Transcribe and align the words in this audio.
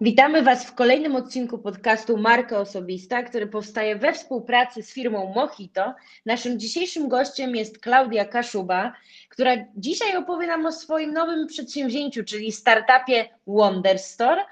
Witamy 0.00 0.42
Was 0.42 0.66
w 0.66 0.74
kolejnym 0.74 1.16
odcinku 1.16 1.58
podcastu 1.58 2.16
Marka 2.16 2.58
Osobista, 2.58 3.22
który 3.22 3.46
powstaje 3.46 3.96
we 3.96 4.12
współpracy 4.12 4.82
z 4.82 4.92
firmą 4.92 5.32
Mojito. 5.34 5.94
Naszym 6.26 6.60
dzisiejszym 6.60 7.08
gościem 7.08 7.56
jest 7.56 7.78
Klaudia 7.78 8.24
Kaszuba, 8.24 8.92
która 9.28 9.52
dzisiaj 9.76 10.16
opowie 10.16 10.46
nam 10.46 10.66
o 10.66 10.72
swoim 10.72 11.12
nowym 11.12 11.46
przedsięwzięciu, 11.46 12.24
czyli 12.24 12.52
startupie 12.52 13.28
Wonder 13.46 13.98
Store. 13.98 14.42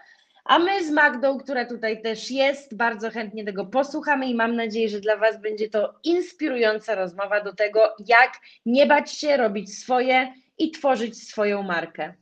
A 0.45 0.59
my 0.59 0.85
z 0.85 0.91
Magdą, 0.91 1.38
która 1.38 1.64
tutaj 1.64 2.02
też 2.02 2.30
jest, 2.30 2.76
bardzo 2.76 3.11
chętnie 3.11 3.45
tego 3.45 3.66
posłuchamy 3.66 4.26
i 4.26 4.34
mam 4.34 4.56
nadzieję, 4.56 4.88
że 4.88 5.00
dla 5.00 5.16
Was 5.16 5.40
będzie 5.40 5.70
to 5.70 5.95
inspirująca 6.04 6.95
rozmowa 6.95 7.40
do 7.40 7.54
tego, 7.54 7.80
jak 8.06 8.32
nie 8.66 8.86
bać 8.86 9.12
się 9.12 9.36
robić 9.36 9.79
swoje 9.79 10.32
i 10.58 10.70
tworzyć 10.70 11.29
swoją 11.29 11.62
markę. 11.62 12.14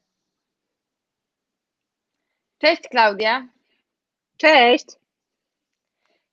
Cześć 2.62 2.88
Klaudia. 2.88 3.48
Cześć. 4.36 4.86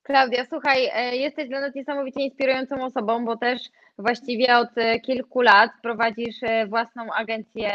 Klaudia, 0.03 0.45
słuchaj, 0.49 0.89
e, 0.93 1.15
jesteś 1.17 1.49
dla 1.49 1.61
nas 1.61 1.75
niesamowicie 1.75 2.21
inspirującą 2.21 2.85
osobą, 2.85 3.25
bo 3.25 3.37
też 3.37 3.61
właściwie 3.97 4.57
od 4.57 4.69
e, 4.75 4.99
kilku 4.99 5.41
lat 5.41 5.71
prowadzisz 5.83 6.43
e, 6.43 6.67
własną 6.67 7.13
agencję 7.13 7.71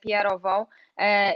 PR-ową 0.00 0.66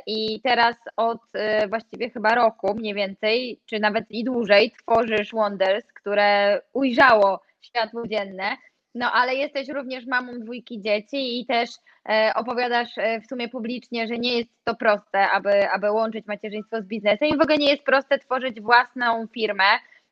i 0.07 0.41
teraz 0.41 0.77
od 0.97 1.21
właściwie 1.69 2.11
chyba 2.11 2.35
roku 2.35 2.75
mniej 2.75 2.95
więcej, 2.95 3.61
czy 3.67 3.81
nawet 3.81 4.05
i 4.11 4.25
dłużej 4.25 4.73
tworzysz 4.83 5.33
Wonders, 5.33 5.93
które 5.93 6.61
ujrzało 6.73 7.41
światło 7.61 8.07
dzienne. 8.07 8.57
No 8.95 9.13
ale 9.13 9.35
jesteś 9.35 9.69
również 9.69 10.07
mamą 10.07 10.33
dwójki 10.41 10.81
dzieci 10.81 11.41
i 11.41 11.47
też 11.47 11.71
e, 12.09 12.33
opowiadasz 12.35 12.99
e, 12.99 13.21
w 13.21 13.27
sumie 13.27 13.49
publicznie, 13.49 14.09
że 14.09 14.19
nie 14.19 14.39
jest 14.39 14.51
to 14.65 14.75
proste, 14.75 15.31
aby, 15.31 15.71
aby 15.71 15.91
łączyć 15.91 16.27
macierzyństwo 16.27 16.83
z 16.83 16.87
biznesem 16.87 17.29
i 17.29 17.37
w 17.37 17.41
ogóle 17.41 17.59
nie 17.59 17.71
jest 17.71 17.83
proste 17.83 18.19
tworzyć 18.19 18.61
własną 18.61 19.27
firmę. 19.27 19.65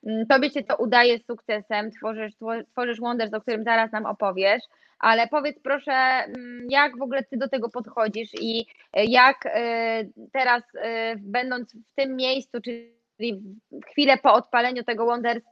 Mm, 0.06 0.26
tobie 0.26 0.50
się 0.50 0.62
to 0.62 0.76
udaje 0.76 1.18
z 1.18 1.26
sukcesem, 1.26 1.90
tworzysz, 1.90 2.32
tworzysz 2.72 3.00
Wonders, 3.00 3.34
o 3.34 3.40
którym 3.40 3.64
zaraz 3.64 3.92
nam 3.92 4.06
opowiesz, 4.06 4.62
ale 4.98 5.28
powiedz 5.28 5.56
proszę, 5.62 5.92
mm, 5.92 6.66
jak 6.70 6.98
w 6.98 7.02
ogóle 7.02 7.24
ty 7.24 7.36
do 7.36 7.48
tego 7.48 7.68
podchodzisz 7.68 8.30
i 8.40 8.66
e, 8.92 9.04
jak 9.04 9.36
teraz 10.32 10.62
będąc 11.16 11.74
w 11.74 11.94
tym 11.94 12.16
miejscu, 12.16 12.60
czyli 12.60 13.42
chwilę 13.90 14.16
po 14.18 14.34
odpaleniu 14.34 14.84
tego 14.84 15.06
Wonders, 15.06 15.44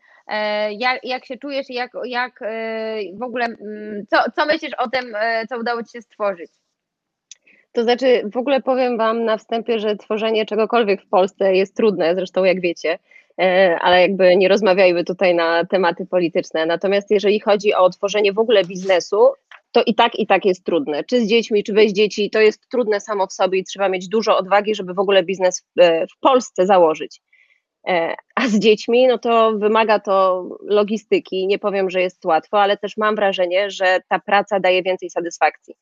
jak, 0.70 1.04
jak 1.04 1.26
się 1.26 1.36
czujesz 1.36 1.70
i 1.70 1.74
jak, 1.74 1.90
jak 2.04 2.42
e, 2.42 2.96
w 3.14 3.22
ogóle, 3.22 3.44
mm, 3.44 4.04
co, 4.10 4.16
co 4.36 4.46
myślisz 4.46 4.74
o 4.78 4.90
tym, 4.90 5.14
e, 5.14 5.46
co 5.46 5.58
udało 5.58 5.82
Ci 5.82 5.92
się 5.92 6.02
stworzyć? 6.02 6.50
To 7.72 7.82
znaczy, 7.82 8.22
w 8.32 8.36
ogóle 8.36 8.62
powiem 8.62 8.98
Wam 8.98 9.24
na 9.24 9.36
wstępie, 9.36 9.78
że 9.78 9.96
tworzenie 9.96 10.46
czegokolwiek 10.46 11.02
w 11.02 11.08
Polsce 11.08 11.54
jest 11.54 11.76
trudne, 11.76 12.14
zresztą 12.14 12.44
jak 12.44 12.60
wiecie, 12.60 12.98
ale 13.80 14.00
jakby 14.00 14.36
nie 14.36 14.48
rozmawiajmy 14.48 15.04
tutaj 15.04 15.34
na 15.34 15.64
tematy 15.64 16.06
polityczne. 16.06 16.66
Natomiast 16.66 17.10
jeżeli 17.10 17.40
chodzi 17.40 17.74
o 17.74 17.90
tworzenie 17.90 18.32
w 18.32 18.38
ogóle 18.38 18.64
biznesu, 18.64 19.32
to 19.72 19.82
i 19.86 19.94
tak, 19.94 20.18
i 20.18 20.26
tak 20.26 20.44
jest 20.44 20.64
trudne. 20.64 21.04
Czy 21.04 21.20
z 21.20 21.28
dziećmi, 21.28 21.64
czy 21.64 21.72
bez 21.72 21.92
dzieci, 21.92 22.30
to 22.30 22.40
jest 22.40 22.68
trudne 22.68 23.00
samo 23.00 23.26
w 23.26 23.32
sobie 23.32 23.58
i 23.58 23.64
trzeba 23.64 23.88
mieć 23.88 24.08
dużo 24.08 24.38
odwagi, 24.38 24.74
żeby 24.74 24.94
w 24.94 24.98
ogóle 24.98 25.22
biznes 25.22 25.60
w, 25.60 25.82
w 26.16 26.20
Polsce 26.20 26.66
założyć. 26.66 27.20
E, 27.86 28.14
a 28.34 28.48
z 28.48 28.58
dziećmi, 28.58 29.06
no 29.06 29.18
to 29.18 29.52
wymaga 29.58 29.98
to 29.98 30.44
logistyki. 30.62 31.46
Nie 31.46 31.58
powiem, 31.58 31.90
że 31.90 32.00
jest 32.00 32.24
łatwo, 32.24 32.60
ale 32.60 32.76
też 32.76 32.96
mam 32.96 33.16
wrażenie, 33.16 33.70
że 33.70 34.00
ta 34.08 34.18
praca 34.18 34.60
daje 34.60 34.82
więcej 34.82 35.10
satysfakcji. 35.10 35.74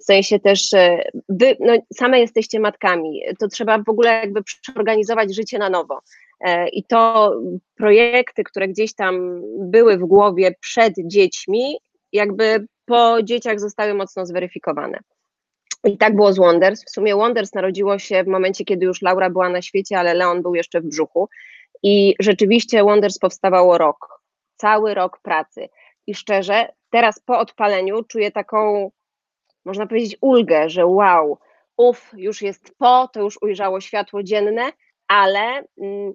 W 0.00 0.04
sensie 0.04 0.38
też 0.40 0.72
e, 0.72 1.02
wy 1.28 1.56
no, 1.60 1.72
same 1.94 2.20
jesteście 2.20 2.60
matkami, 2.60 3.20
to 3.38 3.48
trzeba 3.48 3.78
w 3.78 3.88
ogóle 3.88 4.10
jakby 4.10 4.42
przeorganizować 4.42 5.34
życie 5.34 5.58
na 5.58 5.70
nowo. 5.70 6.00
E, 6.40 6.68
I 6.68 6.84
to 6.84 7.34
projekty, 7.76 8.44
które 8.44 8.68
gdzieś 8.68 8.94
tam 8.94 9.42
były 9.58 9.98
w 9.98 10.04
głowie 10.04 10.54
przed 10.60 10.94
dziećmi, 11.04 11.78
jakby 12.12 12.66
po 12.84 13.22
dzieciach 13.22 13.60
zostały 13.60 13.94
mocno 13.94 14.26
zweryfikowane. 14.26 14.98
I 15.84 15.98
tak 15.98 16.16
było 16.16 16.32
z 16.32 16.36
Wonders. 16.38 16.84
W 16.84 16.90
sumie 16.90 17.16
Wonders 17.16 17.54
narodziło 17.54 17.98
się 17.98 18.24
w 18.24 18.26
momencie, 18.26 18.64
kiedy 18.64 18.86
już 18.86 19.02
Laura 19.02 19.30
była 19.30 19.48
na 19.48 19.62
świecie, 19.62 19.98
ale 19.98 20.14
Leon 20.14 20.42
był 20.42 20.54
jeszcze 20.54 20.80
w 20.80 20.86
brzuchu. 20.86 21.28
I 21.82 22.14
rzeczywiście 22.20 22.84
Wonders 22.84 23.18
powstawało 23.18 23.78
rok, 23.78 24.22
cały 24.56 24.94
rok 24.94 25.20
pracy. 25.22 25.68
I 26.06 26.14
szczerze, 26.14 26.68
teraz 26.90 27.20
po 27.20 27.38
odpaleniu 27.38 28.04
czuję 28.04 28.30
taką, 28.30 28.90
można 29.64 29.86
powiedzieć, 29.86 30.16
ulgę, 30.20 30.70
że 30.70 30.86
wow, 30.86 31.38
uf, 31.76 32.10
już 32.16 32.42
jest 32.42 32.74
po, 32.78 33.08
to 33.12 33.20
już 33.20 33.38
ujrzało 33.42 33.80
światło 33.80 34.22
dzienne, 34.22 34.72
ale 35.08 35.64
mm, 35.80 36.12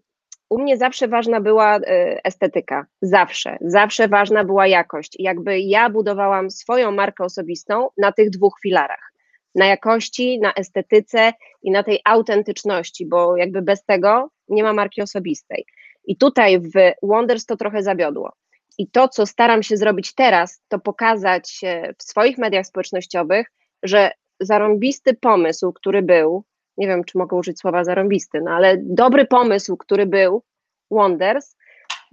u 0.50 0.62
mnie 0.62 0.78
zawsze 0.78 1.08
ważna 1.08 1.42
była 1.42 1.78
y, 1.78 1.82
estetyka, 2.24 2.86
zawsze, 3.02 3.58
zawsze 3.62 4.08
ważna 4.08 4.44
była 4.44 4.68
jakość. 4.68 5.16
Jakby 5.20 5.60
ja 5.60 5.90
budowałam 5.90 6.52
swoją 6.52 6.92
markę 6.92 7.24
osobistą 7.24 7.90
na 7.98 8.12
tych 8.12 8.30
dwóch 8.30 8.60
filarach 8.62 9.12
na 9.58 9.66
jakości, 9.66 10.40
na 10.40 10.54
estetyce 10.54 11.34
i 11.64 11.72
na 11.72 11.84
tej 11.84 12.00
autentyczności, 12.06 13.06
bo 13.06 13.38
jakby 13.38 13.62
bez 13.62 13.86
tego 13.86 14.30
nie 14.50 14.64
ma 14.64 14.74
marki 14.74 15.02
osobistej. 15.02 15.66
I 16.06 16.18
tutaj 16.18 16.60
w 16.60 16.72
Wonders 17.04 17.46
to 17.46 17.58
trochę 17.58 17.84
zawiodło. 17.84 18.34
I 18.78 18.88
to, 18.88 19.08
co 19.08 19.26
staram 19.26 19.64
się 19.64 19.78
zrobić 19.78 20.14
teraz, 20.14 20.62
to 20.68 20.80
pokazać 20.80 21.62
w 21.98 22.04
swoich 22.04 22.38
mediach 22.38 22.66
społecznościowych, 22.66 23.52
że 23.84 24.12
zarąbisty 24.40 25.14
pomysł, 25.14 25.74
który 25.74 26.02
był, 26.02 26.44
nie 26.78 26.88
wiem, 26.88 27.04
czy 27.04 27.18
mogę 27.18 27.38
użyć 27.38 27.60
słowa 27.60 27.84
zarąbisty, 27.84 28.42
no 28.42 28.52
ale 28.52 28.78
dobry 28.80 29.26
pomysł, 29.26 29.78
który 29.78 30.06
był 30.06 30.44
Wonders, 30.92 31.56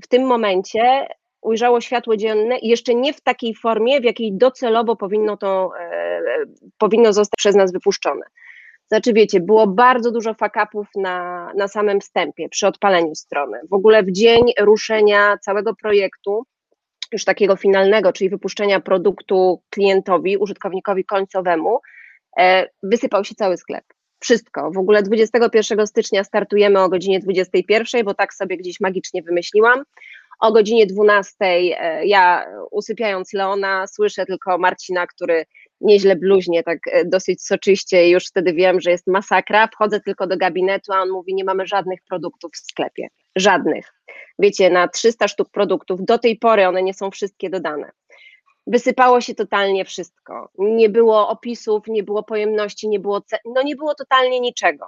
w 0.02 0.08
tym 0.08 0.26
momencie 0.26 1.06
ujrzało 1.42 1.80
światło 1.80 2.16
dzienne 2.16 2.58
i 2.58 2.68
jeszcze 2.68 2.94
nie 2.94 3.12
w 3.12 3.20
takiej 3.20 3.54
formie, 3.54 4.00
w 4.00 4.04
jakiej 4.04 4.32
docelowo 4.32 4.96
powinno 4.96 5.36
to 5.36 5.70
e, 5.80 6.20
powinno 6.78 7.12
zostać 7.12 7.36
przez 7.36 7.56
nas 7.56 7.72
wypuszczone. 7.72 8.26
Znaczy, 8.88 9.12
wiecie, 9.12 9.40
było 9.40 9.66
bardzo 9.66 10.10
dużo 10.10 10.34
fakapów 10.34 10.86
na, 10.96 11.48
na 11.56 11.68
samym 11.68 12.00
wstępie, 12.00 12.48
przy 12.48 12.66
odpaleniu 12.66 13.14
strony. 13.14 13.58
W 13.70 13.74
ogóle 13.74 14.02
w 14.02 14.12
dzień 14.12 14.42
ruszenia 14.60 15.38
całego 15.38 15.74
projektu, 15.74 16.46
już 17.12 17.24
takiego 17.24 17.56
finalnego, 17.56 18.12
czyli 18.12 18.30
wypuszczenia 18.30 18.80
produktu 18.80 19.62
klientowi, 19.70 20.36
użytkownikowi 20.36 21.04
końcowemu, 21.04 21.80
e, 22.38 22.68
wysypał 22.82 23.24
się 23.24 23.34
cały 23.34 23.56
sklep. 23.56 23.84
Wszystko. 24.20 24.70
W 24.70 24.78
ogóle 24.78 25.02
21 25.02 25.86
stycznia 25.86 26.24
startujemy 26.24 26.80
o 26.80 26.88
godzinie 26.88 27.20
21, 27.20 28.04
bo 28.04 28.14
tak 28.14 28.34
sobie 28.34 28.56
gdzieś 28.56 28.80
magicznie 28.80 29.22
wymyśliłam. 29.22 29.82
O 30.40 30.52
godzinie 30.52 30.86
12 30.86 31.34
e, 31.40 32.06
ja 32.06 32.46
usypiając 32.70 33.32
Leona 33.32 33.86
słyszę 33.86 34.26
tylko 34.26 34.58
Marcina, 34.58 35.06
który 35.06 35.44
nieźle 35.80 36.16
bluźnie, 36.16 36.62
tak 36.62 36.78
e, 36.92 37.04
dosyć 37.04 37.42
soczyście 37.42 38.08
i 38.08 38.10
już 38.10 38.26
wtedy 38.26 38.52
wiem, 38.52 38.80
że 38.80 38.90
jest 38.90 39.06
masakra. 39.06 39.68
Wchodzę 39.72 40.00
tylko 40.00 40.26
do 40.26 40.36
gabinetu, 40.36 40.92
a 40.92 41.02
on 41.02 41.10
mówi, 41.10 41.34
nie 41.34 41.44
mamy 41.44 41.66
żadnych 41.66 42.00
produktów 42.08 42.52
w 42.52 42.56
sklepie. 42.56 43.08
Żadnych. 43.36 43.94
Wiecie, 44.38 44.70
na 44.70 44.88
300 44.88 45.28
sztuk 45.28 45.50
produktów, 45.50 46.04
do 46.04 46.18
tej 46.18 46.38
pory 46.38 46.68
one 46.68 46.82
nie 46.82 46.94
są 46.94 47.10
wszystkie 47.10 47.50
dodane. 47.50 47.90
Wysypało 48.66 49.20
się 49.20 49.34
totalnie 49.34 49.84
wszystko. 49.84 50.48
Nie 50.58 50.88
było 50.88 51.28
opisów, 51.28 51.86
nie 51.88 52.02
było 52.02 52.22
pojemności, 52.22 52.88
nie 52.88 53.00
było, 53.00 53.22
no 53.44 53.62
nie 53.62 53.76
było 53.76 53.94
totalnie 53.94 54.40
niczego. 54.40 54.86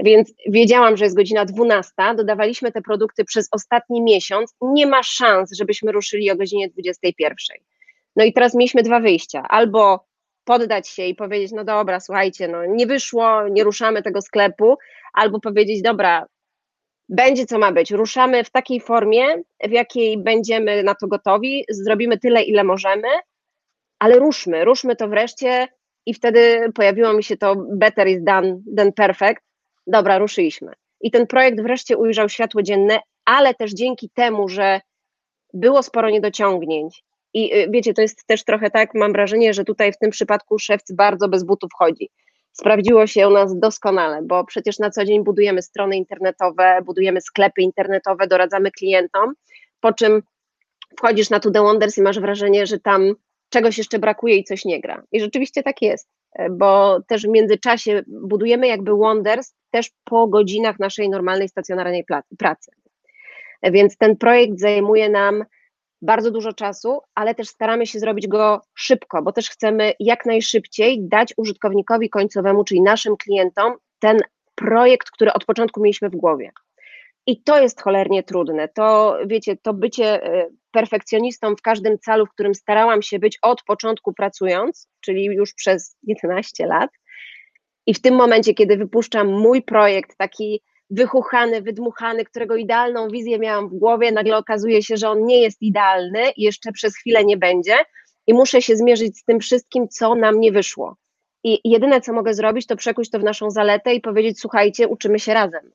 Więc 0.00 0.32
wiedziałam, 0.48 0.96
że 0.96 1.04
jest 1.04 1.16
godzina 1.16 1.44
12, 1.44 1.92
dodawaliśmy 2.16 2.72
te 2.72 2.82
produkty 2.82 3.24
przez 3.24 3.48
ostatni 3.52 4.02
miesiąc. 4.02 4.54
Nie 4.60 4.86
ma 4.86 5.02
szans, 5.02 5.56
żebyśmy 5.56 5.92
ruszyli 5.92 6.30
o 6.30 6.36
godzinie 6.36 6.68
21. 6.68 7.36
No 8.16 8.24
i 8.24 8.32
teraz 8.32 8.54
mieliśmy 8.54 8.82
dwa 8.82 9.00
wyjścia. 9.00 9.42
Albo 9.48 10.06
poddać 10.46 10.88
się 10.88 11.04
i 11.04 11.14
powiedzieć, 11.14 11.52
no 11.52 11.64
dobra, 11.64 12.00
słuchajcie, 12.00 12.48
no 12.48 12.66
nie 12.66 12.86
wyszło, 12.86 13.48
nie 13.48 13.64
ruszamy 13.64 14.02
tego 14.02 14.22
sklepu, 14.22 14.76
albo 15.12 15.40
powiedzieć, 15.40 15.82
dobra, 15.82 16.26
będzie 17.08 17.46
co 17.46 17.58
ma 17.58 17.72
być, 17.72 17.90
ruszamy 17.90 18.44
w 18.44 18.50
takiej 18.50 18.80
formie, 18.80 19.24
w 19.64 19.70
jakiej 19.70 20.18
będziemy 20.18 20.82
na 20.82 20.94
to 20.94 21.06
gotowi, 21.06 21.64
zrobimy 21.70 22.18
tyle, 22.18 22.42
ile 22.42 22.64
możemy, 22.64 23.08
ale 23.98 24.18
ruszmy, 24.18 24.64
ruszmy 24.64 24.96
to 24.96 25.08
wreszcie 25.08 25.68
i 26.06 26.14
wtedy 26.14 26.72
pojawiło 26.74 27.12
mi 27.12 27.24
się 27.24 27.36
to 27.36 27.56
better 27.56 28.08
is 28.08 28.22
done 28.22 28.60
than 28.76 28.92
perfect, 28.92 29.42
dobra, 29.86 30.18
ruszyliśmy. 30.18 30.72
I 31.00 31.10
ten 31.10 31.26
projekt 31.26 31.60
wreszcie 31.60 31.96
ujrzał 31.96 32.28
światło 32.28 32.62
dzienne, 32.62 32.98
ale 33.24 33.54
też 33.54 33.72
dzięki 33.72 34.10
temu, 34.10 34.48
że 34.48 34.80
było 35.54 35.82
sporo 35.82 36.10
niedociągnięć, 36.10 37.02
i 37.36 37.54
y, 37.56 37.70
wiecie, 37.70 37.94
to 37.94 38.02
jest 38.02 38.26
też 38.26 38.44
trochę 38.44 38.70
tak, 38.70 38.94
mam 38.94 39.12
wrażenie, 39.12 39.54
że 39.54 39.64
tutaj 39.64 39.92
w 39.92 39.98
tym 39.98 40.10
przypadku 40.10 40.58
szewc 40.58 40.92
bardzo 40.92 41.28
bez 41.28 41.44
butów 41.44 41.70
chodzi. 41.78 42.10
Sprawdziło 42.52 43.06
się 43.06 43.28
u 43.28 43.30
nas 43.30 43.58
doskonale, 43.58 44.22
bo 44.22 44.44
przecież 44.44 44.78
na 44.78 44.90
co 44.90 45.04
dzień 45.04 45.24
budujemy 45.24 45.62
strony 45.62 45.96
internetowe, 45.96 46.82
budujemy 46.84 47.20
sklepy 47.20 47.62
internetowe, 47.62 48.26
doradzamy 48.26 48.70
klientom, 48.70 49.34
po 49.80 49.92
czym 49.92 50.22
wchodzisz 50.98 51.30
na 51.30 51.40
To 51.40 51.50
The 51.50 51.62
Wonders 51.62 51.98
i 51.98 52.02
masz 52.02 52.20
wrażenie, 52.20 52.66
że 52.66 52.78
tam 52.80 53.14
czegoś 53.48 53.78
jeszcze 53.78 53.98
brakuje 53.98 54.36
i 54.36 54.44
coś 54.44 54.64
nie 54.64 54.80
gra. 54.80 55.02
I 55.12 55.20
rzeczywiście 55.20 55.62
tak 55.62 55.82
jest, 55.82 56.08
bo 56.50 57.00
też 57.08 57.22
w 57.22 57.28
międzyczasie 57.28 58.02
budujemy 58.06 58.66
jakby 58.66 58.94
Wonders 58.94 59.54
też 59.70 59.90
po 60.04 60.28
godzinach 60.28 60.78
naszej 60.78 61.08
normalnej 61.08 61.48
stacjonarnej 61.48 62.04
pracy. 62.38 62.70
Więc 63.62 63.96
ten 63.96 64.16
projekt 64.16 64.58
zajmuje 64.58 65.08
nam 65.08 65.44
bardzo 66.02 66.30
dużo 66.30 66.52
czasu, 66.52 67.00
ale 67.14 67.34
też 67.34 67.48
staramy 67.48 67.86
się 67.86 67.98
zrobić 67.98 68.28
go 68.28 68.60
szybko, 68.74 69.22
bo 69.22 69.32
też 69.32 69.50
chcemy 69.50 69.92
jak 70.00 70.26
najszybciej 70.26 71.08
dać 71.08 71.34
użytkownikowi 71.36 72.10
końcowemu, 72.10 72.64
czyli 72.64 72.82
naszym 72.82 73.16
klientom, 73.16 73.74
ten 73.98 74.20
projekt, 74.54 75.10
który 75.10 75.32
od 75.32 75.44
początku 75.44 75.80
mieliśmy 75.80 76.10
w 76.10 76.16
głowie. 76.16 76.50
I 77.26 77.42
to 77.42 77.60
jest 77.60 77.82
cholernie 77.82 78.22
trudne. 78.22 78.68
To, 78.68 79.18
wiecie, 79.26 79.56
to 79.56 79.74
bycie 79.74 80.24
e, 80.24 80.48
perfekcjonistą 80.70 81.56
w 81.56 81.62
każdym 81.62 81.98
calu, 81.98 82.26
w 82.26 82.30
którym 82.30 82.54
starałam 82.54 83.02
się 83.02 83.18
być 83.18 83.38
od 83.42 83.62
początku 83.62 84.12
pracując, 84.12 84.88
czyli 85.00 85.24
już 85.24 85.54
przez 85.54 85.96
11 86.02 86.66
lat. 86.66 86.90
I 87.86 87.94
w 87.94 88.00
tym 88.00 88.14
momencie, 88.14 88.54
kiedy 88.54 88.76
wypuszczam 88.76 89.28
mój 89.28 89.62
projekt, 89.62 90.16
taki 90.16 90.62
wychuchany, 90.90 91.62
wydmuchany, 91.62 92.24
którego 92.24 92.56
idealną 92.56 93.08
wizję 93.08 93.38
miałam 93.38 93.68
w 93.68 93.74
głowie, 93.74 94.12
nagle 94.12 94.36
okazuje 94.36 94.82
się, 94.82 94.96
że 94.96 95.10
on 95.10 95.26
nie 95.26 95.40
jest 95.40 95.62
idealny 95.62 96.30
i 96.36 96.42
jeszcze 96.42 96.72
przez 96.72 96.96
chwilę 96.96 97.24
nie 97.24 97.36
będzie 97.36 97.76
i 98.26 98.34
muszę 98.34 98.62
się 98.62 98.76
zmierzyć 98.76 99.18
z 99.18 99.24
tym 99.24 99.40
wszystkim, 99.40 99.88
co 99.88 100.14
nam 100.14 100.40
nie 100.40 100.52
wyszło. 100.52 100.96
I 101.44 101.60
jedyne, 101.64 102.00
co 102.00 102.12
mogę 102.12 102.34
zrobić, 102.34 102.66
to 102.66 102.76
przekuć 102.76 103.10
to 103.10 103.18
w 103.18 103.24
naszą 103.24 103.50
zaletę 103.50 103.94
i 103.94 104.00
powiedzieć, 104.00 104.40
słuchajcie, 104.40 104.88
uczymy 104.88 105.18
się 105.18 105.34
razem. 105.34 105.70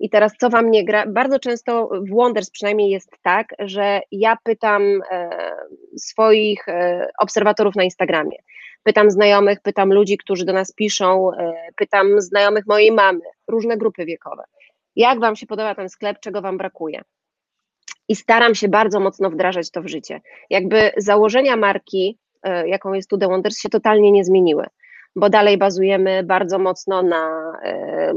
I 0.00 0.10
teraz 0.10 0.32
co 0.40 0.50
wam 0.50 0.70
nie 0.70 0.84
gra? 0.84 1.06
Bardzo 1.06 1.38
często 1.38 1.90
w 1.92 2.10
Wonders 2.10 2.50
przynajmniej 2.50 2.90
jest 2.90 3.10
tak, 3.22 3.54
że 3.58 4.00
ja 4.12 4.36
pytam 4.44 5.00
e, 5.10 5.30
swoich 5.96 6.68
e, 6.68 7.08
obserwatorów 7.18 7.76
na 7.76 7.84
Instagramie, 7.84 8.36
pytam 8.82 9.10
znajomych, 9.10 9.60
pytam 9.60 9.92
ludzi, 9.92 10.18
którzy 10.18 10.44
do 10.44 10.52
nas 10.52 10.72
piszą, 10.72 11.32
e, 11.32 11.54
pytam 11.76 12.20
znajomych 12.20 12.66
mojej 12.66 12.92
mamy, 12.92 13.20
różne 13.48 13.76
grupy 13.76 14.04
wiekowe. 14.04 14.42
Jak 14.96 15.20
wam 15.20 15.36
się 15.36 15.46
podoba 15.46 15.74
ten 15.74 15.88
sklep, 15.88 16.20
czego 16.20 16.42
wam 16.42 16.58
brakuje? 16.58 17.02
I 18.08 18.16
staram 18.16 18.54
się 18.54 18.68
bardzo 18.68 19.00
mocno 19.00 19.30
wdrażać 19.30 19.70
to 19.70 19.82
w 19.82 19.86
życie. 19.86 20.20
Jakby 20.50 20.90
założenia 20.96 21.56
marki, 21.56 22.18
e, 22.42 22.68
jaką 22.68 22.92
jest 22.92 23.10
Tu 23.10 23.18
The 23.18 23.28
Wonders, 23.28 23.58
się 23.58 23.68
totalnie 23.68 24.12
nie 24.12 24.24
zmieniły 24.24 24.66
bo 25.18 25.30
dalej 25.30 25.58
bazujemy 25.58 26.22
bardzo 26.22 26.58
mocno 26.58 27.02
na, 27.02 27.52
e, 27.62 28.14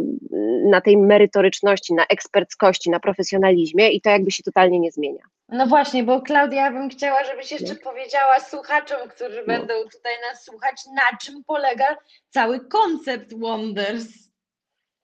na 0.69 0.81
tej 0.81 0.98
merytoryczności, 0.98 1.94
na 1.94 2.06
eksperckości, 2.06 2.89
na 2.89 3.00
profesjonalizmie 3.00 3.92
i 3.92 4.01
to 4.01 4.10
jakby 4.10 4.31
się 4.31 4.44
totalnie 4.44 4.80
nie 4.80 4.92
zmienia. 4.92 5.24
No 5.50 5.68
właśnie, 5.68 6.04
bo 6.04 6.22
Klaudia, 6.22 6.66
ja 6.66 6.72
bym 6.72 6.89
chciała, 6.89 7.24
żebyś 7.24 7.51
jeszcze 7.51 7.74
no. 7.74 7.92
powiedziała 7.92 8.39
słuchaczom, 8.39 8.98
którzy 9.10 9.38
no. 9.39 9.48
będą 9.48 9.74
tutaj 9.74 10.13
nas 10.30 10.44
słuchać, 10.44 10.75
na 10.95 11.18
czym 11.18 11.44
polega 11.44 11.98
cały 12.30 12.60
koncept 12.68 13.39
Wonders. 13.39 14.31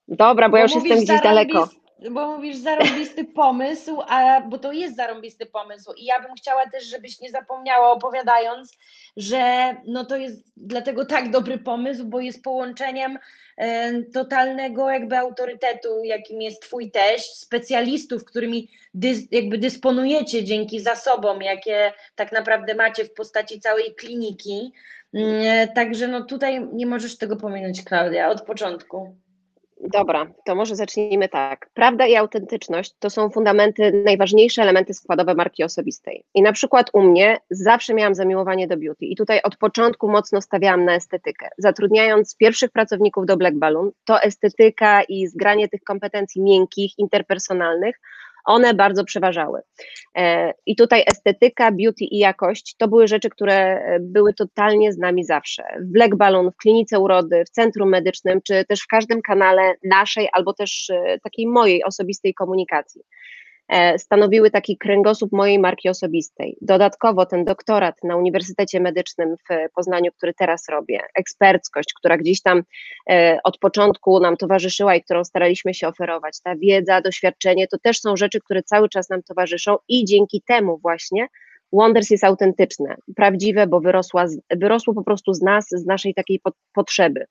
Dobra, 0.08 0.48
bo, 0.48 0.50
bo 0.50 0.56
ja 0.56 0.62
już 0.62 0.74
jestem 0.74 0.98
gdzieś 0.98 1.20
daleko. 1.20 1.68
bo 2.10 2.36
mówisz 2.36 2.56
zarąbisty 2.56 3.24
pomysł, 3.42 4.00
a, 4.08 4.40
bo 4.40 4.58
to 4.58 4.72
jest 4.72 4.96
zarąbisty 4.96 5.46
pomysł. 5.46 5.92
I 5.96 6.04
ja 6.04 6.20
bym 6.20 6.34
chciała 6.34 6.70
też, 6.70 6.84
żebyś 6.84 7.20
nie 7.20 7.30
zapomniała 7.30 7.90
opowiadając, 7.90 8.72
że 9.16 9.74
no 9.86 10.04
to 10.04 10.16
jest 10.16 10.52
dlatego 10.56 11.04
tak 11.04 11.30
dobry 11.30 11.58
pomysł, 11.58 12.04
bo 12.04 12.20
jest 12.20 12.42
połączeniem 12.42 13.18
e, 13.56 14.02
totalnego 14.02 14.90
jakby 14.90 15.18
autorytetu, 15.18 16.04
jakim 16.04 16.42
jest 16.42 16.62
twój 16.62 16.90
teść, 16.90 17.34
specjalistów, 17.34 18.24
którymi 18.24 18.68
dys, 18.94 19.18
jakby 19.30 19.58
dysponujecie 19.58 20.44
dzięki 20.44 20.80
zasobom, 20.80 21.42
jakie 21.42 21.92
tak 22.14 22.32
naprawdę 22.32 22.74
macie 22.74 23.04
w 23.04 23.14
postaci 23.14 23.60
całej 23.60 23.94
kliniki, 23.94 24.72
mm, 25.14 25.68
także 25.68 26.08
no 26.08 26.24
tutaj 26.24 26.68
nie 26.72 26.86
możesz 26.86 27.18
tego 27.18 27.36
pominąć 27.36 27.84
Klaudia, 27.84 28.30
od 28.30 28.42
początku. 28.42 29.16
Dobra, 29.80 30.26
to 30.44 30.54
może 30.54 30.76
zacznijmy 30.76 31.28
tak. 31.28 31.70
Prawda 31.74 32.06
i 32.06 32.16
autentyczność 32.16 32.94
to 32.98 33.10
są 33.10 33.30
fundamenty, 33.30 34.02
najważniejsze 34.04 34.62
elementy 34.62 34.94
składowe 34.94 35.34
marki 35.34 35.64
osobistej. 35.64 36.24
I 36.34 36.42
na 36.42 36.52
przykład 36.52 36.90
u 36.92 37.02
mnie 37.02 37.38
zawsze 37.50 37.94
miałam 37.94 38.14
zamiłowanie 38.14 38.68
do 38.68 38.76
beauty 38.76 39.06
i 39.06 39.16
tutaj 39.16 39.40
od 39.42 39.56
początku 39.56 40.08
mocno 40.10 40.40
stawiałam 40.40 40.84
na 40.84 40.94
estetykę. 40.94 41.48
Zatrudniając 41.58 42.36
pierwszych 42.36 42.70
pracowników 42.70 43.26
do 43.26 43.36
Black 43.36 43.56
Balloon, 43.56 43.90
to 44.04 44.22
estetyka 44.22 45.02
i 45.02 45.26
zgranie 45.26 45.68
tych 45.68 45.82
kompetencji 45.82 46.42
miękkich, 46.42 46.98
interpersonalnych 46.98 48.00
one 48.48 48.74
bardzo 48.74 49.04
przeważały. 49.04 49.60
E, 50.16 50.52
I 50.66 50.76
tutaj 50.76 51.04
estetyka, 51.06 51.72
beauty 51.72 52.04
i 52.04 52.18
jakość 52.18 52.74
to 52.78 52.88
były 52.88 53.08
rzeczy, 53.08 53.30
które 53.30 53.80
były 54.00 54.34
totalnie 54.34 54.92
z 54.92 54.98
nami 54.98 55.24
zawsze. 55.24 55.62
W 55.80 55.92
Black 55.92 56.16
Balloon, 56.16 56.50
w 56.50 56.56
klinice 56.56 56.98
urody, 56.98 57.44
w 57.44 57.50
centrum 57.50 57.88
medycznym, 57.88 58.40
czy 58.42 58.64
też 58.64 58.80
w 58.80 58.86
każdym 58.86 59.22
kanale 59.22 59.62
naszej 59.84 60.28
albo 60.32 60.52
też 60.52 60.90
e, 60.90 61.18
takiej 61.22 61.46
mojej 61.46 61.84
osobistej 61.84 62.34
komunikacji. 62.34 63.02
E, 63.68 63.98
stanowiły 63.98 64.50
taki 64.50 64.78
kręgosłup 64.78 65.32
mojej 65.32 65.58
marki 65.58 65.88
osobistej. 65.88 66.56
Dodatkowo 66.60 67.26
ten 67.26 67.44
doktorat 67.44 67.94
na 68.04 68.16
Uniwersytecie 68.16 68.80
Medycznym 68.80 69.36
w 69.36 69.72
Poznaniu, 69.74 70.12
który 70.16 70.34
teraz 70.34 70.68
robię, 70.68 71.00
eksperckość, 71.14 71.94
która 71.94 72.16
gdzieś 72.16 72.42
tam 72.42 72.62
e, 73.10 73.38
od 73.44 73.58
początku 73.58 74.20
nam 74.20 74.36
towarzyszyła 74.36 74.94
i 74.94 75.02
którą 75.02 75.24
staraliśmy 75.24 75.74
się 75.74 75.88
oferować, 75.88 76.40
ta 76.44 76.56
wiedza, 76.56 77.00
doświadczenie, 77.00 77.66
to 77.68 77.78
też 77.78 78.00
są 78.00 78.16
rzeczy, 78.16 78.40
które 78.40 78.62
cały 78.62 78.88
czas 78.88 79.10
nam 79.10 79.22
towarzyszą 79.22 79.76
i 79.88 80.04
dzięki 80.04 80.42
temu 80.46 80.78
właśnie 80.78 81.28
Wonders 81.72 82.10
jest 82.10 82.24
autentyczne, 82.24 82.96
prawdziwe, 83.16 83.66
bo 83.66 83.80
wyrosła, 83.80 84.26
wyrosło 84.50 84.94
po 84.94 85.04
prostu 85.04 85.34
z 85.34 85.42
nas, 85.42 85.68
z 85.68 85.86
naszej 85.86 86.14
takiej 86.14 86.40
potrzeby. 86.74 87.24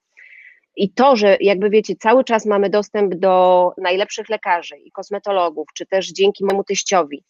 I 0.77 0.89
to, 0.89 1.15
że 1.15 1.37
jakby 1.39 1.69
wiecie, 1.69 1.95
cały 1.95 2.23
czas 2.23 2.45
mamy 2.45 2.69
dostęp 2.69 3.15
do 3.15 3.71
najlepszych 3.77 4.29
lekarzy 4.29 4.77
i 4.77 4.91
kosmetologów, 4.91 5.67
czy 5.73 5.85
też 5.85 6.11
dzięki 6.11 6.45
mojemu 6.45 6.63
teściowi, 6.63 7.23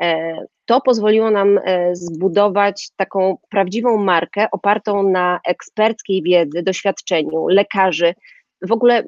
e, 0.00 0.36
to 0.64 0.80
pozwoliło 0.80 1.30
nam 1.30 1.60
e, 1.64 1.96
zbudować 1.96 2.88
taką 2.96 3.36
prawdziwą 3.50 3.96
markę 3.96 4.46
opartą 4.52 5.02
na 5.02 5.40
eksperckiej 5.46 6.22
wiedzy, 6.22 6.62
doświadczeniu 6.62 7.46
lekarzy, 7.48 8.14
w 8.62 8.72
ogóle 8.72 9.02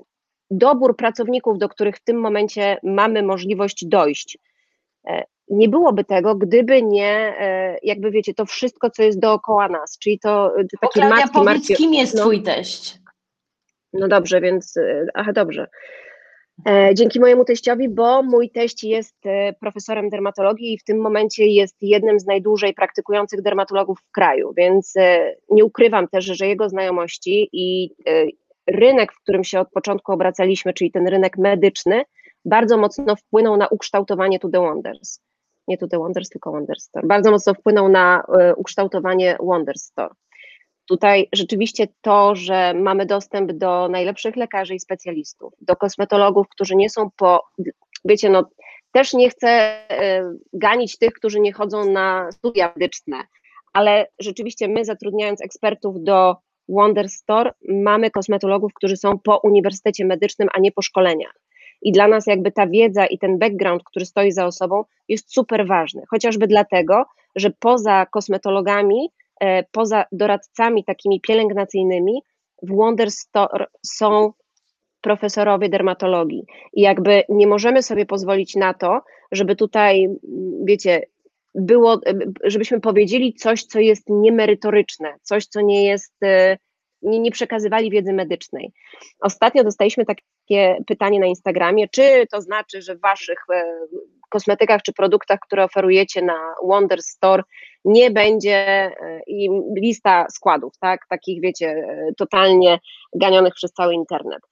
dobór 0.51 0.97
pracowników, 0.97 1.59
do 1.59 1.69
których 1.69 1.97
w 1.97 2.05
tym 2.05 2.21
momencie 2.21 2.77
mamy 2.83 3.23
możliwość 3.23 3.87
dojść. 3.87 4.39
E, 5.07 5.25
nie 5.49 5.69
byłoby 5.69 6.05
tego, 6.05 6.35
gdyby 6.35 6.83
nie, 6.83 7.35
jakby 7.83 8.11
wiecie, 8.11 8.35
to 8.35 8.47
wszystko, 8.47 8.91
co 8.91 9.03
jest 9.03 9.21
dookoła 9.21 9.69
nas, 9.69 9.99
czyli 9.99 10.19
to 10.19 10.53
takie 10.81 11.01
Klaudia, 11.01 11.17
matki, 11.17 11.33
powiedz, 11.33 11.47
marki, 11.47 11.75
kim 11.75 11.95
jest 11.95 12.15
no, 12.15 12.21
twój 12.21 12.43
teść? 12.43 13.02
No 13.93 14.09
dobrze, 14.09 14.41
więc, 14.41 14.77
e, 14.77 15.07
aha, 15.15 15.33
dobrze. 15.33 15.67
E, 16.67 16.95
dzięki 16.95 17.21
mojemu 17.21 17.45
teściowi, 17.45 17.89
bo 17.89 18.23
mój 18.23 18.51
teść 18.51 18.85
jest 18.85 19.27
e, 19.27 19.53
profesorem 19.53 20.11
dermatologii 20.11 20.75
i 20.75 20.79
w 20.79 20.85
tym 20.85 21.01
momencie 21.01 21.47
jest 21.47 21.77
jednym 21.81 22.21
z 22.21 22.27
najdłużej 22.27 22.75
praktykujących 22.75 23.43
dermatologów 23.43 23.99
w 24.01 24.11
kraju, 24.11 24.53
więc 24.57 24.95
nie 25.51 25.65
ukrywam 25.65 26.09
też, 26.09 26.25
że 26.25 26.47
jego 26.47 26.69
znajomości 26.69 27.49
i 27.53 27.95
rynek, 28.67 29.13
w 29.13 29.23
którym 29.23 29.45
się 29.45 29.61
od 29.61 29.71
początku 29.71 30.13
obracaliśmy, 30.13 30.73
czyli 30.73 30.91
ten 30.91 31.09
rynek 31.09 31.39
medyczny, 31.39 32.03
bardzo 32.45 32.79
mocno 32.79 33.17
wpłynął 33.17 33.57
na 33.57 33.69
ukształtowanie 33.69 34.39
To 34.39 34.49
The 34.49 34.61
Wonders. 34.61 35.21
Nie 35.69 35.79
To 35.79 35.89
The 35.89 35.99
Wonders, 35.99 36.29
tylko 36.29 36.53
Wonder 36.53 36.81
Store. 36.81 37.07
Bardzo 37.07 37.31
mocno 37.31 37.55
wpłynął 37.55 37.89
na 37.89 38.25
ukształtowanie 38.57 39.37
Wonder 39.41 39.79
Store. 39.79 40.15
Tutaj 40.89 41.29
rzeczywiście 41.33 41.89
to, 42.01 42.35
że 42.35 42.75
mamy 42.75 43.07
dostęp 43.07 43.53
do 43.53 43.89
najlepszych 43.89 44.37
lekarzy 44.37 44.75
i 44.75 44.81
specjalistów, 44.81 45.53
do 45.61 45.77
kosmetologów, 45.77 46.49
którzy 46.49 46.77
nie 46.77 46.91
są 46.91 47.11
po, 47.17 47.45
wiecie, 48.05 48.31
no 48.31 48.51
też 48.93 49.13
nie 49.13 49.31
chcę 49.31 49.49
e, 49.49 50.23
ganić 50.53 50.99
tych, 50.99 51.13
którzy 51.13 51.41
nie 51.41 51.53
chodzą 51.53 51.91
na 51.91 52.33
studia 52.33 52.73
medyczne, 52.77 53.17
ale 53.73 54.07
rzeczywiście 54.19 54.69
my 54.69 54.85
zatrudniając 54.85 55.43
ekspertów 55.43 56.03
do 56.03 56.37
Wonder 56.69 57.09
Store, 57.09 57.53
mamy 57.69 58.11
kosmetologów, 58.11 58.73
którzy 58.75 58.97
są 58.97 59.19
po 59.19 59.41
uniwersytecie 59.45 60.05
medycznym, 60.05 60.49
a 60.55 60.61
nie 60.61 60.73
po 60.73 60.83
szkoleniach. 60.83 61.35
I 61.83 61.93
dla 61.93 62.09
nas 62.09 62.27
jakby 62.27 62.53
ta 62.53 62.67
wiedza 62.67 63.07
i 63.07 63.19
ten 63.19 63.39
background, 63.39 63.83
który 63.85 64.07
stoi 64.07 64.33
za 64.33 64.47
osobą, 64.47 64.85
jest 65.09 65.35
super 65.35 65.67
ważny. 65.67 66.03
Chociażby 66.11 66.47
dlatego, 66.47 67.05
że 67.37 67.51
poza 67.51 68.07
kosmetologami 68.07 69.11
poza 69.73 70.05
doradcami 70.13 70.85
takimi 70.85 71.21
pielęgnacyjnymi 71.21 72.23
w 72.63 72.77
Wonder 72.77 73.11
Store 73.11 73.67
są 73.87 74.33
profesorowie 75.01 75.69
dermatologii. 75.69 76.45
I 76.73 76.81
jakby 76.81 77.23
nie 77.29 77.47
możemy 77.47 77.83
sobie 77.83 78.07
pozwolić 78.07 78.57
na 78.57 78.75
to, 78.75 79.01
żeby 79.33 79.57
tutaj, 79.57 80.09
wiecie, 80.65 81.03
było, 81.55 82.01
żebyśmy 82.45 82.81
powiedzieli 82.81 83.35
coś, 83.35 83.65
co 83.65 83.81
jest 83.81 84.09
niemerytoryczne, 84.09 85.15
coś, 85.23 85.47
co 85.47 85.61
nie 85.61 85.85
jest, 85.87 86.15
e, 86.23 86.59
nie, 87.03 87.19
nie 87.19 87.31
przekazywali 87.31 87.91
wiedzy 87.91 88.13
medycznej. 88.13 88.73
Ostatnio 89.21 89.65
dostaliśmy 89.65 90.05
takie 90.05 90.77
pytanie 90.87 91.21
na 91.21 91.27
Instagramie, 91.27 91.89
czy 91.89 92.27
to 92.31 92.41
znaczy, 92.41 92.83
że 92.83 92.97
waszych 92.97 93.39
e, 93.55 93.65
kosmetykach 94.33 94.83
czy 94.83 94.93
produktach, 94.93 95.39
które 95.41 95.65
oferujecie 95.65 96.23
na 96.23 96.55
Wonder 96.65 97.03
Store, 97.03 97.43
nie 97.85 98.11
będzie 98.11 98.57
e, 98.57 99.21
i 99.27 99.49
lista 99.77 100.27
składów, 100.31 100.73
tak, 100.81 101.01
takich 101.09 101.41
wiecie, 101.43 101.67
e, 101.69 102.15
totalnie 102.17 102.79
ganionych 103.15 103.55
przez 103.55 103.73
cały 103.73 103.95
internet. 103.95 104.43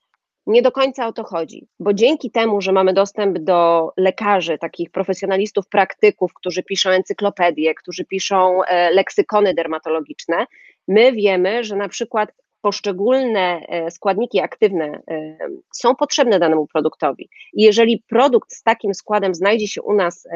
Nie 0.47 0.61
do 0.61 0.71
końca 0.71 1.07
o 1.07 1.13
to 1.13 1.23
chodzi, 1.23 1.67
bo 1.79 1.93
dzięki 1.93 2.31
temu, 2.31 2.61
że 2.61 2.71
mamy 2.71 2.93
dostęp 2.93 3.39
do 3.39 3.89
lekarzy, 3.97 4.57
takich 4.57 4.91
profesjonalistów, 4.91 5.67
praktyków, 5.67 6.33
którzy 6.33 6.63
piszą 6.63 6.89
encyklopedie, 6.89 7.73
którzy 7.73 8.05
piszą 8.05 8.63
e, 8.63 8.91
leksykony 8.91 9.53
dermatologiczne, 9.53 10.45
my 10.87 11.11
wiemy, 11.11 11.63
że 11.63 11.75
na 11.75 11.89
przykład 11.89 12.31
poszczególne 12.61 13.61
e, 13.67 13.91
składniki 13.91 14.39
aktywne 14.39 14.85
e, 14.85 15.37
są 15.73 15.95
potrzebne 15.95 16.39
danemu 16.39 16.67
produktowi. 16.67 17.29
I 17.53 17.63
jeżeli 17.63 18.03
produkt 18.09 18.53
z 18.53 18.63
takim 18.63 18.93
składem 18.93 19.35
znajdzie 19.35 19.67
się 19.67 19.81
u 19.81 19.93
nas 19.93 20.27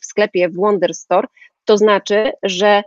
w 0.00 0.04
sklepie 0.04 0.48
w 0.48 0.56
Wonder 0.56 0.94
Store, 0.94 1.28
to 1.64 1.76
znaczy, 1.76 2.32
że 2.42 2.82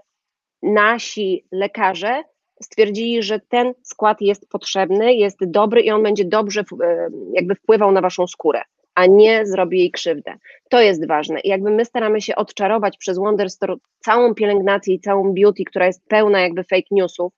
nasi 0.63 1.45
lekarze 1.51 2.23
stwierdzili, 2.63 3.23
że 3.23 3.39
ten 3.39 3.73
skład 3.83 4.21
jest 4.21 4.49
potrzebny, 4.49 5.13
jest 5.13 5.37
dobry 5.45 5.81
i 5.81 5.91
on 5.91 6.03
będzie 6.03 6.25
dobrze 6.25 6.61
e, 6.61 7.07
jakby 7.33 7.55
wpływał 7.55 7.91
na 7.91 8.01
waszą 8.01 8.27
skórę, 8.27 8.61
a 8.95 9.05
nie 9.05 9.45
zrobi 9.45 9.79
jej 9.79 9.91
krzywdę. 9.91 10.33
To 10.69 10.81
jest 10.81 11.07
ważne. 11.07 11.39
I 11.39 11.49
jakby 11.49 11.71
my 11.71 11.85
staramy 11.85 12.21
się 12.21 12.35
odczarować 12.35 12.97
przez 12.97 13.17
Wonder 13.17 13.49
Store 13.49 13.75
całą 13.99 14.35
pielęgnację 14.35 14.93
i 14.93 14.99
całą 14.99 15.33
beauty, 15.33 15.63
która 15.63 15.85
jest 15.85 16.07
pełna 16.07 16.41
jakby 16.41 16.63
fake 16.63 16.87
newsów 16.91 17.33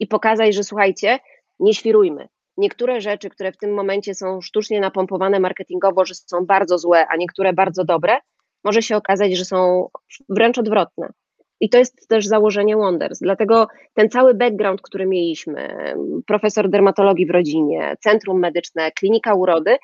i 0.00 0.06
pokazać, 0.06 0.54
że 0.54 0.64
słuchajcie, 0.64 1.18
nie 1.60 1.74
świrujmy. 1.74 2.28
Niektóre 2.56 3.00
rzeczy, 3.00 3.30
które 3.30 3.52
w 3.52 3.56
tym 3.56 3.74
momencie 3.74 4.14
są 4.14 4.40
sztucznie 4.40 4.80
napompowane 4.80 5.40
marketingowo, 5.40 6.04
że 6.04 6.14
są 6.14 6.46
bardzo 6.46 6.78
złe, 6.78 7.06
a 7.08 7.16
niektóre 7.16 7.52
bardzo 7.52 7.84
dobre, 7.84 8.18
może 8.64 8.82
się 8.82 8.96
okazać, 8.96 9.36
że 9.36 9.44
są 9.44 9.88
wręcz 10.28 10.58
odwrotne. 10.58 11.12
I 11.60 11.68
to 11.68 11.78
jest 11.78 12.08
też 12.08 12.26
założenie 12.26 12.76
Wonders. 12.76 13.18
Dlatego 13.18 13.68
ten 13.94 14.10
cały 14.10 14.34
background, 14.34 14.82
który 14.82 15.06
mieliśmy, 15.06 15.94
profesor 16.26 16.68
dermatologii 16.68 17.26
w 17.26 17.30
rodzinie, 17.30 17.96
centrum 18.00 18.40
medyczne, 18.40 18.90
klinika 18.92 19.34
urody, 19.34 19.76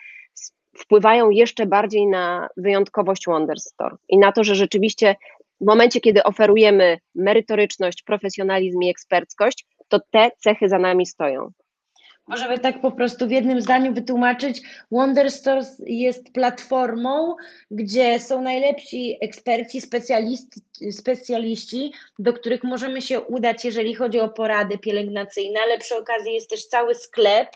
wpływają 0.78 1.30
jeszcze 1.30 1.66
bardziej 1.66 2.06
na 2.06 2.48
wyjątkowość 2.56 3.26
Wonders 3.26 3.64
Store 3.64 3.96
i 4.08 4.18
na 4.18 4.32
to, 4.32 4.44
że 4.44 4.54
rzeczywiście 4.54 5.16
w 5.60 5.66
momencie, 5.66 6.00
kiedy 6.00 6.22
oferujemy 6.22 6.98
merytoryczność, 7.14 8.02
profesjonalizm 8.02 8.82
i 8.82 8.90
eksperckość, 8.90 9.66
to 9.88 10.00
te 10.10 10.30
cechy 10.38 10.68
za 10.68 10.78
nami 10.78 11.06
stoją. 11.06 11.52
Możemy 12.28 12.58
tak 12.58 12.80
po 12.80 12.92
prostu 12.92 13.26
w 13.26 13.30
jednym 13.30 13.60
zdaniu 13.60 13.94
wytłumaczyć. 13.94 14.62
Wonder 14.90 15.30
Stores 15.30 15.82
jest 15.86 16.32
platformą, 16.32 17.36
gdzie 17.70 18.20
są 18.20 18.42
najlepsi 18.42 19.18
eksperci, 19.20 19.80
specjaliści, 20.90 21.92
do 22.18 22.32
których 22.32 22.64
możemy 22.64 23.02
się 23.02 23.20
udać, 23.20 23.64
jeżeli 23.64 23.94
chodzi 23.94 24.20
o 24.20 24.28
porady 24.28 24.78
pielęgnacyjne, 24.78 25.60
ale 25.60 25.78
przy 25.78 25.96
okazji 25.96 26.34
jest 26.34 26.50
też 26.50 26.66
cały 26.66 26.94
sklep, 26.94 27.48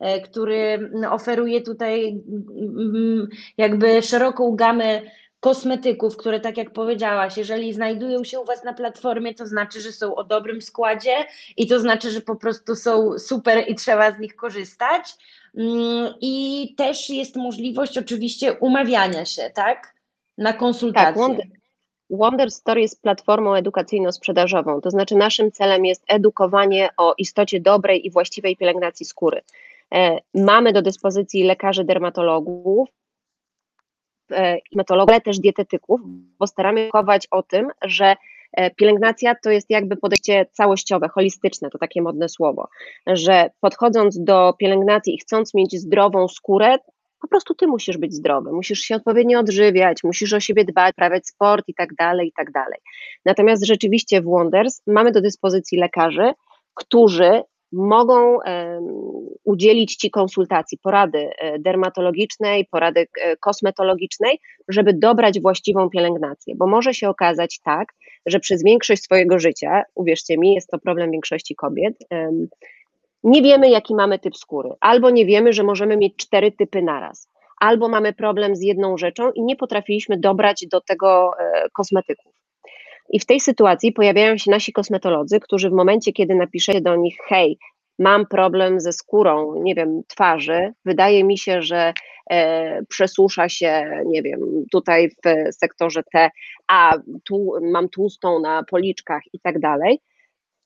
e, 0.00 0.20
który 0.20 0.90
oferuje 1.10 1.60
tutaj 1.60 2.08
mm, 2.08 3.28
jakby 3.56 4.02
szeroką 4.02 4.56
gamę 4.56 5.02
kosmetyków, 5.40 6.16
które 6.16 6.40
tak 6.40 6.56
jak 6.56 6.70
powiedziałaś, 6.70 7.36
jeżeli 7.36 7.72
znajdują 7.72 8.24
się 8.24 8.40
u 8.40 8.44
Was 8.44 8.64
na 8.64 8.74
platformie, 8.74 9.34
to 9.34 9.46
znaczy, 9.46 9.80
że 9.80 9.92
są 9.92 10.14
o 10.14 10.24
dobrym 10.24 10.62
składzie 10.62 11.14
i 11.56 11.66
to 11.66 11.80
znaczy, 11.80 12.10
że 12.10 12.20
po 12.20 12.36
prostu 12.36 12.76
są 12.76 13.18
super 13.18 13.64
i 13.68 13.74
trzeba 13.74 14.12
z 14.12 14.18
nich 14.18 14.36
korzystać. 14.36 15.14
Mm, 15.56 16.14
I 16.20 16.74
też 16.76 17.10
jest 17.10 17.36
możliwość 17.36 17.98
oczywiście 17.98 18.52
umawiania 18.52 19.24
się, 19.24 19.50
tak? 19.54 19.94
Na 20.38 20.52
konsultacje. 20.52 21.06
Tak, 21.06 21.16
Wonder, 21.16 21.46
Wonder 22.10 22.50
Store 22.50 22.80
jest 22.80 23.02
platformą 23.02 23.54
edukacyjno-sprzedażową, 23.54 24.80
to 24.80 24.90
znaczy 24.90 25.14
naszym 25.14 25.52
celem 25.52 25.84
jest 25.84 26.04
edukowanie 26.08 26.88
o 26.96 27.14
istocie 27.18 27.60
dobrej 27.60 28.06
i 28.06 28.10
właściwej 28.10 28.56
pielęgnacji 28.56 29.06
skóry. 29.06 29.40
E, 29.94 30.18
mamy 30.34 30.72
do 30.72 30.82
dyspozycji 30.82 31.44
lekarzy 31.44 31.84
dermatologów, 31.84 32.88
hematologów, 34.72 35.12
ale 35.12 35.20
też 35.20 35.38
dietetyków, 35.38 36.00
bo 36.38 36.46
staramy 36.46 36.84
się 36.84 36.90
chować 36.92 37.26
o 37.30 37.42
tym, 37.42 37.68
że 37.82 38.16
e, 38.52 38.70
pielęgnacja 38.70 39.34
to 39.42 39.50
jest 39.50 39.70
jakby 39.70 39.96
podejście 39.96 40.46
całościowe, 40.52 41.08
holistyczne, 41.08 41.70
to 41.70 41.78
takie 41.78 42.02
modne 42.02 42.28
słowo, 42.28 42.68
że 43.06 43.50
podchodząc 43.60 44.24
do 44.24 44.54
pielęgnacji 44.58 45.14
i 45.14 45.18
chcąc 45.18 45.54
mieć 45.54 45.80
zdrową 45.80 46.28
skórę, 46.28 46.78
po 47.20 47.28
prostu 47.28 47.54
ty 47.54 47.66
musisz 47.66 47.98
być 47.98 48.14
zdrowy, 48.14 48.52
musisz 48.52 48.80
się 48.80 48.96
odpowiednio 48.96 49.40
odżywiać, 49.40 50.04
musisz 50.04 50.32
o 50.32 50.40
siebie 50.40 50.64
dbać, 50.64 50.94
prawiać 50.94 51.26
sport 51.26 51.64
i 51.68 51.74
tak 51.74 51.94
dalej, 51.94 52.28
i 52.28 52.32
tak 52.32 52.52
dalej. 52.52 52.78
Natomiast 53.24 53.66
rzeczywiście 53.66 54.20
w 54.20 54.24
Wonders 54.24 54.82
mamy 54.86 55.12
do 55.12 55.20
dyspozycji 55.20 55.78
lekarzy, 55.78 56.32
którzy 56.74 57.42
mogą 57.72 58.38
udzielić 59.44 59.96
Ci 59.96 60.10
konsultacji, 60.10 60.78
porady 60.82 61.30
e, 61.38 61.58
dermatologicznej, 61.58 62.66
porady 62.70 63.06
e, 63.20 63.36
kosmetologicznej, 63.36 64.40
żeby 64.68 64.94
dobrać 64.94 65.40
właściwą 65.40 65.90
pielęgnację, 65.90 66.54
bo 66.56 66.66
może 66.66 66.94
się 66.94 67.08
okazać 67.08 67.60
tak, 67.64 67.88
że 68.26 68.40
przez 68.40 68.64
większość 68.64 69.02
swojego 69.02 69.38
życia, 69.38 69.82
uwierzcie 69.94 70.38
mi, 70.38 70.54
jest 70.54 70.70
to 70.70 70.78
problem 70.78 71.10
większości 71.10 71.54
kobiet, 71.54 71.94
nie 73.24 73.42
wiemy, 73.42 73.70
jaki 73.70 73.94
mamy 73.94 74.18
typ 74.18 74.36
skóry, 74.36 74.70
albo 74.80 75.10
nie 75.10 75.26
wiemy, 75.26 75.52
że 75.52 75.62
możemy 75.62 75.96
mieć 75.96 76.16
cztery 76.16 76.52
typy 76.52 76.82
naraz, 76.82 77.28
albo 77.60 77.88
mamy 77.88 78.12
problem 78.12 78.56
z 78.56 78.62
jedną 78.62 78.98
rzeczą 78.98 79.32
i 79.32 79.42
nie 79.42 79.56
potrafiliśmy 79.56 80.18
dobrać 80.18 80.66
do 80.70 80.80
tego 80.80 81.30
e, 81.38 81.68
kosmetyków. 81.72 82.37
I 83.10 83.20
w 83.20 83.26
tej 83.26 83.40
sytuacji 83.40 83.92
pojawiają 83.92 84.38
się 84.38 84.50
nasi 84.50 84.72
kosmetolodzy, 84.72 85.40
którzy 85.40 85.70
w 85.70 85.72
momencie, 85.72 86.12
kiedy 86.12 86.34
napiszecie 86.34 86.80
do 86.80 86.96
nich, 86.96 87.16
hej, 87.28 87.58
mam 87.98 88.26
problem 88.26 88.80
ze 88.80 88.92
skórą, 88.92 89.62
nie 89.62 89.74
wiem, 89.74 90.02
twarzy, 90.08 90.72
wydaje 90.84 91.24
mi 91.24 91.38
się, 91.38 91.62
że 91.62 91.92
e, 92.30 92.82
przesusza 92.88 93.48
się, 93.48 94.02
nie 94.06 94.22
wiem, 94.22 94.40
tutaj 94.72 95.10
w 95.10 95.52
sektorze 95.54 96.02
T, 96.12 96.30
a 96.68 96.98
tu 97.24 97.52
mam 97.62 97.88
tłustą 97.88 98.40
na 98.40 98.64
policzkach 98.70 99.22
i 99.32 99.40
tak 99.40 99.58
dalej. 99.58 100.00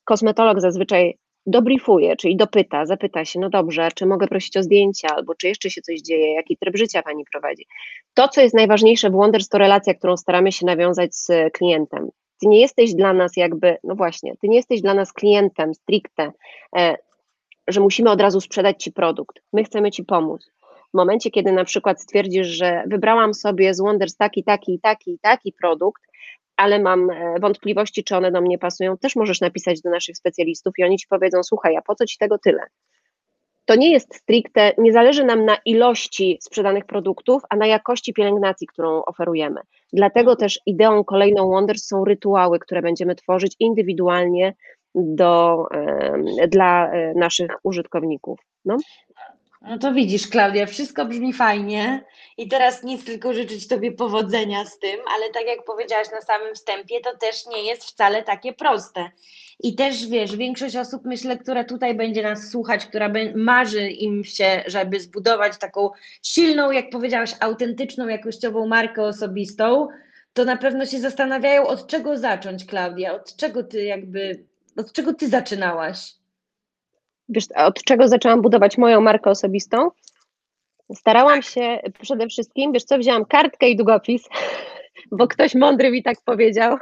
Kosmetolog 0.04 0.60
zazwyczaj 0.60 1.18
dobriefuje, 1.46 2.16
czyli 2.16 2.36
dopyta, 2.36 2.86
zapyta 2.86 3.24
się, 3.24 3.40
no 3.40 3.50
dobrze, 3.50 3.88
czy 3.94 4.06
mogę 4.06 4.28
prosić 4.28 4.56
o 4.56 4.62
zdjęcia, 4.62 5.08
albo 5.16 5.34
czy 5.34 5.48
jeszcze 5.48 5.70
się 5.70 5.80
coś 5.80 6.00
dzieje, 6.00 6.34
jaki 6.34 6.56
tryb 6.56 6.76
życia 6.76 7.02
pani 7.02 7.24
prowadzi. 7.32 7.66
To, 8.14 8.28
co 8.28 8.40
jest 8.40 8.54
najważniejsze 8.54 9.10
w 9.10 9.12
Wonders, 9.12 9.48
to 9.48 9.58
relacja, 9.58 9.94
którą 9.94 10.16
staramy 10.16 10.52
się 10.52 10.66
nawiązać 10.66 11.14
z 11.14 11.52
klientem. 11.52 12.10
Ty 12.42 12.48
nie 12.48 12.60
jesteś 12.60 12.94
dla 12.94 13.12
nas 13.12 13.36
jakby, 13.36 13.76
no 13.84 13.94
właśnie, 13.94 14.36
ty 14.40 14.48
nie 14.48 14.56
jesteś 14.56 14.82
dla 14.82 14.94
nas 14.94 15.12
klientem 15.12 15.74
stricte, 15.74 16.32
e, 16.76 16.96
że 17.68 17.80
musimy 17.80 18.10
od 18.10 18.20
razu 18.20 18.40
sprzedać 18.40 18.82
ci 18.82 18.92
produkt. 18.92 19.40
My 19.52 19.64
chcemy 19.64 19.90
ci 19.90 20.04
pomóc. 20.04 20.50
W 20.94 20.96
momencie, 20.96 21.30
kiedy 21.30 21.52
na 21.52 21.64
przykład 21.64 22.02
stwierdzisz, 22.02 22.46
że 22.46 22.84
wybrałam 22.86 23.34
sobie 23.34 23.74
z 23.74 23.80
Wonders 23.80 24.16
taki, 24.16 24.44
taki, 24.44 24.80
taki, 24.80 25.18
taki 25.18 25.52
produkt, 25.52 26.02
ale 26.56 26.80
mam 26.80 27.10
e, 27.10 27.34
wątpliwości, 27.40 28.04
czy 28.04 28.16
one 28.16 28.32
do 28.32 28.40
mnie 28.40 28.58
pasują, 28.58 28.98
też 28.98 29.16
możesz 29.16 29.40
napisać 29.40 29.80
do 29.80 29.90
naszych 29.90 30.16
specjalistów 30.16 30.74
i 30.78 30.84
oni 30.84 30.98
ci 30.98 31.06
powiedzą: 31.08 31.42
Słuchaj, 31.42 31.76
a 31.76 31.82
po 31.82 31.94
co 31.94 32.06
ci 32.06 32.18
tego 32.18 32.38
tyle? 32.38 32.62
To 33.64 33.74
nie 33.74 33.92
jest 33.92 34.14
stricte, 34.14 34.72
nie 34.78 34.92
zależy 34.92 35.24
nam 35.24 35.44
na 35.44 35.56
ilości 35.64 36.38
sprzedanych 36.40 36.84
produktów, 36.84 37.42
a 37.50 37.56
na 37.56 37.66
jakości 37.66 38.12
pielęgnacji, 38.12 38.66
którą 38.66 39.02
oferujemy. 39.04 39.60
Dlatego 39.92 40.36
też 40.36 40.60
ideą 40.66 41.04
kolejną 41.04 41.48
Wonders 41.48 41.86
są 41.86 42.04
rytuały, 42.04 42.58
które 42.58 42.82
będziemy 42.82 43.14
tworzyć 43.14 43.56
indywidualnie 43.58 44.54
do, 44.94 45.66
dla 46.48 46.92
e, 46.92 47.14
naszych 47.14 47.50
użytkowników. 47.62 48.40
No. 48.64 48.76
No 49.64 49.78
to 49.78 49.92
widzisz, 49.92 50.28
Klaudia, 50.28 50.66
wszystko 50.66 51.04
brzmi 51.04 51.32
fajnie 51.32 52.04
i 52.38 52.48
teraz 52.48 52.82
nic 52.82 53.04
tylko 53.04 53.32
życzyć 53.32 53.68
Tobie 53.68 53.92
powodzenia 53.92 54.64
z 54.64 54.78
tym, 54.78 55.00
ale 55.14 55.30
tak 55.30 55.46
jak 55.46 55.64
powiedziałaś 55.64 56.06
na 56.12 56.20
samym 56.20 56.54
wstępie, 56.54 57.00
to 57.00 57.16
też 57.16 57.46
nie 57.46 57.62
jest 57.62 57.84
wcale 57.84 58.22
takie 58.22 58.52
proste. 58.52 59.10
I 59.60 59.74
też 59.74 60.06
wiesz, 60.06 60.36
większość 60.36 60.76
osób, 60.76 61.02
myślę, 61.04 61.38
która 61.38 61.64
tutaj 61.64 61.94
będzie 61.94 62.22
nas 62.22 62.50
słuchać, 62.50 62.86
która 62.86 63.12
marzy 63.34 63.90
im 63.90 64.24
się, 64.24 64.64
żeby 64.66 65.00
zbudować 65.00 65.58
taką 65.58 65.90
silną, 66.22 66.70
jak 66.70 66.90
powiedziałaś, 66.90 67.34
autentyczną, 67.40 68.08
jakościową 68.08 68.66
markę 68.66 69.02
osobistą, 69.02 69.88
to 70.32 70.44
na 70.44 70.56
pewno 70.56 70.86
się 70.86 71.00
zastanawiają, 71.00 71.66
od 71.66 71.86
czego 71.86 72.18
zacząć, 72.18 72.64
Klaudia, 72.64 73.14
od 73.14 73.36
czego 73.36 73.64
ty 73.64 73.84
jakby, 73.84 74.44
od 74.76 74.92
czego 74.92 75.14
ty 75.14 75.28
zaczynałaś? 75.28 76.21
Wiesz, 77.34 77.44
od 77.56 77.84
czego 77.84 78.08
zaczęłam 78.08 78.42
budować 78.42 78.78
moją 78.78 79.00
markę 79.00 79.30
osobistą? 79.30 79.90
Starałam 80.94 81.42
się 81.42 81.78
przede 82.00 82.28
wszystkim, 82.28 82.72
wiesz 82.72 82.84
co, 82.84 82.98
wzięłam 82.98 83.24
kartkę 83.24 83.68
i 83.68 83.76
długopis, 83.76 84.28
bo 85.18 85.28
ktoś 85.28 85.54
mądry 85.54 85.90
mi 85.90 86.02
tak 86.02 86.16
powiedział, 86.24 86.76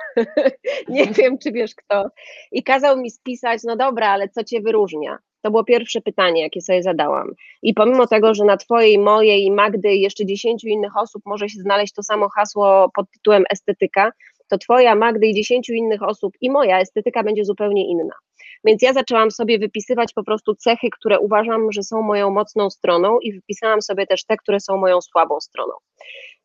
nie 0.88 1.06
wiem 1.06 1.38
czy 1.38 1.52
wiesz 1.52 1.74
kto, 1.74 2.08
i 2.52 2.62
kazał 2.62 2.96
mi 2.96 3.10
spisać, 3.10 3.60
no 3.64 3.76
dobra, 3.76 4.08
ale 4.08 4.28
co 4.28 4.44
cię 4.44 4.60
wyróżnia? 4.60 5.18
To 5.42 5.50
było 5.50 5.64
pierwsze 5.64 6.00
pytanie, 6.00 6.42
jakie 6.42 6.60
sobie 6.60 6.82
zadałam. 6.82 7.32
I 7.62 7.74
pomimo 7.74 8.06
tego, 8.06 8.34
że 8.34 8.44
na 8.44 8.56
Twojej, 8.56 8.98
mojej, 8.98 9.50
Magdy 9.50 9.92
i 9.92 10.00
jeszcze 10.00 10.26
dziesięciu 10.26 10.68
innych 10.68 10.96
osób 10.96 11.22
może 11.26 11.48
się 11.48 11.60
znaleźć 11.60 11.94
to 11.94 12.02
samo 12.02 12.28
hasło 12.28 12.90
pod 12.94 13.10
tytułem 13.10 13.44
estetyka, 13.50 14.12
to 14.48 14.58
twoja 14.58 14.94
Magdy 14.94 15.26
i 15.26 15.34
dziesięciu 15.34 15.72
innych 15.72 16.02
osób 16.02 16.34
i 16.40 16.50
moja 16.50 16.80
estetyka 16.80 17.22
będzie 17.22 17.44
zupełnie 17.44 17.90
inna. 17.90 18.14
Więc 18.64 18.82
ja 18.82 18.92
zaczęłam 18.92 19.30
sobie 19.30 19.58
wypisywać 19.58 20.12
po 20.12 20.24
prostu 20.24 20.54
cechy, 20.54 20.88
które 20.92 21.18
uważam, 21.18 21.72
że 21.72 21.82
są 21.82 22.02
moją 22.02 22.30
mocną 22.30 22.70
stroną 22.70 23.18
i 23.18 23.32
wypisałam 23.32 23.82
sobie 23.82 24.06
też 24.06 24.24
te, 24.24 24.36
które 24.36 24.60
są 24.60 24.76
moją 24.76 25.00
słabą 25.00 25.40
stroną. 25.40 25.72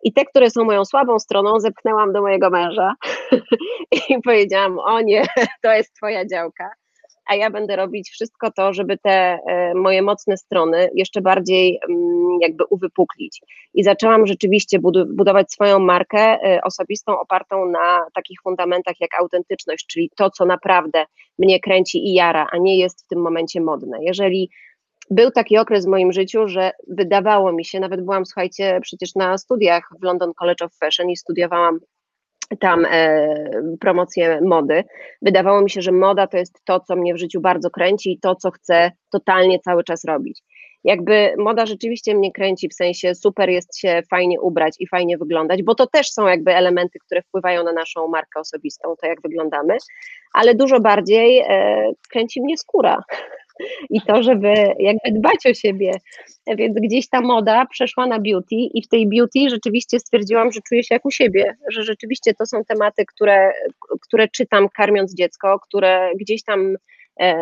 I 0.03 0.13
te, 0.13 0.25
które 0.25 0.49
są 0.49 0.63
moją 0.63 0.85
słabą 0.85 1.19
stroną, 1.19 1.59
zepchnęłam 1.59 2.13
do 2.13 2.21
mojego 2.21 2.49
męża 2.49 2.93
i 4.09 4.21
powiedziałam: 4.23 4.79
O 4.79 5.01
nie, 5.01 5.25
to 5.63 5.73
jest 5.73 5.95
Twoja 5.95 6.25
działka 6.25 6.69
a 7.25 7.35
ja 7.35 7.49
będę 7.49 7.75
robić 7.75 8.09
wszystko 8.09 8.51
to, 8.51 8.73
żeby 8.73 8.97
te 8.97 9.39
e, 9.47 9.73
moje 9.75 10.01
mocne 10.01 10.37
strony 10.37 10.89
jeszcze 10.95 11.21
bardziej 11.21 11.79
mm, 11.89 12.37
jakby 12.41 12.63
uwypuklić. 12.69 13.41
I 13.73 13.83
zaczęłam 13.83 14.27
rzeczywiście 14.27 14.79
budować 15.07 15.51
swoją 15.51 15.79
markę 15.79 16.19
e, 16.19 16.61
osobistą 16.61 17.19
opartą 17.19 17.65
na 17.65 18.05
takich 18.13 18.41
fundamentach 18.43 18.95
jak 18.99 19.19
autentyczność, 19.19 19.85
czyli 19.87 20.11
to, 20.15 20.29
co 20.29 20.45
naprawdę 20.45 21.05
mnie 21.39 21.59
kręci 21.59 22.07
i 22.07 22.13
jara, 22.13 22.47
a 22.51 22.57
nie 22.57 22.77
jest 22.77 23.05
w 23.05 23.07
tym 23.07 23.21
momencie 23.21 23.61
modne. 23.61 23.97
Jeżeli 24.01 24.49
był 25.09 25.31
taki 25.31 25.57
okres 25.57 25.85
w 25.85 25.89
moim 25.89 26.11
życiu, 26.11 26.47
że 26.47 26.71
wydawało 26.87 27.51
mi 27.51 27.65
się, 27.65 27.79
nawet 27.79 28.01
byłam, 28.01 28.25
słuchajcie, 28.25 28.79
przecież 28.81 29.15
na 29.15 29.37
studiach 29.37 29.89
w 30.01 30.03
London 30.03 30.33
College 30.33 30.65
of 30.65 30.73
Fashion 30.73 31.09
i 31.09 31.17
studiowałam 31.17 31.79
tam 32.59 32.85
e, 32.85 33.27
promocję 33.79 34.41
mody. 34.41 34.83
Wydawało 35.21 35.61
mi 35.61 35.69
się, 35.69 35.81
że 35.81 35.91
moda 35.91 36.27
to 36.27 36.37
jest 36.37 36.61
to, 36.65 36.79
co 36.79 36.95
mnie 36.95 37.13
w 37.13 37.17
życiu 37.17 37.41
bardzo 37.41 37.69
kręci 37.69 38.11
i 38.11 38.19
to, 38.19 38.35
co 38.35 38.51
chcę 38.51 38.91
totalnie 39.11 39.59
cały 39.59 39.83
czas 39.83 40.05
robić. 40.05 40.41
Jakby 40.83 41.33
moda 41.37 41.65
rzeczywiście 41.65 42.15
mnie 42.15 42.31
kręci, 42.31 42.69
w 42.69 42.73
sensie 42.73 43.15
super 43.15 43.49
jest 43.49 43.77
się 43.77 44.01
fajnie 44.09 44.41
ubrać 44.41 44.75
i 44.79 44.87
fajnie 44.87 45.17
wyglądać, 45.17 45.63
bo 45.63 45.75
to 45.75 45.87
też 45.87 46.11
są 46.11 46.27
jakby 46.27 46.55
elementy, 46.55 46.99
które 47.05 47.21
wpływają 47.21 47.63
na 47.63 47.73
naszą 47.73 48.07
markę 48.07 48.39
osobistą, 48.39 48.95
to 49.01 49.07
jak 49.07 49.21
wyglądamy, 49.21 49.77
ale 50.33 50.55
dużo 50.55 50.79
bardziej 50.79 51.39
e, 51.39 51.91
kręci 52.09 52.41
mnie 52.41 52.57
skóra 52.57 53.03
i 53.89 54.01
to, 54.01 54.23
żeby 54.23 54.53
jakby 54.79 55.11
dbać 55.11 55.45
o 55.51 55.53
siebie. 55.53 55.91
Więc 56.57 56.77
gdzieś 56.79 57.09
ta 57.09 57.21
moda 57.21 57.65
przeszła 57.65 58.07
na 58.07 58.19
beauty 58.19 58.55
i 58.55 58.81
w 58.81 58.87
tej 58.87 59.07
beauty 59.07 59.49
rzeczywiście 59.49 59.99
stwierdziłam, 59.99 60.51
że 60.51 60.59
czuję 60.69 60.83
się 60.83 60.95
jak 60.95 61.05
u 61.05 61.11
siebie, 61.11 61.57
że 61.69 61.83
rzeczywiście 61.83 62.33
to 62.33 62.45
są 62.45 62.65
tematy, 62.67 63.05
które, 63.05 63.51
które 64.01 64.27
czytam 64.27 64.69
karmiąc 64.69 65.15
dziecko, 65.15 65.59
które 65.59 66.11
gdzieś 66.19 66.43
tam 66.43 66.75
e, 67.19 67.35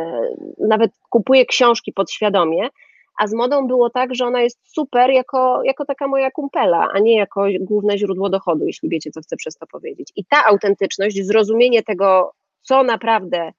nawet 0.60 0.92
kupuję 1.10 1.46
książki 1.46 1.94
podświadomie, 1.94 2.70
a 3.18 3.28
z 3.28 3.34
modą 3.34 3.68
było 3.68 3.90
tak, 3.90 4.16
że 4.16 4.26
ona 4.26 4.42
jest 4.42 4.60
super 4.64 5.10
jako, 5.10 5.64
jako 5.64 5.86
taka 5.86 6.08
moja 6.08 6.32
kumpela, 6.32 6.88
a 6.94 7.00
nie 7.00 7.18
jako 7.18 7.46
główne 7.60 7.98
źródło 7.98 8.30
dochodu, 8.30 8.66
jeśli 8.66 8.90
wiecie, 8.90 9.12
co 9.12 9.22
chcę 9.22 9.36
przez 9.36 9.58
to 9.58 9.68
powiedzieć. 9.68 10.12
I 10.16 10.26
ta 10.26 10.46
autentyczność, 10.46 11.26
zrozumienie 11.26 11.84
tego, 11.84 12.34
co 12.62 12.84
naprawdę 12.84 13.52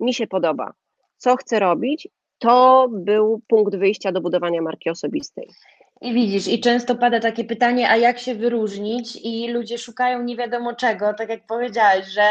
mi 0.00 0.14
się 0.14 0.26
podoba, 0.26 0.72
co 1.16 1.36
chcę 1.36 1.58
robić, 1.58 2.08
to 2.38 2.88
był 2.92 3.40
punkt 3.48 3.76
wyjścia 3.76 4.12
do 4.12 4.20
budowania 4.20 4.62
marki 4.62 4.90
osobistej. 4.90 5.48
I 6.00 6.14
widzisz, 6.14 6.48
i 6.48 6.60
często 6.60 6.94
pada 6.94 7.20
takie 7.20 7.44
pytanie, 7.44 7.90
a 7.90 7.96
jak 7.96 8.18
się 8.18 8.34
wyróżnić? 8.34 9.18
I 9.22 9.48
ludzie 9.52 9.78
szukają 9.78 10.22
nie 10.22 10.36
wiadomo 10.36 10.74
czego, 10.74 11.14
tak 11.14 11.28
jak 11.28 11.46
powiedziałaś, 11.46 12.06
że 12.06 12.22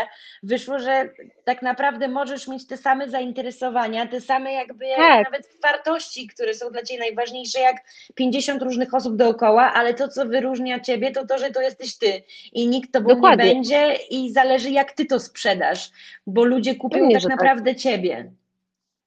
wyszło, 0.43 0.79
że 0.79 1.09
tak 1.43 1.61
naprawdę 1.61 2.07
możesz 2.07 2.47
mieć 2.47 2.67
te 2.67 2.77
same 2.77 3.09
zainteresowania, 3.09 4.07
te 4.07 4.21
same 4.21 4.53
jakby 4.53 4.85
tak. 4.97 5.25
nawet 5.25 5.49
wartości, 5.63 6.27
które 6.27 6.53
są 6.53 6.71
dla 6.71 6.83
Ciebie 6.83 6.99
najważniejsze, 6.99 7.59
jak 7.59 7.75
50 8.15 8.61
różnych 8.61 8.93
osób 8.93 9.15
dookoła, 9.15 9.73
ale 9.73 9.93
to, 9.93 10.07
co 10.07 10.25
wyróżnia 10.25 10.79
Ciebie, 10.79 11.11
to 11.11 11.27
to, 11.27 11.37
że 11.37 11.51
to 11.51 11.61
jesteś 11.61 11.97
Ty 11.97 12.23
i 12.53 12.67
nikt 12.67 12.91
to 12.91 12.99
nie 12.99 13.37
będzie 13.37 13.95
i 14.09 14.31
zależy, 14.31 14.69
jak 14.69 14.91
Ty 14.91 15.05
to 15.05 15.19
sprzedasz, 15.19 15.89
bo 16.27 16.45
ludzie 16.45 16.75
kupią 16.75 16.99
Pewnie, 16.99 17.15
tak, 17.15 17.23
tak 17.23 17.31
naprawdę 17.31 17.71
tak. 17.71 17.79
Ciebie. 17.81 18.31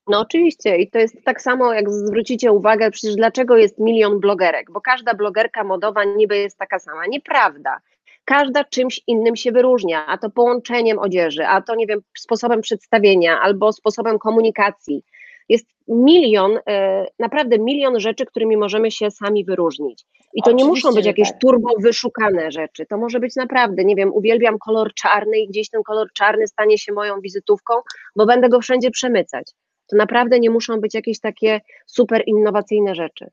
No 0.09 0.21
oczywiście 0.21 0.77
i 0.77 0.91
to 0.91 0.99
jest 0.99 1.25
tak 1.25 1.43
samo, 1.43 1.73
jak 1.73 1.91
zwrócicie 1.91 2.53
uwagę, 2.53 2.91
przecież 2.91 3.17
dlaczego 3.17 3.57
jest 3.57 3.79
milion 3.79 4.21
blogerek, 4.21 4.71
bo 4.71 4.81
każda 4.81 5.15
blogerka 5.15 5.65
modowa 5.65 6.05
niby 6.05 6.37
jest 6.39 6.59
taka 6.59 6.79
sama. 6.79 7.07
Nieprawda. 7.07 7.81
Każda 8.25 8.65
czymś 8.65 9.01
innym 9.07 9.37
się 9.37 9.53
wyróżnia, 9.53 10.07
a 10.07 10.19
to 10.19 10.31
połączeniem 10.31 10.99
odzieży, 10.99 11.47
a 11.47 11.63
to 11.63 11.75
nie 11.75 11.87
wiem, 11.87 12.01
sposobem 12.19 12.61
przedstawienia 12.61 13.41
albo 13.41 13.73
sposobem 13.73 14.19
komunikacji. 14.19 15.03
Jest 15.49 15.67
milion, 15.89 16.59
e, 16.69 17.07
naprawdę 17.19 17.59
milion 17.59 18.01
rzeczy, 18.01 18.27
którymi 18.27 18.57
możemy 18.57 18.91
się 18.91 19.11
sami 19.11 19.45
wyróżnić. 19.45 20.05
I 20.35 20.43
to 20.43 20.51
Oczywiście, 20.51 20.65
nie 20.65 20.71
muszą 20.71 20.95
być 20.95 21.07
jakieś 21.07 21.31
tak. 21.31 21.41
turbo 21.41 21.69
wyszukane 21.79 22.53
rzeczy. 22.53 22.87
To 22.87 22.99
może 22.99 23.21
być 23.21 23.37
naprawdę, 23.37 23.85
nie 23.85 23.95
wiem, 23.95 24.13
uwielbiam 24.15 24.59
kolor 24.59 24.95
czarny 24.95 25.39
i 25.39 25.49
gdzieś 25.49 25.71
ten 25.71 25.83
kolor 25.83 26.09
czarny 26.13 26.47
stanie 26.47 26.79
się 26.79 26.93
moją 26.93 27.21
wizytówką, 27.21 27.75
bo 28.17 28.27
będę 28.27 28.49
go 28.49 28.61
wszędzie 28.61 28.91
przemycać 28.91 29.53
to 29.89 29.97
naprawdę 29.97 30.41
nie 30.41 30.51
muszą 30.51 30.81
być 30.81 30.95
jakieś 30.95 31.21
takie 31.21 31.61
super 31.87 32.23
innowacyjne 32.27 32.95
rzeczy. 32.95 33.31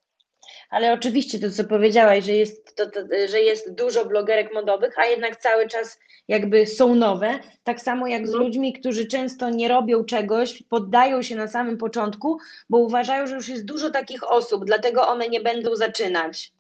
Ale 0.69 0.93
oczywiście 0.93 1.39
to, 1.39 1.49
co 1.49 1.63
powiedziałaś, 1.63 2.25
że 2.25 2.31
jest, 2.31 2.75
to, 2.75 2.89
to, 2.89 2.99
że 3.27 3.41
jest 3.41 3.75
dużo 3.75 4.05
blogerek 4.05 4.53
modowych, 4.53 4.99
a 4.99 5.05
jednak 5.05 5.35
cały 5.35 5.67
czas 5.67 5.99
jakby 6.27 6.65
są 6.65 6.95
nowe, 6.95 7.39
tak 7.63 7.81
samo 7.81 8.07
jak 8.07 8.27
z 8.27 8.31
no. 8.31 8.37
ludźmi, 8.37 8.73
którzy 8.73 9.07
często 9.07 9.49
nie 9.49 9.67
robią 9.67 10.05
czegoś, 10.05 10.63
poddają 10.69 11.21
się 11.21 11.35
na 11.35 11.47
samym 11.47 11.77
początku, 11.77 12.37
bo 12.69 12.77
uważają, 12.77 13.27
że 13.27 13.35
już 13.35 13.49
jest 13.49 13.65
dużo 13.65 13.89
takich 13.89 14.31
osób, 14.31 14.65
dlatego 14.65 15.07
one 15.07 15.29
nie 15.29 15.41
będą 15.41 15.75
zaczynać. 15.75 16.53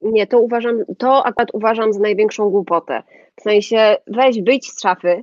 Nie, 0.00 0.26
to 0.26 0.40
uważam, 0.40 0.84
to 0.98 1.26
akurat 1.26 1.48
uważam 1.52 1.92
za 1.92 2.00
największą 2.00 2.50
głupotę. 2.50 3.02
W 3.36 3.42
sensie 3.42 3.96
weź 4.06 4.42
wyjdź 4.42 4.72
z 4.72 4.82
szafy, 4.82 5.22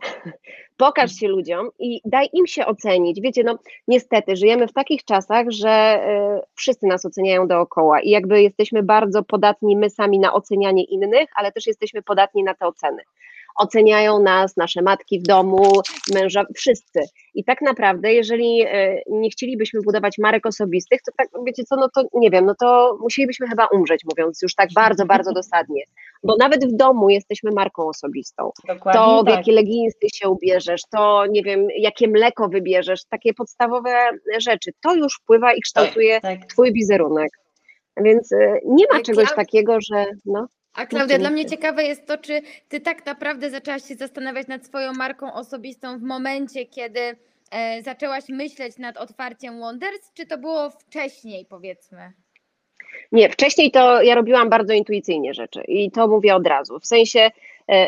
pokaż 0.77 1.11
się 1.11 1.27
ludziom 1.27 1.69
i 1.79 2.01
daj 2.05 2.29
im 2.33 2.47
się 2.47 2.65
ocenić. 2.65 3.21
Wiecie, 3.21 3.43
no 3.43 3.59
niestety 3.87 4.35
żyjemy 4.35 4.67
w 4.67 4.73
takich 4.73 5.03
czasach, 5.05 5.45
że 5.49 6.01
y, 6.39 6.47
wszyscy 6.55 6.87
nas 6.87 7.05
oceniają 7.05 7.47
dookoła 7.47 8.01
i 8.01 8.09
jakby 8.09 8.41
jesteśmy 8.41 8.83
bardzo 8.83 9.23
podatni 9.23 9.77
my 9.77 9.89
sami 9.89 10.19
na 10.19 10.33
ocenianie 10.33 10.83
innych, 10.83 11.29
ale 11.35 11.51
też 11.51 11.67
jesteśmy 11.67 12.01
podatni 12.01 12.43
na 12.43 12.53
te 12.53 12.67
oceny 12.67 13.03
oceniają 13.57 14.19
nas 14.19 14.57
nasze 14.57 14.81
matki 14.81 15.19
w 15.19 15.23
domu, 15.23 15.71
męża, 16.13 16.45
wszyscy. 16.55 16.99
I 17.33 17.43
tak 17.43 17.61
naprawdę, 17.61 18.13
jeżeli 18.13 18.61
e, 18.61 19.01
nie 19.09 19.29
chcielibyśmy 19.29 19.81
budować 19.81 20.17
marek 20.17 20.45
osobistych, 20.45 20.99
to 21.05 21.11
tak, 21.17 21.27
wiecie 21.45 21.63
co, 21.63 21.75
no 21.75 21.89
to 21.95 22.03
nie 22.13 22.29
wiem, 22.29 22.45
no 22.45 22.55
to 22.59 22.97
musielibyśmy 23.01 23.47
chyba 23.47 23.65
umrzeć, 23.65 24.01
mówiąc 24.05 24.41
już 24.41 24.55
tak 24.55 24.69
bardzo, 24.75 25.05
bardzo 25.05 25.33
dosadnie. 25.41 25.83
Bo 26.23 26.35
nawet 26.39 26.73
w 26.73 26.75
domu 26.75 27.09
jesteśmy 27.09 27.51
marką 27.51 27.87
osobistą. 27.87 28.51
Dokładnie 28.67 29.01
to, 29.01 29.21
w 29.21 29.25
tak. 29.25 29.35
jakie 29.35 29.51
leginsy 29.51 30.07
się 30.13 30.29
ubierzesz, 30.29 30.81
to 30.91 31.25
nie 31.25 31.43
wiem, 31.43 31.67
jakie 31.77 32.07
mleko 32.07 32.49
wybierzesz, 32.49 33.05
takie 33.09 33.33
podstawowe 33.33 34.09
rzeczy, 34.39 34.71
to 34.81 34.95
już 34.95 35.19
wpływa 35.23 35.53
i 35.53 35.61
kształtuje 35.61 36.21
tak, 36.21 36.39
tak. 36.39 36.49
twój 36.49 36.73
wizerunek. 36.73 37.29
Więc 37.97 38.31
e, 38.31 38.59
nie 38.65 38.85
ma 38.93 39.01
czegoś 39.01 39.35
takiego, 39.35 39.77
że 39.81 40.05
no. 40.25 40.47
A 40.77 40.85
Klaudia, 40.85 41.17
dla 41.17 41.29
mnie 41.29 41.45
ciekawe 41.45 41.83
jest 41.83 42.07
to, 42.07 42.17
czy 42.17 42.41
ty 42.69 42.79
tak 42.79 43.05
naprawdę 43.05 43.49
zaczęłaś 43.49 43.83
się 43.83 43.95
zastanawiać 43.95 44.47
nad 44.47 44.65
swoją 44.65 44.93
marką 44.93 45.33
osobistą 45.33 45.99
w 45.99 46.01
momencie, 46.01 46.65
kiedy 46.65 46.99
e, 47.51 47.83
zaczęłaś 47.83 48.23
myśleć 48.29 48.77
nad 48.77 48.97
otwarciem 48.97 49.59
Wonders, 49.59 50.13
czy 50.13 50.25
to 50.25 50.37
było 50.37 50.69
wcześniej, 50.69 51.45
powiedzmy? 51.45 52.11
Nie, 53.11 53.29
wcześniej 53.29 53.71
to 53.71 54.01
ja 54.01 54.15
robiłam 54.15 54.49
bardzo 54.49 54.73
intuicyjnie 54.73 55.33
rzeczy 55.33 55.61
i 55.67 55.91
to 55.91 56.07
mówię 56.07 56.35
od 56.35 56.47
razu. 56.47 56.79
W 56.79 56.87
sensie 56.87 57.31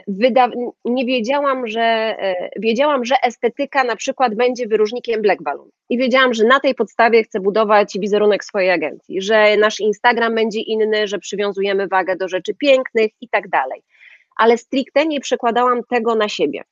wyda- 0.08 0.52
nie 0.86 1.06
wiedziałam, 1.06 1.68
że 1.68 1.82
e, 1.82 2.50
wiedziałam, 2.58 3.06
że 3.06 3.15
estetyka 3.24 3.84
na 3.84 3.96
przykład 3.96 4.36
będzie 4.36 4.68
wyróżnikiem 4.68 5.22
Black 5.22 5.42
Balloon. 5.42 5.70
I 5.89 5.98
wiedziałam, 5.98 6.34
że 6.34 6.44
na 6.44 6.60
tej 6.60 6.76
podstawie 6.76 7.24
chcę 7.24 7.39
budować 7.39 7.98
wizerunek 8.00 8.44
swojej 8.44 8.72
agencji, 8.72 9.22
że 9.22 9.58
nasz 9.58 9.80
Instagram 9.80 10.36
będzie 10.36 10.60
inny, 10.60 11.08
że 11.08 11.20
przywiązujemy 11.20 11.88
wagę 11.88 12.15
do 12.15 12.28
rzeczy 12.28 12.54
pięknych 12.54 13.12
i 13.22 13.30
tak 13.30 13.50
dalej. 13.50 13.84
Ale 14.36 14.58
stricte 14.58 15.06
nie 15.06 15.20
przekładałam 15.20 15.84
tego 15.84 16.15
na 16.15 16.30
siebie. 16.30 16.63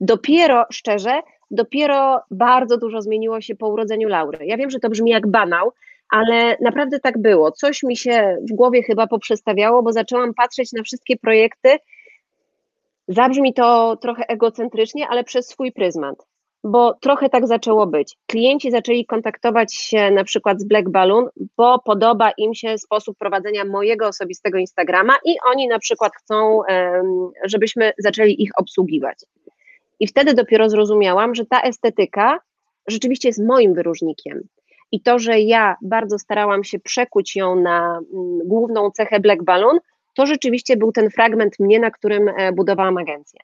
Dopiero, 0.00 0.64
szczerze, 0.72 1.20
dopiero 1.50 2.20
bardzo 2.30 2.78
dużo 2.78 3.02
zmieniło 3.02 3.40
się 3.40 3.56
po 3.56 3.68
urodzeniu 3.68 4.08
Laury. 4.08 4.46
Ja 4.46 4.56
wiem, 4.56 4.70
że 4.70 4.78
to 4.78 4.90
brzmi 4.90 5.10
jak 5.10 5.26
banał, 5.26 5.72
ale 6.14 6.56
naprawdę 6.60 7.00
tak 7.00 7.18
było. 7.18 7.52
Coś 7.52 7.82
mi 7.82 7.96
się 7.96 8.38
w 8.50 8.54
głowie 8.54 8.82
chyba 8.82 9.06
poprzestawiało, 9.06 9.82
bo 9.82 9.92
zaczęłam 9.92 10.34
patrzeć 10.34 10.72
na 10.72 10.82
wszystkie 10.82 11.16
projekty 11.16 11.78
Zabrzmi 13.08 13.54
to 13.54 13.96
trochę 13.96 14.26
egocentrycznie, 14.28 15.08
ale 15.08 15.24
przez 15.24 15.48
swój 15.48 15.72
pryzmat, 15.72 16.26
bo 16.64 16.94
trochę 16.94 17.28
tak 17.28 17.46
zaczęło 17.46 17.86
być. 17.86 18.16
Klienci 18.26 18.70
zaczęli 18.70 19.06
kontaktować 19.06 19.74
się 19.74 20.10
na 20.10 20.24
przykład 20.24 20.60
z 20.60 20.64
Black 20.64 20.88
Balloon, 20.88 21.28
bo 21.56 21.78
podoba 21.78 22.30
im 22.38 22.54
się 22.54 22.78
sposób 22.78 23.18
prowadzenia 23.18 23.64
mojego 23.64 24.08
osobistego 24.08 24.58
Instagrama 24.58 25.12
i 25.24 25.36
oni 25.46 25.68
na 25.68 25.78
przykład 25.78 26.12
chcą, 26.16 26.60
żebyśmy 27.44 27.92
zaczęli 27.98 28.42
ich 28.42 28.50
obsługiwać. 28.56 29.18
I 30.00 30.06
wtedy 30.06 30.34
dopiero 30.34 30.70
zrozumiałam, 30.70 31.34
że 31.34 31.46
ta 31.46 31.62
estetyka 31.62 32.38
rzeczywiście 32.88 33.28
jest 33.28 33.44
moim 33.46 33.74
wyróżnikiem. 33.74 34.40
I 34.94 35.00
to, 35.00 35.18
że 35.18 35.40
ja 35.40 35.76
bardzo 35.82 36.18
starałam 36.18 36.64
się 36.64 36.78
przekuć 36.78 37.36
ją 37.36 37.56
na 37.56 38.00
mm, 38.12 38.38
główną 38.44 38.90
cechę 38.90 39.20
Black 39.20 39.42
Balloon, 39.42 39.78
to 40.14 40.26
rzeczywiście 40.26 40.76
był 40.76 40.92
ten 40.92 41.10
fragment 41.10 41.58
mnie, 41.58 41.80
na 41.80 41.90
którym 41.90 42.28
e, 42.28 42.52
budowałam 42.52 42.98
agencję. 42.98 43.40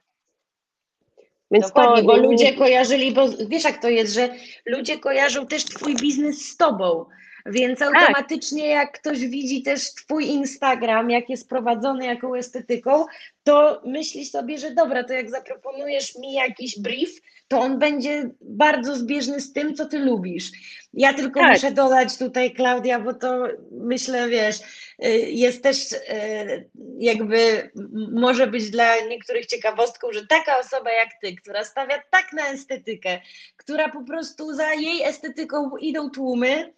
Więc 1.51 1.67
Dokładnie, 1.67 1.97
to 1.97 2.07
bo 2.07 2.17
ludzie 2.17 2.53
kojarzyli, 2.53 3.13
bo 3.13 3.29
wiesz 3.49 3.65
jak 3.65 3.83
to 3.83 3.89
jest, 3.89 4.15
że 4.15 4.29
ludzie 4.67 4.99
kojarzą 4.99 5.47
też 5.47 5.65
twój 5.65 5.95
biznes 5.97 6.49
z 6.49 6.57
tobą. 6.57 7.05
Więc 7.47 7.79
Tak. 7.79 7.95
automatycznie 7.95 8.67
jak 8.67 8.93
ktoś 9.01 9.19
widzi 9.19 9.63
też 9.63 9.95
twój 9.95 10.27
Instagram, 10.27 11.11
jak 11.11 11.31
jest 11.31 11.49
prowadzony 11.49 12.07
jaką 12.07 12.35
estetyką, 12.35 13.05
to 13.43 13.83
myśli 13.85 14.27
sobie, 14.27 14.59
że 14.59 14.75
dobra, 14.75 15.05
to 15.05 15.13
jak 15.13 15.31
zaproponujesz 15.31 16.19
mi 16.19 16.33
jakiś 16.33 16.79
brief, 16.79 17.11
to 17.51 17.61
on 17.61 17.79
będzie 17.79 18.31
bardzo 18.41 18.97
zbieżny 18.97 19.41
z 19.41 19.53
tym, 19.53 19.75
co 19.75 19.87
ty 19.87 19.99
lubisz. 19.99 20.51
Ja 20.95 21.15
tylko 21.15 21.41
Tak. 21.41 21.53
muszę 21.53 21.73
dodać 21.73 22.19
tutaj, 22.19 22.55
Klaudia, 22.55 23.01
bo 23.01 23.15
to 23.15 23.49
myślę, 23.71 24.29
wiesz, 24.29 24.57
y, 25.05 25.09
jest 25.31 25.63
też 25.63 25.93
y, 25.93 25.99
jakby 26.99 27.71
może 28.13 28.47
być 28.47 28.71
dla 28.71 29.01
niektórych 29.01 29.47
ciekawostką, 29.47 30.13
że 30.13 30.27
taka 30.27 30.59
osoba 30.59 30.93
jak 30.93 31.09
ty, 31.23 31.35
która 31.35 31.65
stawia 31.65 32.03
tak 32.11 32.33
na 32.33 32.49
estetykę, 32.49 33.21
która 33.57 33.89
po 33.89 34.05
prostu 34.05 34.55
za 34.55 34.75
jej 34.75 35.03
estetyką 35.03 35.77
idą 35.77 36.11
tłumy, 36.11 36.73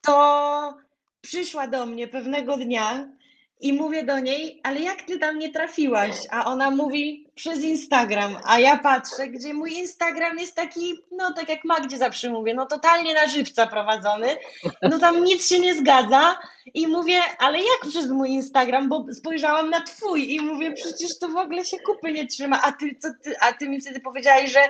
to 0.00 0.74
przyszła 1.20 1.66
do 1.66 1.86
mnie 1.86 2.08
pewnego 2.08 2.56
dnia 2.56 3.08
i 3.62 3.72
mówię 3.72 4.02
do 4.02 4.18
niej, 4.18 4.60
ale 4.62 4.80
jak 4.80 5.02
ty 5.02 5.18
tam 5.18 5.38
nie 5.38 5.50
trafiłaś? 5.52 6.16
A 6.30 6.44
ona 6.44 6.70
mówi 6.70 7.26
przez 7.34 7.60
Instagram, 7.60 8.36
a 8.44 8.58
ja 8.58 8.78
patrzę, 8.78 9.28
gdzie 9.28 9.54
mój 9.54 9.72
Instagram 9.72 10.38
jest 10.38 10.56
taki, 10.56 10.94
no 11.12 11.32
tak 11.32 11.48
jak 11.48 11.64
Magdzie 11.64 11.98
zawsze 11.98 12.30
mówię, 12.30 12.54
no 12.54 12.66
totalnie 12.66 13.14
na 13.14 13.28
żywca 13.28 13.66
prowadzony, 13.66 14.26
no 14.82 14.98
tam 14.98 15.24
nic 15.24 15.48
się 15.48 15.58
nie 15.58 15.74
zgadza 15.74 16.38
i 16.74 16.86
mówię, 16.86 17.20
ale 17.38 17.58
jak 17.58 17.90
przez 17.90 18.08
mój 18.10 18.30
Instagram, 18.30 18.88
bo 18.88 19.06
spojrzałam 19.12 19.70
na 19.70 19.80
twój 19.80 20.34
i 20.34 20.40
mówię, 20.40 20.72
przecież 20.72 21.18
to 21.18 21.28
w 21.28 21.36
ogóle 21.36 21.64
się 21.64 21.76
kupy 21.78 22.12
nie 22.12 22.26
trzyma, 22.26 22.62
a 22.62 22.72
ty, 22.72 22.96
co 23.00 23.08
ty, 23.22 23.38
a 23.40 23.52
ty 23.52 23.68
mi 23.68 23.80
wtedy 23.80 24.00
powiedziałaś, 24.00 24.52
że 24.52 24.60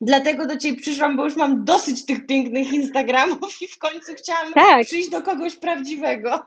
Dlatego 0.00 0.46
do 0.46 0.56
Ciebie 0.56 0.80
przyszłam, 0.80 1.16
bo 1.16 1.24
już 1.24 1.36
mam 1.36 1.64
dosyć 1.64 2.04
tych 2.06 2.26
pięknych 2.26 2.72
Instagramów 2.72 3.62
i 3.62 3.68
w 3.68 3.78
końcu 3.78 4.14
chciałam 4.16 4.52
Tak. 4.52 4.86
przyjść 4.86 5.08
do 5.08 5.22
kogoś 5.22 5.56
prawdziwego. 5.56 6.46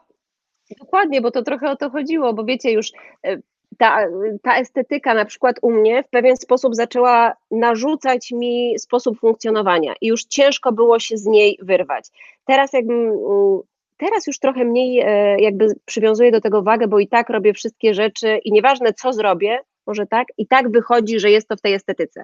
Dokładnie, 0.78 1.22
bo 1.22 1.32
to 1.32 1.44
trochę 1.44 1.72
o 1.72 1.76
to 1.76 1.90
chodziło, 1.90 2.34
bo 2.34 2.46
wiecie 2.46 2.72
już, 2.72 2.92
e, 3.28 3.38
ta, 3.78 4.08
ta 4.42 4.58
estetyka 4.58 5.14
na 5.14 5.26
przykład 5.26 5.56
u 5.62 5.72
mnie 5.72 6.04
w 6.04 6.10
pewien 6.10 6.38
sposób 6.38 6.76
zaczęła 6.76 7.34
narzucać 7.52 8.32
mi 8.32 8.80
sposób 8.80 9.20
funkcjonowania 9.20 9.94
i 10.02 10.08
już 10.08 10.24
ciężko 10.24 10.72
było 10.72 11.00
się 11.00 11.18
z 11.18 11.26
niej 11.26 11.60
wyrwać. 11.62 12.08
Teraz 12.46 12.74
jakbym, 12.74 13.00
mm, 13.00 13.60
teraz 13.98 14.28
już 14.28 14.40
trochę 14.40 14.66
mniej 14.66 15.00
e, 15.00 15.40
jakby 15.40 15.68
przywiązuję 15.86 16.32
do 16.32 16.42
tego 16.42 16.62
wagę, 16.62 16.88
bo 16.88 17.00
i 17.00 17.08
tak 17.08 17.30
robię 17.30 17.54
wszystkie 17.54 17.94
rzeczy 17.94 18.40
i 18.44 18.52
nieważne 18.52 18.94
co 18.94 19.14
zrobię, 19.14 19.60
może 19.88 20.08
tak, 20.08 20.28
i 20.38 20.48
tak 20.48 20.72
wychodzi, 20.72 21.20
że 21.20 21.32
jest 21.32 21.48
to 21.48 21.58
w 21.58 21.62
tej 21.62 21.74
estetyce. 21.74 22.24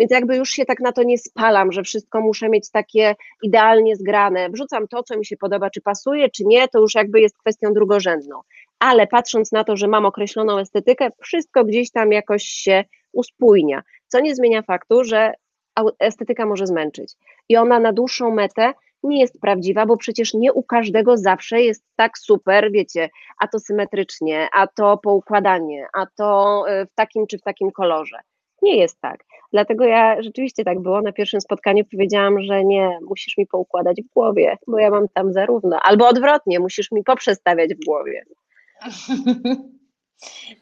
Więc 0.00 0.12
jakby 0.12 0.36
już 0.36 0.50
się 0.50 0.64
tak 0.64 0.80
na 0.80 0.92
to 0.92 1.02
nie 1.02 1.18
spalam, 1.18 1.72
że 1.72 1.82
wszystko 1.82 2.20
muszę 2.20 2.48
mieć 2.48 2.70
takie 2.70 3.14
idealnie 3.42 3.96
zgrane. 3.96 4.50
Wrzucam 4.50 4.88
to, 4.88 5.02
co 5.02 5.18
mi 5.18 5.26
się 5.26 5.36
podoba, 5.36 5.70
czy 5.70 5.80
pasuje, 5.80 6.30
czy 6.30 6.44
nie, 6.44 6.68
to 6.68 6.80
już 6.80 6.94
jakby 6.94 7.20
jest 7.20 7.38
kwestią 7.38 7.72
drugorzędną. 7.72 8.40
Ale 8.78 9.06
patrząc 9.06 9.52
na 9.52 9.64
to, 9.64 9.76
że 9.76 9.88
mam 9.88 10.06
określoną 10.06 10.58
estetykę, 10.58 11.08
wszystko 11.22 11.64
gdzieś 11.64 11.90
tam 11.90 12.12
jakoś 12.12 12.42
się 12.44 12.84
uspójnia. 13.12 13.82
Co 14.08 14.20
nie 14.20 14.34
zmienia 14.34 14.62
faktu, 14.62 15.04
że 15.04 15.34
estetyka 15.98 16.46
może 16.46 16.66
zmęczyć. 16.66 17.12
I 17.48 17.56
ona 17.56 17.80
na 17.80 17.92
dłuższą 17.92 18.30
metę 18.30 18.72
nie 19.02 19.20
jest 19.20 19.40
prawdziwa, 19.40 19.86
bo 19.86 19.96
przecież 19.96 20.34
nie 20.34 20.52
u 20.52 20.62
każdego 20.62 21.16
zawsze 21.16 21.62
jest 21.62 21.84
tak 21.96 22.18
super, 22.18 22.72
wiecie, 22.72 23.08
a 23.38 23.48
to 23.48 23.58
symetrycznie, 23.58 24.48
a 24.52 24.66
to 24.66 24.98
poukładanie, 24.98 25.86
a 25.92 26.06
to 26.06 26.64
y, 26.68 26.86
w 26.86 26.94
takim 26.94 27.26
czy 27.26 27.38
w 27.38 27.42
takim 27.42 27.70
kolorze. 27.70 28.20
Nie 28.62 28.76
jest 28.76 29.00
tak. 29.00 29.24
Dlatego 29.52 29.84
ja 29.84 30.22
rzeczywiście 30.22 30.64
tak 30.64 30.80
było. 30.80 31.02
Na 31.02 31.12
pierwszym 31.12 31.40
spotkaniu 31.40 31.84
powiedziałam, 31.84 32.42
że 32.42 32.64
nie, 32.64 32.98
musisz 33.08 33.36
mi 33.36 33.46
poukładać 33.46 34.02
w 34.02 34.14
głowie, 34.14 34.56
bo 34.66 34.78
ja 34.78 34.90
mam 34.90 35.08
tam 35.08 35.32
zarówno. 35.32 35.78
Albo 35.82 36.08
odwrotnie, 36.08 36.60
musisz 36.60 36.92
mi 36.92 37.04
poprzestawiać 37.04 37.74
w 37.74 37.84
głowie. 37.84 38.24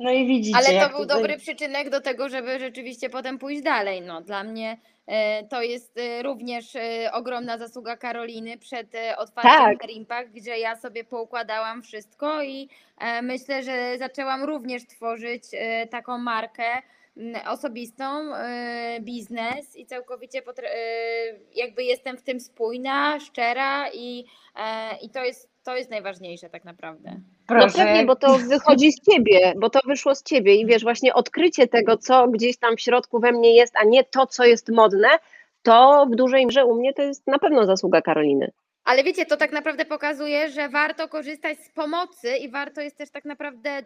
No 0.01 0.11
i 0.11 0.27
widzicie. 0.27 0.57
Ale 0.57 0.81
to 0.81 0.89
był 0.89 0.99
tutaj- 0.99 1.17
dobry 1.17 1.37
przyczynek 1.37 1.91
do 1.91 2.01
tego, 2.01 2.29
żeby 2.29 2.59
rzeczywiście 2.59 3.11
potem 3.11 3.39
pójść 3.39 3.63
dalej. 3.63 4.03
No, 4.03 4.21
dla 4.21 4.45
mnie 4.45 4.79
e, 5.07 5.47
to 5.47 5.63
jest 5.63 5.99
e, 5.99 6.23
również 6.23 6.77
e, 6.77 7.13
ogromna 7.13 7.59
zasługa 7.59 7.97
Karoliny 7.97 8.59
przed 8.59 8.87
otwarciem 9.17 9.53
Tak. 9.53 9.81
Hair 9.81 9.91
Impact, 9.91 10.31
gdzie 10.31 10.59
ja 10.59 10.77
sobie 10.77 11.05
poukładałam 11.05 11.83
wszystko 11.83 12.43
i 12.43 12.69
myślę, 13.23 13.63
że 13.63 13.99
zaczęłam 13.99 14.45
również 14.45 14.87
tworzyć 14.87 15.43
taką 15.91 16.19
markę 16.19 16.65
osobistą, 17.49 18.35
e, 18.35 18.99
biznes 19.01 19.77
i 19.77 19.87
całkowicie 19.87 20.43
potr- 20.43 20.65
e, 20.65 20.79
jakby 21.55 21.85
jestem 21.85 22.17
w 22.17 22.23
tym 22.23 22.41
spójna, 22.41 23.21
szczera 23.21 23.91
i, 23.95 24.25
e, 24.57 24.99
i 25.03 25.11
to, 25.11 25.25
jest, 25.25 25.51
to 25.65 25.77
jest 25.77 25.91
najważniejsze 25.91 26.51
tak 26.51 26.65
naprawdę. 26.65 27.21
No 27.51 27.67
pewnie, 27.77 28.05
bo 28.05 28.17
to 28.17 28.39
wychodzi 28.39 28.93
z 28.93 29.01
ciebie, 29.01 29.53
bo 29.57 29.71
to 29.71 29.81
wyszło 29.87 30.15
z 30.15 30.23
ciebie 30.23 30.55
i 30.55 30.67
wiesz, 30.67 30.83
właśnie 30.83 31.15
odkrycie 31.15 31.69
tego, 31.69 31.97
co 31.97 32.29
gdzieś 32.29 32.57
tam 32.57 32.77
w 32.77 32.81
środku 32.81 33.21
we 33.21 33.33
mnie 33.33 33.55
jest, 33.55 33.77
a 33.77 33.85
nie 33.85 34.05
to, 34.05 34.27
co 34.27 34.45
jest 34.45 34.69
modne, 34.69 35.09
to 35.63 36.07
w 36.13 36.17
dużej 36.17 36.47
mierze 36.47 36.65
u 36.65 36.75
mnie 36.75 36.95
to 36.95 37.03
jest 37.03 37.27
na 37.27 37.39
pewno 37.39 37.67
zasługa 37.67 38.03
Karoliny. 38.03 38.53
Ale 38.85 39.05
wiecie, 39.05 39.27
to 39.27 39.37
tak 39.37 39.53
naprawdę 39.53 39.85
pokazuje, 39.85 40.51
że 40.51 40.69
warto 40.69 41.09
korzystać 41.09 41.59
z 41.59 41.71
pomocy 41.71 42.37
i 42.37 42.51
warto 42.51 42.81
jest 42.81 42.97
też 42.97 43.11
tak 43.11 43.25
naprawdę 43.25 43.71
e, 43.71 43.85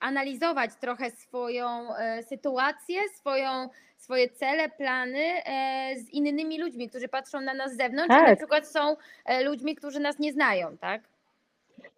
analizować 0.00 0.70
trochę 0.80 1.10
swoją 1.10 1.96
e, 1.96 2.22
sytuację, 2.22 3.00
swoją, 3.16 3.68
swoje 3.96 4.28
cele, 4.28 4.68
plany 4.68 5.24
e, 5.46 5.94
z 5.96 6.10
innymi 6.10 6.60
ludźmi, 6.60 6.88
którzy 6.88 7.08
patrzą 7.08 7.40
na 7.40 7.54
nas 7.54 7.72
z 7.72 7.76
zewnątrz, 7.76 8.14
a 8.14 8.20
na 8.20 8.26
Tak. 8.26 8.38
przykład 8.38 8.68
są 8.68 8.96
e, 9.24 9.44
ludźmi, 9.44 9.74
którzy 9.76 10.00
nas 10.00 10.18
nie 10.18 10.32
znają, 10.32 10.76
tak? 10.76 11.02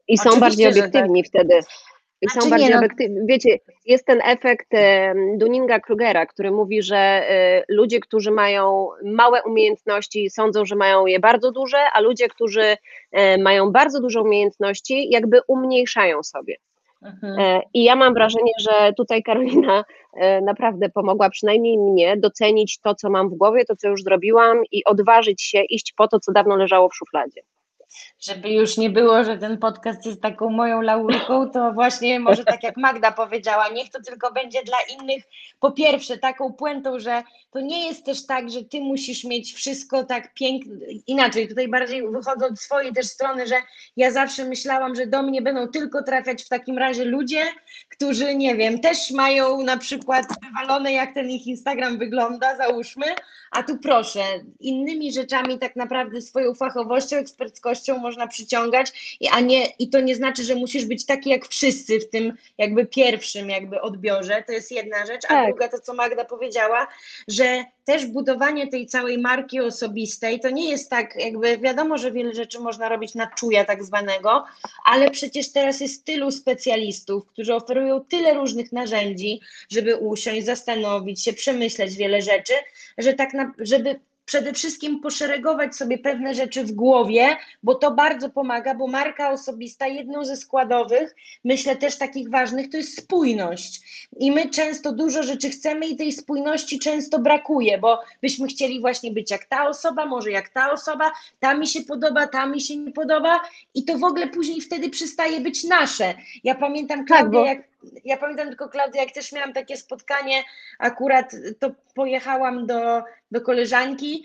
I 0.08 0.18
są 0.18 0.30
Oczywiście, 0.30 0.40
bardziej 0.40 0.68
obiektywni 0.82 1.24
wtedy. 1.24 1.60
I 2.22 2.28
są 2.30 2.44
nie, 2.44 2.50
bardziej 2.50 2.70
no- 2.70 2.78
obiektywni. 2.78 3.20
Wiecie, 3.26 3.58
jest 3.86 4.06
ten 4.06 4.20
efekt 4.24 4.68
Dunninga-Krugera, 5.38 6.26
który 6.26 6.50
mówi, 6.50 6.82
że 6.82 7.24
ludzie, 7.68 8.00
którzy 8.00 8.30
mają 8.30 8.88
małe 9.04 9.42
umiejętności, 9.42 10.30
sądzą, 10.30 10.64
że 10.64 10.76
mają 10.76 11.06
je 11.06 11.20
bardzo 11.20 11.52
duże, 11.52 11.78
a 11.92 12.00
ludzie, 12.00 12.28
którzy 12.28 12.76
mają 13.38 13.72
bardzo 13.72 14.00
duże 14.00 14.20
umiejętności, 14.22 15.10
jakby 15.10 15.40
umniejszają 15.48 16.22
sobie. 16.22 16.56
Mhm. 17.02 17.38
E, 17.38 17.62
I 17.74 17.84
ja 17.84 17.96
mam 17.96 18.14
wrażenie, 18.14 18.52
że 18.60 18.92
tutaj 18.96 19.22
Karolina 19.22 19.84
e, 20.16 20.40
naprawdę 20.40 20.88
pomogła 20.88 21.30
przynajmniej 21.30 21.78
mnie 21.78 22.16
docenić 22.16 22.78
to, 22.80 22.94
co 22.94 23.10
mam 23.10 23.30
w 23.30 23.34
głowie, 23.34 23.64
to, 23.64 23.76
co 23.76 23.88
już 23.88 24.02
zrobiłam 24.02 24.58
i 24.72 24.84
odważyć 24.84 25.42
się 25.42 25.62
iść 25.62 25.92
po 25.96 26.08
to, 26.08 26.20
co 26.20 26.32
dawno 26.32 26.56
leżało 26.56 26.88
w 26.88 26.94
szufladzie. 26.94 27.40
Żeby 28.20 28.48
już 28.48 28.76
nie 28.76 28.90
było, 28.90 29.24
że 29.24 29.38
ten 29.38 29.58
podcast 29.58 30.06
jest 30.06 30.22
taką 30.22 30.50
moją 30.50 30.80
laurką, 30.80 31.50
to 31.50 31.72
właśnie 31.72 32.20
może 32.20 32.44
tak 32.44 32.62
jak 32.62 32.76
Magda 32.76 33.12
powiedziała, 33.12 33.68
niech 33.68 33.90
to 33.90 34.02
tylko 34.02 34.32
będzie 34.32 34.62
dla 34.62 34.76
innych, 34.98 35.24
po 35.60 35.72
pierwsze 35.72 36.18
taką 36.18 36.52
puentą, 36.52 36.98
że 36.98 37.22
to 37.50 37.60
nie 37.60 37.86
jest 37.86 38.04
też 38.04 38.26
tak, 38.26 38.50
że 38.50 38.64
ty 38.64 38.80
musisz 38.80 39.24
mieć 39.24 39.54
wszystko 39.54 40.04
tak 40.04 40.34
piękne, 40.34 40.74
inaczej, 41.06 41.48
tutaj 41.48 41.68
bardziej 41.68 42.08
wychodzę 42.10 42.46
od 42.46 42.60
swojej 42.60 42.92
też 42.92 43.06
strony, 43.06 43.46
że 43.46 43.56
ja 43.96 44.10
zawsze 44.10 44.44
myślałam, 44.44 44.94
że 44.94 45.06
do 45.06 45.22
mnie 45.22 45.42
będą 45.42 45.68
tylko 45.68 46.02
trafiać 46.02 46.44
w 46.44 46.48
takim 46.48 46.78
razie 46.78 47.04
ludzie, 47.04 47.42
którzy, 47.88 48.34
nie 48.34 48.56
wiem, 48.56 48.80
też 48.80 49.10
mają 49.10 49.62
na 49.62 49.76
przykład 49.76 50.26
wywalone, 50.42 50.92
jak 50.92 51.14
ten 51.14 51.30
ich 51.30 51.46
Instagram 51.46 51.98
wygląda, 51.98 52.56
załóżmy, 52.56 53.06
a 53.50 53.62
tu 53.62 53.78
proszę, 53.78 54.22
innymi 54.60 55.12
rzeczami 55.12 55.58
tak 55.58 55.76
naprawdę 55.76 56.22
swoją 56.22 56.54
fachowością, 56.54 57.16
eksperckością 57.16 57.79
można 57.88 58.26
przyciągać, 58.26 59.16
i- 59.20 59.28
a 59.28 59.40
nie, 59.40 59.66
i 59.78 59.88
to 59.88 60.00
nie 60.00 60.14
znaczy, 60.14 60.44
że 60.44 60.54
musisz 60.54 60.84
być 60.84 61.06
taki 61.06 61.30
jak 61.30 61.48
wszyscy 61.48 62.00
w 62.00 62.10
tym 62.10 62.32
jakby 62.58 62.86
pierwszym 62.86 63.50
jakby 63.50 63.80
odbiorze, 63.80 64.44
to 64.46 64.52
jest 64.52 64.72
jedna 64.72 65.06
rzecz, 65.06 65.24
a 65.24 65.28
Tak. 65.28 65.46
druga 65.46 65.68
to, 65.68 65.80
co 65.80 65.94
Magda 65.94 66.24
powiedziała, 66.24 66.86
że 67.28 67.64
też 67.84 68.06
budowanie 68.06 68.68
tej 68.68 68.86
całej 68.86 69.18
marki 69.18 69.60
osobistej, 69.60 70.40
to 70.40 70.50
nie 70.50 70.70
jest 70.70 70.90
tak, 70.90 71.16
jakby 71.16 71.58
wiadomo, 71.58 71.98
że 71.98 72.12
wiele 72.12 72.34
rzeczy 72.34 72.60
można 72.60 72.88
robić 72.88 73.14
na 73.14 73.26
czuja 73.26 73.64
tak 73.64 73.84
zwanego, 73.84 74.44
ale 74.84 75.10
przecież 75.10 75.52
teraz 75.52 75.80
jest 75.80 76.04
tylu 76.04 76.30
specjalistów, 76.30 77.26
którzy 77.26 77.54
oferują 77.54 78.04
tyle 78.04 78.34
różnych 78.34 78.72
narzędzi, 78.72 79.40
żeby 79.70 79.96
usiąść, 79.96 80.44
zastanowić 80.46 81.24
się, 81.24 81.32
przemyśleć 81.32 81.94
wiele 81.96 82.22
rzeczy, 82.22 82.52
że 82.98 83.12
tak 83.14 83.34
na, 83.34 83.52
żeby 83.58 84.00
przede 84.30 84.52
wszystkim 84.52 85.00
poszeregować 85.00 85.76
sobie 85.76 85.98
pewne 85.98 86.34
rzeczy 86.34 86.64
w 86.64 86.72
głowie, 86.72 87.36
bo 87.62 87.74
to 87.74 87.90
bardzo 87.90 88.30
pomaga, 88.30 88.74
bo 88.74 88.86
marka 88.86 89.30
osobista, 89.30 89.86
jedną 89.86 90.24
ze 90.24 90.36
składowych, 90.36 91.14
myślę 91.44 91.76
też 91.76 91.98
takich 91.98 92.30
ważnych, 92.30 92.70
to 92.70 92.76
jest 92.76 92.98
spójność. 92.98 93.80
I 94.18 94.32
my 94.32 94.50
często 94.50 94.92
dużo 94.92 95.22
rzeczy 95.22 95.50
chcemy 95.50 95.86
i 95.86 95.96
tej 95.96 96.12
spójności 96.12 96.78
często 96.78 97.18
brakuje, 97.18 97.78
bo 97.78 97.98
byśmy 98.22 98.48
chcieli 98.48 98.80
właśnie 98.80 99.10
być 99.10 99.30
jak 99.30 99.44
ta 99.44 99.68
osoba, 99.68 100.06
może 100.06 100.30
jak 100.30 100.48
ta 100.48 100.72
osoba, 100.72 101.12
ta 101.40 101.54
mi 101.54 101.66
się 101.66 101.80
podoba, 101.82 102.26
ta 102.26 102.46
mi 102.46 102.60
się 102.60 102.76
nie 102.76 102.92
podoba 102.92 103.40
i 103.74 103.84
to 103.84 103.98
w 103.98 104.04
ogóle 104.04 104.28
później 104.28 104.60
wtedy 104.60 104.90
przestaje 104.90 105.40
być 105.40 105.64
nasze. 105.64 106.14
Ja 106.44 106.54
pamiętam, 106.54 107.04
Klaudia, 107.04 107.22
Tak, 107.22 107.30
bo- 107.30 107.46
jak 107.46 107.69
ja 108.04 108.16
pamiętam 108.16 108.48
tylko 108.48 108.68
Klaudia, 108.68 109.02
jak 109.02 109.12
też 109.12 109.32
miałam 109.32 109.52
takie 109.52 109.76
spotkanie, 109.76 110.42
akurat 110.78 111.32
to 111.58 111.70
pojechałam 111.94 112.66
do, 112.66 113.02
do 113.30 113.40
koleżanki, 113.40 114.24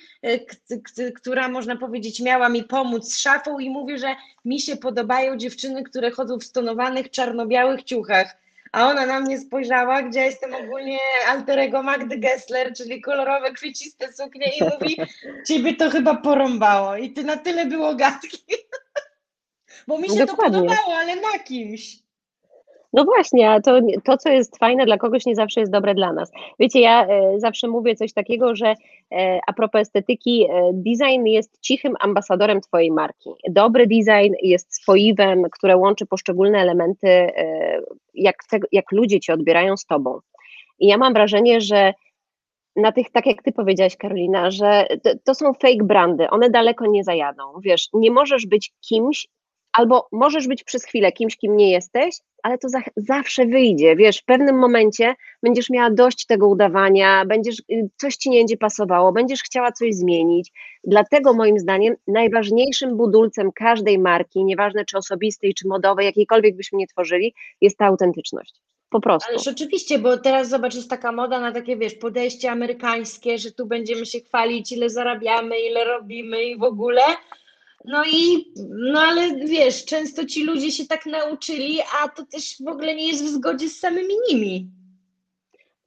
k- 0.70 1.04
która 1.16 1.50
można 1.50 1.76
powiedzieć 1.76 2.20
miała 2.20 2.50
mi 2.50 2.64
pomóc 2.64 3.14
z 3.14 3.18
szafą 3.20 3.60
i 3.60 3.70
mówię, 3.70 3.98
że 3.98 4.16
mi 4.46 4.60
się 4.60 4.76
podobają 4.78 5.38
dziewczyny, 5.38 5.84
które 5.84 6.12
chodzą 6.12 6.40
w 6.40 6.44
stonowanych 6.44 7.10
czarno-białych 7.12 7.84
ciuchach. 7.84 8.38
A 8.72 8.88
ona 8.90 9.06
na 9.06 9.20
mnie 9.20 9.40
spojrzała, 9.40 10.02
gdzie 10.02 10.20
ja 10.20 10.26
jestem 10.26 10.54
ogólnie 10.56 10.98
alterego 11.28 11.84
Magdy 11.84 12.18
Gessler, 12.18 12.74
czyli 12.74 13.02
kolorowe, 13.02 13.52
kwieciste 13.54 14.14
suknie 14.14 14.58
i 14.58 14.64
mówi, 14.64 14.98
ciebie 15.48 15.76
to 15.76 15.90
chyba 15.90 16.16
porąbało 16.16 16.98
i 16.98 17.14
ty 17.14 17.24
na 17.24 17.38
tyle 17.38 17.66
było 17.66 17.96
gadki. 17.96 18.38
Bo 19.88 19.98
mi 19.98 20.10
się 20.10 20.26
Dokładnie. 20.26 20.60
to 20.60 20.66
podobało, 20.66 20.96
ale 20.98 21.16
na 21.16 21.40
kimś. 21.40 22.05
No 22.96 23.04
właśnie, 23.04 23.50
a 23.50 23.62
to, 23.62 23.80
to, 24.04 24.18
co 24.18 24.30
jest 24.30 24.58
fajne 24.58 24.86
dla 24.86 24.98
kogoś, 24.98 25.26
nie 25.26 25.36
zawsze 25.36 25.60
jest 25.60 25.72
dobre 25.72 25.96
dla 25.96 26.14
nas. 26.14 26.32
Wiecie, 26.60 26.80
ja 26.80 27.08
e, 27.08 27.40
zawsze 27.40 27.68
mówię 27.68 27.96
coś 27.96 28.14
takiego, 28.14 28.56
że 28.56 28.76
e, 29.12 29.40
a 29.48 29.54
propos 29.54 29.82
estetyki, 29.82 30.48
e, 30.50 30.72
design 30.74 31.26
jest 31.26 31.62
cichym 31.62 31.96
ambasadorem 32.00 32.62
Twojej 32.62 32.92
marki. 32.92 33.30
Dobry 33.50 33.88
design 33.88 34.34
jest 34.44 34.76
spoiwem, 34.76 35.44
które 35.52 35.78
łączy 35.78 36.06
poszczególne 36.06 36.60
elementy, 36.60 37.08
e, 37.08 37.82
jak, 38.14 38.36
jak 38.72 38.92
ludzie 38.92 39.20
Cię 39.20 39.34
odbierają 39.34 39.78
z 39.78 39.86
Tobą. 39.86 40.20
I 40.80 40.88
ja 40.88 40.98
mam 40.98 41.14
wrażenie, 41.14 41.62
że 41.62 41.94
na 42.76 42.92
tych, 42.92 43.12
tak 43.12 43.26
jak 43.26 43.44
ty 43.44 43.52
powiedziałaś, 43.52 43.98
Karolina, 43.98 44.52
że 44.52 44.88
to, 45.04 45.10
to 45.24 45.36
są 45.36 45.54
fake 45.54 45.84
brandy, 45.84 46.30
one 46.30 46.50
daleko 46.50 46.86
nie 46.86 47.04
zajadą. 47.04 47.44
Wiesz, 47.62 47.90
nie 47.94 48.12
możesz 48.12 48.46
być 48.46 48.72
kimś, 48.90 49.28
albo 49.78 50.08
możesz 50.12 50.48
być 50.48 50.64
przez 50.64 50.86
chwilę 50.86 51.12
kimś, 51.12 51.38
kim 51.38 51.58
nie 51.58 51.72
jesteś, 51.72 52.16
ale 52.44 52.58
to 52.58 52.70
za, 52.70 52.80
zawsze 52.96 53.46
wyjdzie. 53.46 53.96
Wiesz, 53.96 54.20
w 54.20 54.26
pewnym 54.26 54.60
momencie 54.60 55.16
będziesz 55.44 55.70
miała 55.70 55.90
dość 55.92 56.26
tego 56.26 56.48
udawania, 56.48 57.26
będziesz, 57.26 57.60
y, 57.72 57.90
coś 57.98 58.16
ci 58.16 58.30
nie 58.30 58.40
będzie 58.40 58.58
pasowało, 58.58 59.12
będziesz 59.12 59.44
chciała 59.44 59.72
coś 59.72 59.96
zmienić. 59.96 60.52
Dlatego 60.84 61.34
moim 61.34 61.60
zdaniem 61.60 61.96
najważniejszym 62.08 62.98
budulcem 62.98 63.52
każdej 63.52 64.00
marki, 64.00 64.44
nieważne 64.44 64.86
czy 64.86 64.98
osobistej, 64.98 65.54
czy 65.54 65.68
modowej, 65.68 66.06
jakiejkolwiek 66.06 66.56
byśmy 66.56 66.78
nie 66.78 66.88
tworzyli, 66.88 67.34
jest 67.62 67.78
ta 67.78 67.86
autentyczność. 67.86 68.54
Po 68.90 69.00
prostu. 69.00 69.30
Ależ 69.30 69.48
oczywiście, 69.48 70.00
bo 70.00 70.18
teraz 70.18 70.50
zobacz, 70.50 70.76
jest 70.76 70.90
taka 70.90 71.12
moda 71.12 71.40
na 71.40 71.52
takie, 71.52 71.78
wiesz, 71.78 71.94
podejście 71.94 72.52
amerykańskie, 72.52 73.38
że 73.38 73.52
tu 73.52 73.66
będziemy 73.66 74.06
się 74.06 74.20
chwalić, 74.20 74.72
ile 74.72 74.90
zarabiamy, 74.90 75.60
ile 75.60 75.86
robimy 75.86 76.44
i 76.44 76.58
w 76.58 76.64
ogóle. 76.64 77.02
No 77.88 78.04
i, 78.06 78.54
no 78.70 79.00
ale 79.00 79.36
wiesz, 79.36 79.86
często 79.86 80.26
ci 80.26 80.44
ludzie 80.44 80.72
się 80.72 80.86
tak 80.86 81.06
nauczyli, 81.06 81.80
a 82.02 82.10
to 82.10 82.26
też 82.26 82.56
w 82.66 82.68
ogóle 82.68 82.96
nie 82.96 83.08
jest 83.08 83.24
w 83.24 83.28
zgodzie 83.28 83.70
z 83.70 83.80
samymi 83.80 84.14
nimi. 84.30 84.70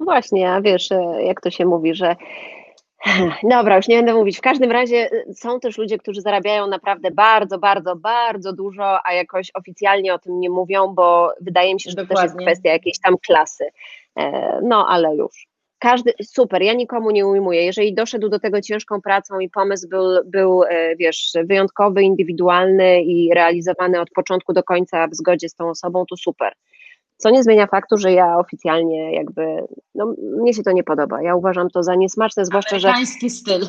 Właśnie, 0.00 0.50
a 0.50 0.60
wiesz, 0.60 0.92
e, 0.92 1.22
jak 1.22 1.40
to 1.40 1.50
się 1.50 1.66
mówi, 1.66 1.94
że 1.94 2.16
dobra, 3.50 3.76
już 3.76 3.88
nie 3.88 3.96
będę 3.96 4.14
mówić. 4.14 4.38
W 4.38 4.40
każdym 4.40 4.72
razie 4.72 5.10
e, 5.12 5.34
są 5.34 5.60
też 5.60 5.78
ludzie, 5.78 5.98
którzy 5.98 6.20
zarabiają 6.20 6.66
naprawdę 6.66 7.10
bardzo, 7.10 7.58
bardzo, 7.58 7.96
bardzo 7.96 8.52
dużo, 8.52 9.06
a 9.06 9.12
jakoś 9.12 9.50
oficjalnie 9.54 10.14
o 10.14 10.18
tym 10.18 10.40
nie 10.40 10.50
mówią, 10.50 10.94
bo 10.94 11.32
wydaje 11.40 11.74
mi 11.74 11.80
się, 11.80 11.90
że 11.90 11.96
to 11.96 12.02
też 12.02 12.22
jest 12.22 12.22
Dokładnie. 12.22 12.46
kwestia 12.46 12.70
jakiejś 12.70 13.00
tam 13.00 13.14
klasy. 13.26 13.64
E, 14.16 14.60
No, 14.62 14.86
ale 14.88 15.16
już. 15.16 15.48
Każdy, 15.78 16.12
super, 16.22 16.62
ja 16.62 16.72
nikomu 16.72 17.10
nie 17.10 17.26
ujmuję. 17.26 17.64
Jeżeli 17.64 17.94
doszedł 17.94 18.28
do 18.28 18.38
tego 18.38 18.60
ciężką 18.60 19.00
pracą 19.00 19.40
i 19.40 19.50
pomysł 19.50 19.88
był, 19.88 20.04
był 20.24 20.62
e, 20.64 20.96
wiesz, 20.96 21.32
wyjątkowy, 21.44 22.02
indywidualny 22.02 23.02
i 23.02 23.34
realizowany 23.34 24.00
od 24.00 24.10
początku 24.10 24.52
do 24.52 24.62
końca 24.62 25.08
w 25.08 25.14
zgodzie 25.14 25.48
z 25.48 25.54
tą 25.54 25.70
osobą, 25.70 26.04
to 26.10 26.16
super. 26.16 26.52
Co 27.16 27.30
nie 27.30 27.42
zmienia 27.42 27.66
faktu, 27.66 27.96
że 27.96 28.12
ja 28.12 28.38
oficjalnie 28.38 29.14
jakby, 29.14 29.42
no 29.94 30.14
mnie 30.18 30.54
się 30.54 30.62
to 30.62 30.72
nie 30.72 30.84
podoba. 30.84 31.22
Ja 31.22 31.34
uważam 31.34 31.70
to 31.70 31.82
za 31.82 31.94
niesmaczne, 31.94 32.44
zwłaszcza, 32.44 32.78
że 32.78 32.88
Amerykański 32.88 33.30
styl. 33.30 33.60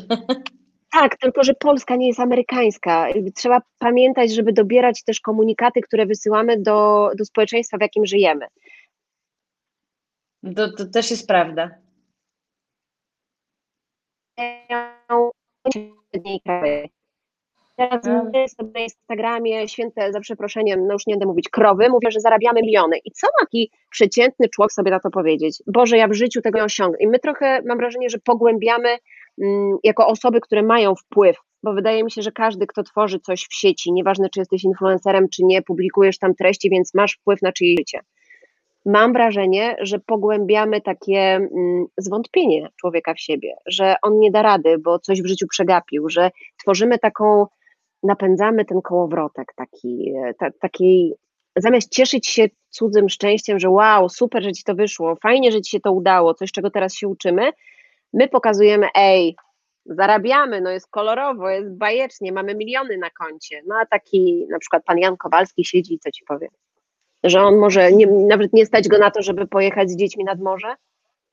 tak, 0.91 1.17
tylko 1.17 1.43
że 1.43 1.53
Polska 1.53 1.95
nie 1.95 2.07
jest 2.07 2.19
amerykańska. 2.19 3.07
Trzeba 3.35 3.61
pamiętać, 3.79 4.31
żeby 4.33 4.53
dobierać 4.53 5.03
też 5.03 5.19
komunikaty, 5.19 5.81
które 5.81 6.05
wysyłamy 6.05 6.61
do, 6.61 7.09
do 7.17 7.25
społeczeństwa, 7.25 7.77
w 7.77 7.81
jakim 7.81 8.05
żyjemy. 8.05 8.45
To, 10.55 10.71
to 10.71 10.85
też 10.85 11.11
jest 11.11 11.27
prawda. 11.27 11.69
Teraz 17.79 18.01
Tak. 18.01 18.23
my 18.33 18.49
sobie 18.49 18.71
na 18.73 18.79
Instagramie, 18.79 19.67
święte 19.67 20.11
za 20.11 20.19
przeproszeniem, 20.19 20.87
no 20.87 20.93
już 20.93 21.07
nie 21.07 21.13
będę 21.13 21.25
mówić, 21.25 21.49
krowy, 21.49 21.89
mówię, 21.89 22.11
że 22.11 22.19
zarabiamy 22.19 22.61
miliony. 22.61 22.97
I 23.05 23.11
co 23.11 23.27
taki 23.39 23.71
przeciętny 23.89 24.49
człowiek 24.49 24.71
sobie 24.71 24.91
na 24.91 24.99
to 24.99 25.09
powiedzieć? 25.09 25.63
Boże, 25.67 25.97
ja 25.97 26.07
w 26.07 26.13
życiu 26.13 26.41
tego 26.41 26.59
nie 26.59 26.63
osiągnę. 26.63 26.97
I 26.99 27.07
my 27.07 27.19
trochę, 27.19 27.61
mam 27.65 27.77
wrażenie, 27.77 28.09
że 28.09 28.17
pogłębiamy 28.17 28.97
mm, 29.41 29.77
jako 29.83 30.07
osoby, 30.07 30.41
które 30.41 30.63
mają 30.63 30.95
wpływ, 30.95 31.37
bo 31.63 31.73
wydaje 31.73 32.03
mi 32.03 32.11
się, 32.11 32.21
że 32.21 32.31
każdy, 32.31 32.67
kto 32.67 32.83
tworzy 32.83 33.19
coś 33.19 33.41
w 33.41 33.53
sieci, 33.53 33.91
nieważne 33.91 34.29
czy 34.29 34.39
jesteś 34.39 34.63
influencerem, 34.63 35.29
czy 35.29 35.43
nie, 35.43 35.61
publikujesz 35.61 36.19
tam 36.19 36.35
treści, 36.35 36.69
więc 36.69 36.93
masz 36.93 37.13
wpływ 37.13 37.41
na 37.41 37.51
czyjeś 37.51 37.79
życie. 37.79 37.99
Mam 38.89 39.13
wrażenie, 39.13 39.75
że 39.79 39.99
pogłębiamy 39.99 40.81
takie 40.81 41.19
mm, 41.19 41.85
zwątpienie 41.97 42.69
człowieka 42.75 43.13
w 43.13 43.19
siebie, 43.19 43.55
że 43.65 43.95
on 44.01 44.19
nie 44.19 44.31
da 44.31 44.41
rady, 44.41 44.77
bo 44.77 44.99
coś 44.99 45.21
w 45.21 45.25
życiu 45.25 45.47
przegapił, 45.47 46.09
że 46.09 46.31
tworzymy 46.57 46.99
taką, 46.99 47.45
napędzamy 48.03 48.65
ten 48.65 48.81
kołowrotek 48.81 49.53
taki, 49.55 50.13
e, 50.17 50.33
ta, 50.33 50.51
takiej, 50.61 51.13
zamiast 51.55 51.91
cieszyć 51.91 52.27
się 52.27 52.47
cudzym 52.69 53.09
szczęściem, 53.09 53.59
że 53.59 53.69
wow, 53.69 54.09
super, 54.09 54.43
że 54.43 54.51
ci 54.51 54.63
to 54.63 54.75
wyszło, 54.75 55.15
fajnie, 55.15 55.51
że 55.51 55.61
ci 55.61 55.71
się 55.71 55.79
to 55.79 55.91
udało, 55.91 56.33
coś, 56.33 56.51
czego 56.51 56.71
teraz 56.71 56.93
się 56.93 57.07
uczymy, 57.07 57.51
my 58.13 58.27
pokazujemy, 58.27 58.87
ej, 58.95 59.35
zarabiamy, 59.85 60.61
no 60.61 60.69
jest 60.69 60.87
kolorowo, 60.87 61.49
jest 61.49 61.77
bajecznie, 61.77 62.31
mamy 62.31 62.55
miliony 62.55 62.97
na 62.97 63.09
koncie, 63.09 63.61
no 63.67 63.75
a 63.75 63.85
taki 63.85 64.45
na 64.49 64.59
przykład 64.59 64.83
pan 64.85 64.97
Jan 64.97 65.17
Kowalski 65.17 65.65
siedzi 65.65 65.93
i 65.93 65.99
co 65.99 66.11
ci 66.11 66.25
powie? 66.25 66.47
Że 67.23 67.41
on 67.41 67.57
może 67.57 67.91
nie, 67.91 68.07
nawet 68.07 68.53
nie 68.53 68.65
stać 68.65 68.87
go 68.87 68.97
na 68.97 69.11
to, 69.11 69.21
żeby 69.21 69.47
pojechać 69.47 69.89
z 69.89 69.95
dziećmi 69.95 70.23
nad 70.23 70.39
morze? 70.39 70.75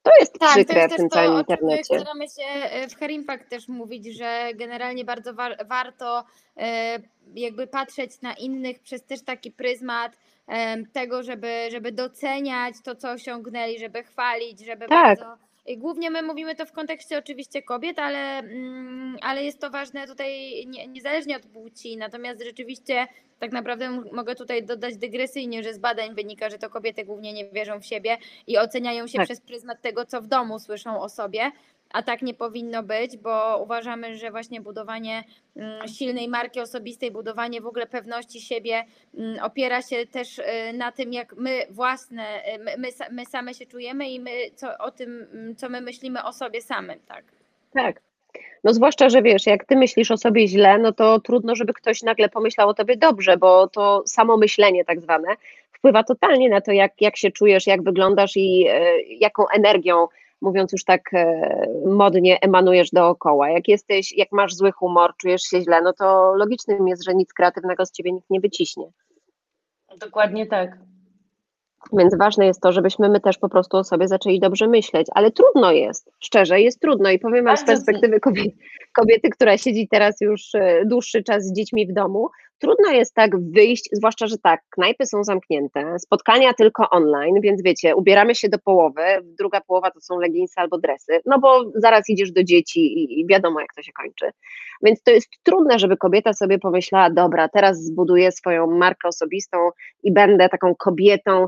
To 0.03 0.11
jest 0.21 0.33
Tak, 0.33 0.49
to 0.49 0.55
przykre 0.55 0.81
jest 0.81 0.95
w 0.95 0.97
tym 0.97 1.09
też 1.09 1.19
to, 1.19 1.25
całym 1.25 1.39
internecie. 1.39 2.01
staramy 2.01 2.25
się 2.25 2.61
e, 2.71 2.89
w 2.89 2.95
Herimpact 2.97 3.49
też 3.49 3.69
mówić, 3.69 4.17
że 4.19 4.49
generalnie 4.55 5.05
bardzo 5.05 5.35
war, 5.35 5.67
warto 5.69 6.25
e, 6.57 6.99
jakby 7.35 7.67
patrzeć 7.67 8.23
na 8.23 8.35
innych 8.35 8.79
przez 8.81 9.05
też 9.05 9.25
taki 9.25 9.53
pryzmat 9.53 10.17
e, 10.49 10.77
tego, 10.93 11.23
żeby, 11.23 11.69
żeby 11.71 11.93
doceniać 11.93 12.75
to, 12.85 12.95
co 12.97 13.11
osiągnęli, 13.11 13.79
żeby 13.79 14.03
chwalić, 14.03 14.61
żeby 14.61 14.89
Tak. 14.89 15.19
bardzo... 15.19 15.37
Głównie 15.77 16.11
my 16.11 16.23
mówimy 16.23 16.55
to 16.55 16.67
w 16.67 16.73
kontekście 16.73 17.19
oczywiście 17.19 17.63
kobiet, 17.63 17.99
ale, 17.99 18.39
mm, 18.39 19.17
ale 19.23 19.45
jest 19.45 19.61
to 19.61 19.71
ważne 19.71 20.07
tutaj 20.07 20.31
nie, 20.67 20.87
niezależnie 20.87 21.37
od 21.37 21.47
płci. 21.47 21.97
Natomiast 21.97 22.43
rzeczywiście 22.45 23.07
tak 23.39 23.53
naprawdę 23.53 24.03
mogę 24.13 24.35
tutaj 24.35 24.65
dodać 24.65 24.97
dygresyjnie, 24.97 25.63
że 25.63 25.75
z 25.75 25.79
badań 25.79 26.15
wynika, 26.15 26.51
że 26.51 26.59
to 26.59 26.71
kobiety 26.71 27.05
głównie 27.05 27.33
nie 27.33 27.51
wierzą 27.51 27.81
w 27.81 27.87
siebie 27.87 28.17
i 28.47 28.59
oceniają 28.59 29.07
się 29.07 29.19
Tak. 29.19 29.27
przez 29.27 29.41
pryzmat 29.41 29.83
tego, 29.83 30.07
co 30.07 30.23
w 30.23 30.27
domu 30.27 30.59
słyszą 30.59 31.01
o 31.01 31.09
sobie. 31.09 31.53
A 31.93 32.03
tak 32.03 32.23
nie 32.23 32.35
powinno 32.35 32.83
być, 32.83 33.17
bo 33.17 33.63
uważamy, 33.63 34.17
że 34.17 34.31
właśnie 34.31 34.61
budowanie 34.61 35.25
mm, 35.57 35.89
silnej 35.89 36.29
marki 36.29 36.61
osobistej, 36.61 37.11
budowanie 37.11 37.61
w 37.61 37.67
ogóle 37.67 37.87
pewności 37.87 38.41
siebie 38.41 38.85
mm, 39.19 39.45
opiera 39.45 39.83
się 39.83 40.07
też 40.07 40.39
y, 40.39 40.45
na 40.75 40.93
tym, 40.93 41.13
jak 41.13 41.37
my 41.37 41.67
własne, 41.71 42.43
y, 42.55 42.59
my, 42.59 42.77
my, 42.79 42.89
sa- 42.89 43.13
my 43.13 43.27
same 43.27 43.55
się 43.55 43.67
czujemy 43.67 44.11
i 44.11 44.21
my 44.21 44.31
co, 44.55 44.79
o 44.79 44.91
tym, 44.91 45.27
mm, 45.33 45.57
co 45.57 45.69
my 45.69 45.81
myślimy 45.81 46.25
o 46.25 46.33
sobie 46.33 46.63
samym, 46.63 46.99
tak. 47.09 47.25
Tak. 47.73 48.01
No 48.65 48.75
zwłaszcza, 48.75 49.09
że 49.09 49.23
wiesz, 49.23 49.47
jak 49.47 49.65
ty 49.65 49.77
myślisz 49.77 50.11
o 50.11 50.17
sobie 50.17 50.49
źle, 50.49 50.79
no 50.79 50.93
to 50.93 51.21
trudno, 51.21 51.57
żeby 51.57 51.73
ktoś 51.73 52.03
nagle 52.03 52.29
pomyślał 52.29 52.69
o 52.69 52.75
tobie 52.75 52.97
dobrze, 52.97 53.37
bo 53.37 53.69
to 53.69 54.03
samo 54.07 54.37
myślenie 54.37 54.85
tak 54.85 55.01
zwane 55.01 55.29
wpływa 55.73 56.03
totalnie 56.05 56.49
na 56.49 56.61
to, 56.61 56.73
jak, 56.73 56.93
jak 57.01 57.17
się 57.17 57.31
czujesz, 57.31 57.67
jak 57.67 57.83
wyglądasz 57.83 58.37
i 58.37 58.67
e, 58.69 59.01
jaką 59.03 59.49
energią, 59.49 60.07
mówiąc 60.41 60.73
już 60.73 60.85
tak 60.85 61.15
e, 61.15 61.67
modnie, 61.87 62.41
emanujesz 62.41 62.91
dookoła. 62.91 63.51
Jak 63.51 63.69
jesteś, 63.69 64.13
jak 64.17 64.33
masz 64.33 64.55
zły 64.55 64.73
humor, 64.73 65.13
czujesz 65.17 65.43
się 65.43 65.61
źle, 65.61 65.83
no 65.83 65.93
to 65.93 66.35
logicznym 66.35 66.89
jest, 66.89 67.05
że 67.05 67.15
nic 67.15 67.33
kreatywnego 67.33 67.87
z 67.87 67.93
ciebie 67.93 68.13
nikt 68.13 68.31
nie 68.31 68.41
wyciśnie. 68.41 68.87
Dokładnie 70.01 70.47
tak. 70.47 70.79
Więc 71.93 72.17
ważne 72.17 72.47
jest 72.47 72.61
to, 72.61 72.73
żebyśmy 72.73 73.09
my 73.09 73.21
też 73.21 73.39
po 73.39 73.49
prostu 73.49 73.77
o 73.77 73.85
sobie 73.85 74.09
zaczęli 74.09 74.41
dobrze 74.41 74.69
myśleć, 74.69 75.07
ale 75.15 75.31
trudno 75.31 75.73
jest, 75.73 76.11
szczerze, 76.21 76.61
jest 76.61 76.81
trudno 76.81 77.11
i 77.11 77.19
powiem 77.19 77.45
Wam 77.45 77.57
z 77.57 77.65
perspektywy 77.65 78.21
kobiety, 78.21 78.57
kobiety, 78.93 79.31
która 79.31 79.59
siedzi 79.59 79.89
teraz 79.89 80.21
już 80.21 80.55
e, 80.55 80.83
dłuższy 80.87 81.23
czas 81.23 81.45
z 81.45 81.53
dziećmi 81.53 81.87
w 81.87 81.93
domu, 81.93 82.29
trudno 82.59 82.91
jest 82.91 83.15
tak 83.15 83.51
wyjść, 83.51 83.89
zwłaszcza, 83.93 84.27
że 84.27 84.39
tak, 84.39 84.61
knajpy 84.71 85.07
są 85.07 85.25
zamknięte, 85.25 85.99
spotkania 85.99 86.55
tylko 86.55 86.91
online, 86.91 87.41
więc 87.41 87.63
wiecie, 87.63 87.97
ubieramy 87.97 88.35
się 88.35 88.49
do 88.49 88.59
połowy, 88.59 89.03
druga 89.39 89.61
połowa 89.61 89.91
to 89.91 90.01
są 90.01 90.19
leginsy 90.19 90.55
albo 90.57 90.79
dresy, 90.79 91.21
no 91.27 91.39
bo 91.39 91.65
zaraz 91.75 92.09
idziesz 92.09 92.33
do 92.33 92.45
dzieci 92.45 92.81
i 93.21 93.27
wiadomo 93.27 93.61
jak 93.61 93.75
to 93.75 93.83
się 93.83 93.93
kończy. 93.93 94.31
Więc 94.83 95.03
to 95.03 95.11
jest 95.11 95.29
trudne, 95.43 95.79
żeby 95.79 95.97
kobieta 95.97 96.33
sobie 96.33 96.59
pomyślała, 96.59 97.11
dobra, 97.11 97.49
teraz 97.49 97.85
zbuduję 97.85 98.33
swoją 98.33 98.67
markę 98.67 99.09
osobistą 99.09 99.71
i 100.03 100.13
będę 100.13 100.49
taką 100.49 100.75
kobietą, 100.75 101.47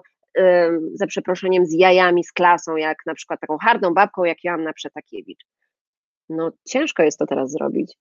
za 0.94 1.06
przeproszeniem, 1.06 1.66
z 1.66 1.72
jajami, 1.72 2.24
z 2.24 2.32
klasą, 2.32 2.76
jak 2.76 2.98
na 3.06 3.14
przykład 3.14 3.40
taką 3.40 3.58
hardą 3.58 3.94
babką, 3.94 4.24
jak 4.24 4.44
Joanna 4.44 4.72
Przetakiewicz. 4.72 5.44
No 6.28 6.50
ciężko 6.64 7.02
jest 7.02 7.18
to 7.18 7.26
teraz 7.26 7.50
zrobić. 7.50 7.96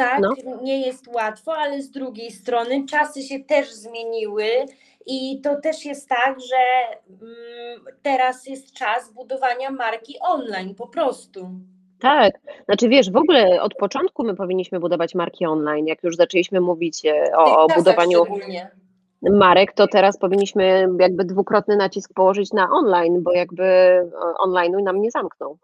Tak, 0.00 0.20
no. 0.20 0.34
nie 0.62 0.86
jest 0.86 1.08
łatwo, 1.08 1.56
ale 1.56 1.82
z 1.82 1.90
drugiej 1.90 2.30
strony 2.30 2.86
czasy 2.86 3.22
się 3.22 3.40
też 3.40 3.72
zmieniły 3.72 4.44
i 5.06 5.40
to 5.40 5.60
też 5.60 5.84
jest 5.84 6.08
tak, 6.08 6.36
że 6.40 6.96
mm, 7.08 7.96
teraz 8.02 8.46
jest 8.46 8.72
czas 8.72 9.12
budowania 9.12 9.70
marki 9.70 10.16
online 10.20 10.74
po 10.74 10.86
prostu. 10.86 11.50
Tak, 12.00 12.34
znaczy 12.64 12.88
wiesz, 12.88 13.10
w 13.10 13.16
ogóle 13.16 13.62
od 13.62 13.74
początku 13.74 14.24
my 14.24 14.36
powinniśmy 14.36 14.80
budować 14.80 15.14
marki 15.14 15.46
online, 15.46 15.86
jak 15.86 16.02
już 16.02 16.16
zaczęliśmy 16.16 16.60
mówić 16.60 17.04
e, 17.04 17.36
o, 17.36 17.64
o 17.64 17.66
budowaniu 17.76 18.24
marek, 19.22 19.72
to 19.72 19.86
teraz 19.86 20.18
powinniśmy 20.18 20.88
jakby 21.00 21.24
dwukrotny 21.24 21.76
nacisk 21.76 22.14
położyć 22.14 22.52
na 22.52 22.70
online, 22.70 23.22
bo 23.22 23.32
jakby 23.32 23.64
online 24.38 24.84
nam 24.84 25.02
nie 25.02 25.10
zamknął. 25.10 25.58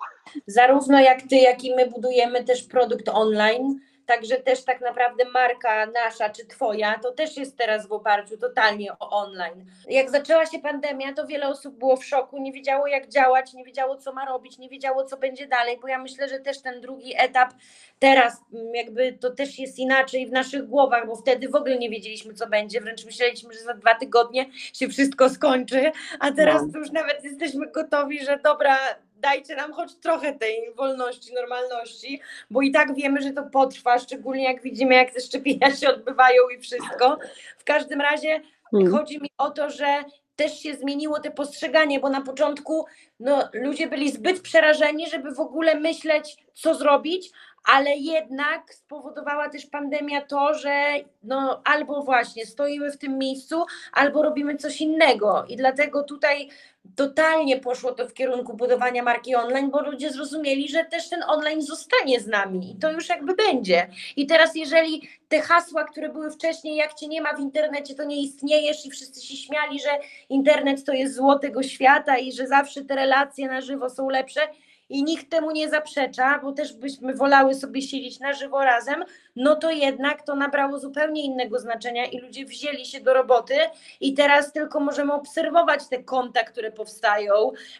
Zarówno 0.46 1.00
jak 1.00 1.22
ty, 1.22 1.36
jak 1.36 1.64
i 1.64 1.74
my 1.74 1.86
budujemy 1.90 2.44
też 2.44 2.62
produkt 2.62 3.08
online, 3.08 3.80
Także 4.06 4.36
też 4.36 4.64
tak 4.64 4.80
naprawdę 4.80 5.24
marka 5.24 5.86
nasza 5.86 6.30
czy 6.30 6.46
twoja 6.46 6.98
to 6.98 7.12
też 7.12 7.36
jest 7.36 7.56
teraz 7.56 7.86
w 7.88 7.92
oparciu 7.92 8.38
totalnie 8.38 8.92
o 8.98 9.10
online. 9.10 9.66
Jak 9.88 10.10
zaczęła 10.10 10.46
się 10.46 10.58
pandemia, 10.58 11.12
to 11.12 11.26
wiele 11.26 11.48
osób 11.48 11.78
było 11.78 11.96
w 11.96 12.04
szoku, 12.04 12.38
nie 12.38 12.52
wiedziało 12.52 12.86
jak 12.86 13.08
działać, 13.08 13.54
nie 13.54 13.64
wiedziało 13.64 13.96
co 13.96 14.12
ma 14.12 14.24
robić, 14.24 14.58
nie 14.58 14.68
wiedziało 14.68 15.04
co 15.04 15.16
będzie 15.16 15.46
dalej, 15.46 15.78
bo 15.82 15.88
ja 15.88 15.98
myślę, 15.98 16.28
że 16.28 16.40
też 16.40 16.62
ten 16.62 16.80
drugi 16.80 17.14
etap 17.16 17.54
teraz 17.98 18.40
mm, 18.54 18.74
jakby 18.74 19.12
to 19.12 19.30
też 19.30 19.58
jest 19.58 19.78
inaczej 19.78 20.26
w 20.26 20.32
naszych 20.32 20.66
głowach, 20.68 21.06
bo 21.06 21.16
wtedy 21.16 21.48
w 21.48 21.54
ogóle 21.54 21.78
nie 21.78 21.90
wiedzieliśmy 21.90 22.34
co 22.34 22.46
będzie, 22.46 22.80
wręcz 22.80 23.04
myśleliśmy, 23.04 23.54
że 23.54 23.60
za 23.60 23.74
dwa 23.74 23.94
tygodnie 23.94 24.46
się 24.52 24.88
wszystko 24.88 25.30
skończy, 25.30 25.92
a 26.20 26.32
teraz 26.32 26.62
no. 26.72 26.78
już 26.78 26.90
nawet 26.90 27.24
jesteśmy 27.24 27.70
gotowi, 27.70 28.24
że 28.24 28.38
dobra, 28.38 28.78
dajcie 29.16 29.56
nam 29.56 29.72
choć 29.72 29.94
trochę 29.94 30.32
tej 30.32 30.74
wolności, 30.74 31.34
normalności, 31.34 32.20
bo 32.50 32.62
i 32.62 32.70
tak 32.70 32.94
wiemy, 32.94 33.22
że 33.22 33.30
to 33.30 33.42
potrwa, 33.42 33.98
szczególnie 33.98 34.44
jak 34.44 34.62
widzimy, 34.62 34.94
jak 34.94 35.10
te 35.10 35.20
szczepienia 35.20 35.76
się 35.76 35.88
odbywają 35.88 36.48
i 36.48 36.60
wszystko. 36.60 37.18
W 37.58 37.64
każdym 37.64 38.00
razie 38.00 38.40
hmm. 38.70 38.92
chodzi 38.92 39.20
mi 39.20 39.30
o 39.38 39.50
to, 39.50 39.70
że 39.70 40.04
też 40.36 40.60
się 40.60 40.74
zmieniło 40.74 41.20
te 41.20 41.30
postrzeganie, 41.30 42.00
bo 42.00 42.08
na 42.08 42.20
początku 42.20 42.86
no, 43.20 43.48
ludzie 43.52 43.86
byli 43.86 44.12
zbyt 44.12 44.40
przerażeni, 44.40 45.10
żeby 45.10 45.34
w 45.34 45.40
ogóle 45.40 45.80
myśleć, 45.80 46.36
co 46.54 46.74
zrobić, 46.74 47.30
ale 47.66 47.96
jednak 47.96 48.74
spowodowała 48.74 49.48
też 49.48 49.66
pandemia 49.66 50.20
to, 50.20 50.54
że 50.54 50.94
no, 51.22 51.60
albo 51.64 52.02
właśnie 52.02 52.46
stoimy 52.46 52.92
w 52.92 52.98
tym 52.98 53.18
miejscu, 53.18 53.64
albo 53.92 54.22
robimy 54.22 54.56
coś 54.56 54.80
innego. 54.80 55.44
I 55.48 55.56
dlatego 55.56 56.02
tutaj 56.02 56.48
totalnie 56.96 57.60
poszło 57.60 57.92
to 57.92 58.08
w 58.08 58.14
kierunku 58.14 58.56
budowania 58.56 59.02
marki 59.02 59.34
online, 59.34 59.70
bo 59.70 59.82
ludzie 59.82 60.10
zrozumieli, 60.10 60.68
że 60.68 60.84
też 60.84 61.08
ten 61.08 61.22
online 61.26 61.62
zostanie 61.62 62.20
z 62.20 62.26
nami 62.26 62.72
i 62.72 62.76
to 62.78 62.92
już 62.92 63.08
jakby 63.08 63.34
będzie. 63.34 63.88
I 64.16 64.26
teraz, 64.26 64.54
jeżeli 64.54 65.08
te 65.28 65.40
hasła, 65.40 65.84
które 65.84 66.08
były 66.08 66.30
wcześniej, 66.30 66.76
jak 66.76 66.94
cię 66.94 67.08
nie 67.08 67.22
ma 67.22 67.34
w 67.34 67.40
internecie, 67.40 67.94
to 67.94 68.04
nie 68.04 68.22
istniejesz, 68.22 68.86
i 68.86 68.90
wszyscy 68.90 69.26
się 69.26 69.36
śmiali, 69.36 69.80
że 69.80 69.88
internet 70.28 70.84
to 70.84 70.92
jest 70.92 71.14
zło 71.14 71.38
tego 71.38 71.62
świata 71.62 72.18
i 72.18 72.32
że 72.32 72.46
zawsze 72.46 72.84
te 72.84 72.94
relacje 72.94 73.48
na 73.48 73.60
żywo 73.60 73.90
są 73.90 74.08
lepsze 74.08 74.40
i 74.88 75.04
nikt 75.04 75.30
temu 75.30 75.50
nie 75.50 75.68
zaprzecza, 75.68 76.38
bo 76.42 76.52
też 76.52 76.72
byśmy 76.72 77.14
wolały 77.14 77.54
sobie 77.54 77.82
siedzieć 77.82 78.20
na 78.20 78.32
żywo 78.32 78.64
razem, 78.64 79.04
no 79.36 79.56
to 79.56 79.70
jednak 79.70 80.22
to 80.22 80.36
nabrało 80.36 80.78
zupełnie 80.78 81.24
innego 81.24 81.58
znaczenia 81.58 82.06
i 82.06 82.18
ludzie 82.18 82.44
wzięli 82.44 82.86
się 82.86 83.00
do 83.00 83.14
roboty 83.14 83.54
i 84.00 84.14
teraz 84.14 84.52
tylko 84.52 84.80
możemy 84.80 85.12
obserwować 85.12 85.88
te 85.88 86.04
konta, 86.04 86.44
które 86.44 86.72
powstają 86.72 87.32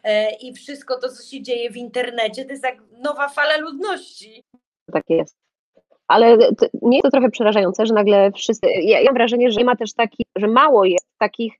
e, 0.05 0.35
i 0.35 0.53
wszystko 0.53 1.01
to, 1.01 1.09
co 1.09 1.23
się 1.23 1.42
dzieje 1.42 1.71
w 1.71 1.77
internecie. 1.77 2.45
To 2.45 2.51
jest 2.51 2.64
jak 2.64 2.83
nowa 2.99 3.29
fala 3.29 3.57
ludności. 3.57 4.42
Tak 4.92 5.05
jest. 5.09 5.37
Ale 6.09 6.37
nie 6.83 6.97
jest 6.97 7.03
to 7.03 7.11
trochę 7.11 7.31
przerażające, 7.31 7.87
że 7.87 7.95
nagle 7.95 8.33
wszyscy. 8.33 8.66
Ja, 8.66 9.01
ja 9.01 9.05
mam 9.05 9.14
wrażenie, 9.14 9.51
że 9.51 9.59
nie 9.59 9.64
ma 9.64 9.77
też 9.77 9.92
takich, 9.92 10.27
że 10.37 10.47
mało 10.49 10.85
jest 10.85 11.07
takich 11.19 11.53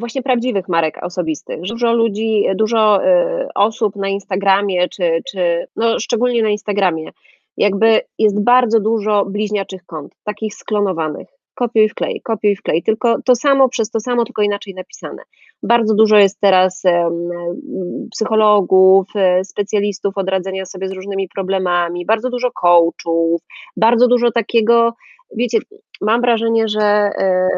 właśnie 0.00 0.22
prawdziwych 0.22 0.68
marek 0.68 0.98
osobistych. 1.02 1.60
Dużo 1.60 1.92
ludzi, 1.92 2.44
dużo 2.54 3.04
y, 3.04 3.48
osób 3.54 3.96
na 3.96 4.08
Instagramie, 4.08 4.88
czy, 4.88 5.22
czy 5.30 5.66
no 5.76 5.98
szczególnie 5.98 6.42
na 6.42 6.48
Instagramie, 6.48 7.10
jakby 7.56 8.00
jest 8.18 8.44
bardzo 8.44 8.80
dużo 8.80 9.24
bliźniaczych 9.24 9.86
kont, 9.86 10.14
takich 10.24 10.54
sklonowanych. 10.54 11.28
Kopiuj 11.54 11.88
wklej, 11.88 12.20
kopiuj 12.24 12.56
wklej, 12.56 12.82
tylko 12.82 13.16
to 13.24 13.34
samo 13.34 13.68
przez 13.68 13.90
to 13.90 14.00
samo, 14.00 14.24
tylko 14.24 14.42
inaczej 14.42 14.74
napisane. 14.74 15.22
Bardzo 15.62 15.94
dużo 15.94 16.16
jest 16.16 16.40
teraz 16.40 16.82
psychologów, 18.10 19.06
e, 19.14 19.44
specjalistów 19.44 20.18
od 20.18 20.28
radzenia 20.28 20.66
sobie 20.66 20.88
z 20.88 20.92
różnymi 20.92 21.28
problemami, 21.28 22.06
bardzo 22.06 22.30
dużo 22.30 22.50
coachów, 22.50 23.40
bardzo 23.76 24.08
dużo 24.08 24.30
takiego, 24.32 24.94
wiecie, 25.36 25.58
mam 26.00 26.20
wrażenie, 26.20 26.68
że 26.68 26.82
e, 26.82 27.48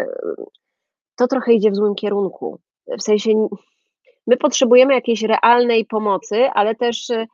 to 1.17 1.27
trochę 1.27 1.53
idzie 1.53 1.71
w 1.71 1.77
złym 1.77 1.95
kierunku. 1.95 2.61
W 2.99 3.03
sensie 3.03 3.49
my 4.27 4.37
potrzebujemy 4.37 4.95
jakiejś 4.95 5.23
realnej 5.23 5.85
pomocy, 5.85 6.47
ale 6.55 6.75
też 6.75 7.11
y, 7.11 7.27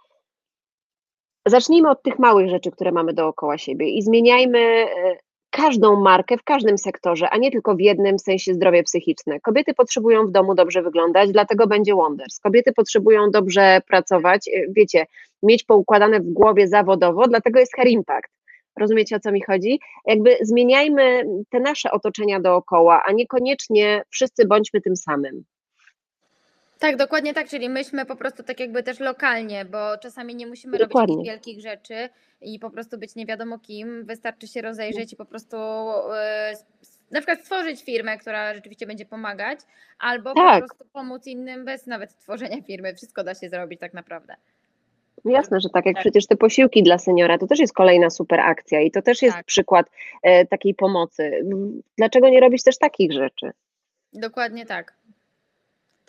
zacznijmy 1.46 1.90
od 1.90 2.02
tych 2.02 2.18
małych 2.18 2.50
rzeczy, 2.50 2.70
które 2.70 2.92
mamy 2.92 3.12
dookoła 3.12 3.58
siebie 3.58 3.88
i 3.88 4.02
zmieniajmy 4.02 4.58
y, 4.58 5.18
każdą 5.50 6.00
markę 6.00 6.36
w 6.38 6.44
każdym 6.44 6.78
sektorze, 6.78 7.30
a 7.30 7.36
nie 7.36 7.50
tylko 7.50 7.74
w 7.74 7.80
jednym 7.80 8.18
sensie 8.18 8.54
zdrowie 8.54 8.82
psychiczne. 8.82 9.40
Kobiety 9.40 9.74
potrzebują 9.74 10.26
w 10.26 10.30
domu 10.30 10.54
dobrze 10.54 10.82
wyglądać, 10.82 11.32
dlatego 11.32 11.66
będzie 11.66 11.94
Wonders. 11.94 12.40
Kobiety 12.40 12.72
potrzebują 12.72 13.30
dobrze 13.30 13.80
pracować, 13.88 14.48
y, 14.48 14.66
wiecie, 14.76 15.06
mieć 15.42 15.64
poukładane 15.64 16.20
w 16.20 16.32
głowie 16.32 16.68
zawodowo, 16.68 17.28
dlatego 17.28 17.58
jest 17.58 17.76
Hair 17.76 17.88
Impact. 17.88 18.37
Rozumiecie 18.78 19.16
o 19.16 19.20
co 19.20 19.32
mi 19.32 19.42
chodzi? 19.42 19.80
Jakby 20.06 20.36
zmieniajmy 20.40 21.24
te 21.50 21.60
nasze 21.60 21.90
otoczenia 21.90 22.40
dookoła, 22.40 23.02
a 23.06 23.12
niekoniecznie 23.12 24.02
wszyscy 24.10 24.46
bądźmy 24.46 24.80
tym 24.80 24.96
samym. 24.96 25.44
Tak, 26.78 26.96
dokładnie 26.96 27.34
tak, 27.34 27.48
czyli 27.48 27.68
myśmy 27.68 28.06
po 28.06 28.16
prostu 28.16 28.42
tak 28.42 28.60
jakby 28.60 28.82
też 28.82 29.00
lokalnie, 29.00 29.64
bo 29.64 29.98
czasami 29.98 30.34
nie 30.34 30.46
musimy 30.46 30.78
dokładnie. 30.78 31.14
robić 31.14 31.30
wielkich 31.30 31.60
rzeczy 31.60 32.08
i 32.40 32.58
po 32.58 32.70
prostu 32.70 32.98
być 32.98 33.14
nie 33.14 33.26
wiadomo 33.26 33.58
kim, 33.58 34.04
wystarczy 34.04 34.46
się 34.46 34.62
rozejrzeć 34.62 35.12
i 35.12 35.16
po 35.16 35.24
prostu 35.24 35.56
yy, 35.56 36.88
na 37.10 37.20
przykład 37.20 37.40
stworzyć 37.40 37.84
firmę, 37.84 38.18
która 38.18 38.54
rzeczywiście 38.54 38.86
będzie 38.86 39.06
pomagać, 39.06 39.60
albo 39.98 40.34
tak. 40.34 40.62
po 40.62 40.68
prostu 40.68 40.84
pomóc 40.92 41.26
innym 41.26 41.64
bez 41.64 41.86
nawet 41.86 42.18
tworzenia 42.18 42.62
firmy. 42.62 42.94
Wszystko 42.94 43.24
da 43.24 43.34
się 43.34 43.48
zrobić 43.48 43.80
tak 43.80 43.94
naprawdę. 43.94 44.36
No 45.24 45.32
jasne, 45.32 45.60
że 45.60 45.68
tak, 45.68 45.86
jak 45.86 45.94
tak. 45.94 46.02
przecież 46.02 46.26
te 46.26 46.36
posiłki 46.36 46.82
dla 46.82 46.98
seniora, 46.98 47.38
to 47.38 47.46
też 47.46 47.58
jest 47.58 47.74
kolejna 47.74 48.10
super 48.10 48.40
akcja 48.40 48.80
i 48.80 48.90
to 48.90 49.02
też 49.02 49.22
jest 49.22 49.36
tak. 49.36 49.46
przykład 49.46 49.86
e, 50.22 50.46
takiej 50.46 50.74
pomocy. 50.74 51.44
Dlaczego 51.96 52.28
nie 52.28 52.40
robić 52.40 52.62
też 52.62 52.78
takich 52.78 53.12
rzeczy? 53.12 53.50
Dokładnie 54.12 54.66
tak. 54.66 54.98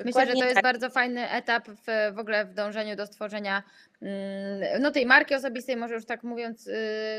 Myślę, 0.05 0.25
że 0.25 0.33
to 0.33 0.43
jest 0.43 0.55
tak. 0.55 0.63
bardzo 0.63 0.89
fajny 0.89 1.29
etap 1.29 1.67
w, 1.67 2.15
w 2.15 2.19
ogóle 2.19 2.45
w 2.45 2.53
dążeniu 2.53 2.95
do 2.95 3.05
stworzenia 3.05 3.63
mm, 4.01 4.81
no 4.81 4.91
tej 4.91 5.05
marki 5.05 5.35
osobistej, 5.35 5.77
może 5.77 5.93
już 5.93 6.05
tak 6.05 6.23
mówiąc 6.23 6.67
y, 6.67 6.73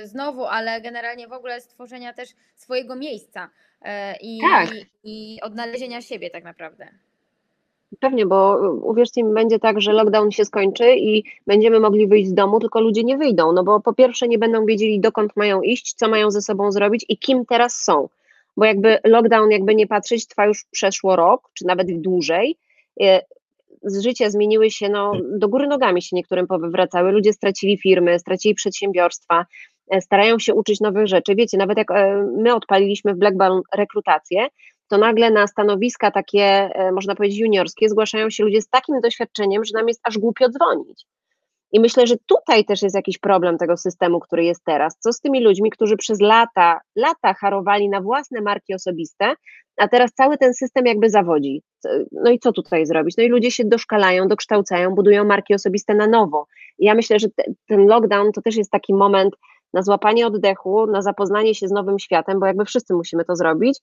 znowu, 0.04 0.44
ale 0.44 0.80
generalnie 0.80 1.28
w 1.28 1.32
ogóle 1.32 1.60
stworzenia 1.60 2.12
też 2.12 2.28
swojego 2.54 2.96
miejsca 2.96 3.50
e, 3.82 4.16
i, 4.20 4.40
tak. 4.40 4.68
i, 5.04 5.36
i 5.36 5.40
odnalezienia 5.40 6.02
siebie 6.02 6.30
tak 6.30 6.44
naprawdę. 6.44 6.88
Pewnie, 7.98 8.26
bo 8.26 8.58
uwierzcie 8.82 9.22
mi, 9.22 9.34
będzie 9.34 9.58
tak, 9.58 9.80
że 9.80 9.92
lockdown 9.92 10.30
się 10.30 10.44
skończy 10.44 10.96
i 10.96 11.24
będziemy 11.46 11.80
mogli 11.80 12.06
wyjść 12.06 12.30
z 12.30 12.34
domu, 12.34 12.60
tylko 12.60 12.80
ludzie 12.80 13.04
nie 13.04 13.16
wyjdą, 13.16 13.52
no 13.52 13.64
bo 13.64 13.80
po 13.80 13.94
pierwsze 13.94 14.28
nie 14.28 14.38
będą 14.38 14.66
wiedzieli, 14.66 15.00
dokąd 15.00 15.36
mają 15.36 15.62
iść, 15.62 15.94
co 15.94 16.08
mają 16.08 16.30
ze 16.30 16.42
sobą 16.42 16.72
zrobić 16.72 17.04
i 17.08 17.18
kim 17.18 17.46
teraz 17.46 17.74
są. 17.74 18.08
Bo 18.56 18.64
jakby 18.64 18.98
lockdown, 19.04 19.50
jakby 19.50 19.74
nie 19.74 19.86
patrzeć, 19.86 20.26
trwa 20.26 20.46
już 20.46 20.64
przeszło 20.70 21.16
rok, 21.16 21.50
czy 21.54 21.66
nawet 21.66 22.00
dłużej. 22.00 22.56
E, 23.00 23.22
z 23.82 24.02
życia 24.02 24.30
zmieniły 24.30 24.70
się, 24.70 24.88
no, 24.88 25.12
do 25.38 25.48
góry 25.48 25.66
nogami 25.66 26.02
się 26.02 26.16
niektórym 26.16 26.46
powywracały. 26.46 27.12
Ludzie 27.12 27.32
stracili 27.32 27.78
firmy, 27.78 28.18
stracili 28.18 28.54
przedsiębiorstwa, 28.54 29.46
e, 29.90 30.00
starają 30.00 30.38
się 30.38 30.54
uczyć 30.54 30.80
nowych 30.80 31.06
rzeczy. 31.06 31.34
Wiecie, 31.34 31.58
nawet 31.58 31.78
jak 31.78 31.90
e, 31.90 32.26
my 32.36 32.54
odpaliliśmy 32.54 33.14
w 33.14 33.18
Blackburn 33.18 33.60
rekrutację, 33.74 34.48
to 34.90 34.98
nagle 34.98 35.30
na 35.30 35.46
stanowiska 35.46 36.10
takie, 36.10 36.42
e, 36.42 36.92
można 36.92 37.14
powiedzieć, 37.14 37.38
juniorskie 37.38 37.88
zgłaszają 37.88 38.30
się 38.30 38.44
ludzie 38.44 38.62
z 38.62 38.68
takim 38.68 39.00
doświadczeniem, 39.00 39.64
że 39.64 39.78
nam 39.78 39.88
jest 39.88 40.00
aż 40.04 40.18
głupio 40.18 40.48
dzwonić. 40.48 41.06
I 41.72 41.80
myślę, 41.80 42.06
że 42.06 42.14
tutaj 42.26 42.64
też 42.64 42.82
jest 42.82 42.96
jakiś 42.96 43.18
problem 43.18 43.58
tego 43.58 43.76
systemu, 43.76 44.20
który 44.20 44.44
jest 44.44 44.64
teraz. 44.64 44.96
Co 44.98 45.12
z 45.12 45.20
tymi 45.20 45.40
ludźmi, 45.40 45.70
którzy 45.70 45.96
przez 45.96 46.20
lata, 46.20 46.80
lata 46.96 47.34
harowali 47.34 47.88
na 47.88 48.00
własne 48.00 48.40
marki 48.40 48.74
osobiste, 48.74 49.34
a 49.76 49.88
teraz 49.88 50.12
cały 50.12 50.38
ten 50.38 50.54
system 50.54 50.86
jakby 50.86 51.10
zawodzi. 51.10 51.62
No 52.12 52.30
i 52.30 52.38
co 52.38 52.52
tutaj 52.52 52.86
zrobić? 52.86 53.16
No 53.16 53.24
i 53.24 53.28
ludzie 53.28 53.50
się 53.50 53.64
doszkalają, 53.64 54.28
dokształcają, 54.28 54.94
budują 54.94 55.24
marki 55.24 55.54
osobiste 55.54 55.94
na 55.94 56.06
nowo. 56.06 56.46
I 56.78 56.84
ja 56.84 56.94
myślę, 56.94 57.18
że 57.18 57.28
te, 57.28 57.44
ten 57.66 57.86
lockdown 57.86 58.32
to 58.32 58.42
też 58.42 58.56
jest 58.56 58.70
taki 58.70 58.94
moment 58.94 59.34
na 59.72 59.82
złapanie 59.82 60.26
oddechu, 60.26 60.86
na 60.86 61.02
zapoznanie 61.02 61.54
się 61.54 61.68
z 61.68 61.70
nowym 61.70 61.98
światem, 61.98 62.40
bo 62.40 62.46
jakby 62.46 62.64
wszyscy 62.64 62.94
musimy 62.94 63.24
to 63.24 63.36
zrobić 63.36 63.80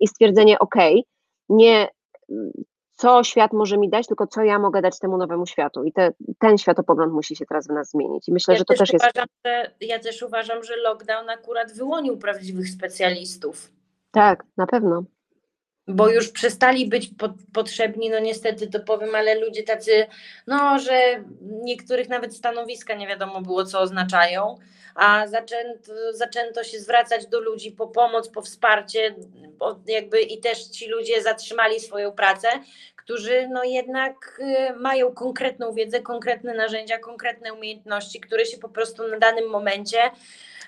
i 0.00 0.08
stwierdzenie, 0.08 0.58
ok, 0.58 0.76
nie 1.48 1.88
co 2.98 3.24
świat 3.24 3.52
może 3.52 3.78
mi 3.78 3.88
dać, 3.90 4.06
tylko 4.06 4.26
co 4.26 4.42
ja 4.42 4.58
mogę 4.58 4.82
dać 4.82 4.98
temu 4.98 5.16
nowemu 5.16 5.46
światu. 5.46 5.84
I 5.84 5.92
te, 5.92 6.12
ten 6.38 6.58
światopogląd 6.58 7.12
musi 7.12 7.36
się 7.36 7.46
teraz 7.46 7.66
w 7.68 7.70
nas 7.70 7.90
zmienić. 7.90 8.28
I 8.28 8.32
myślę, 8.32 8.54
ja 8.54 8.58
że 8.58 8.64
to 8.64 8.74
też, 8.74 8.92
jest. 8.92 9.04
Uważam, 9.04 9.28
że, 9.46 9.70
ja 9.80 9.98
też 9.98 10.22
uważam, 10.22 10.64
że 10.64 10.76
lockdown 10.76 11.30
akurat 11.30 11.72
wyłonił 11.72 12.18
prawdziwych 12.18 12.68
specjalistów. 12.68 13.70
Tak, 14.10 14.44
na 14.56 14.66
pewno. 14.66 15.04
Bo 15.88 16.08
już 16.08 16.32
przestali 16.32 16.88
być 16.88 17.10
po, 17.18 17.28
potrzebni, 17.52 18.10
no 18.10 18.18
niestety 18.18 18.66
to 18.66 18.80
powiem, 18.80 19.14
ale 19.14 19.40
ludzie 19.40 19.62
tacy, 19.62 20.06
no, 20.46 20.78
że 20.78 21.24
niektórych 21.40 22.08
nawet 22.08 22.36
stanowiska 22.36 22.94
nie 22.94 23.08
wiadomo 23.08 23.42
było, 23.42 23.64
co 23.64 23.80
oznaczają, 23.80 24.58
a 24.98 25.26
zaczęto, 25.26 25.92
zaczęto 26.12 26.64
się 26.64 26.80
zwracać 26.80 27.26
do 27.26 27.40
ludzi 27.40 27.72
po 27.72 27.86
pomoc, 27.86 28.28
po 28.28 28.42
wsparcie, 28.42 29.14
jakby 29.86 30.20
i 30.20 30.40
też 30.40 30.64
ci 30.64 30.88
ludzie 30.88 31.22
zatrzymali 31.22 31.80
swoją 31.80 32.12
pracę, 32.12 32.48
którzy 32.96 33.48
no 33.48 33.64
jednak 33.64 34.40
y, 34.40 34.76
mają 34.76 35.14
konkretną 35.14 35.72
wiedzę, 35.72 36.00
konkretne 36.00 36.54
narzędzia, 36.54 36.98
konkretne 36.98 37.52
umiejętności, 37.52 38.20
które 38.20 38.46
się 38.46 38.58
po 38.58 38.68
prostu 38.68 39.08
na 39.08 39.18
danym 39.18 39.50
momencie, 39.50 39.98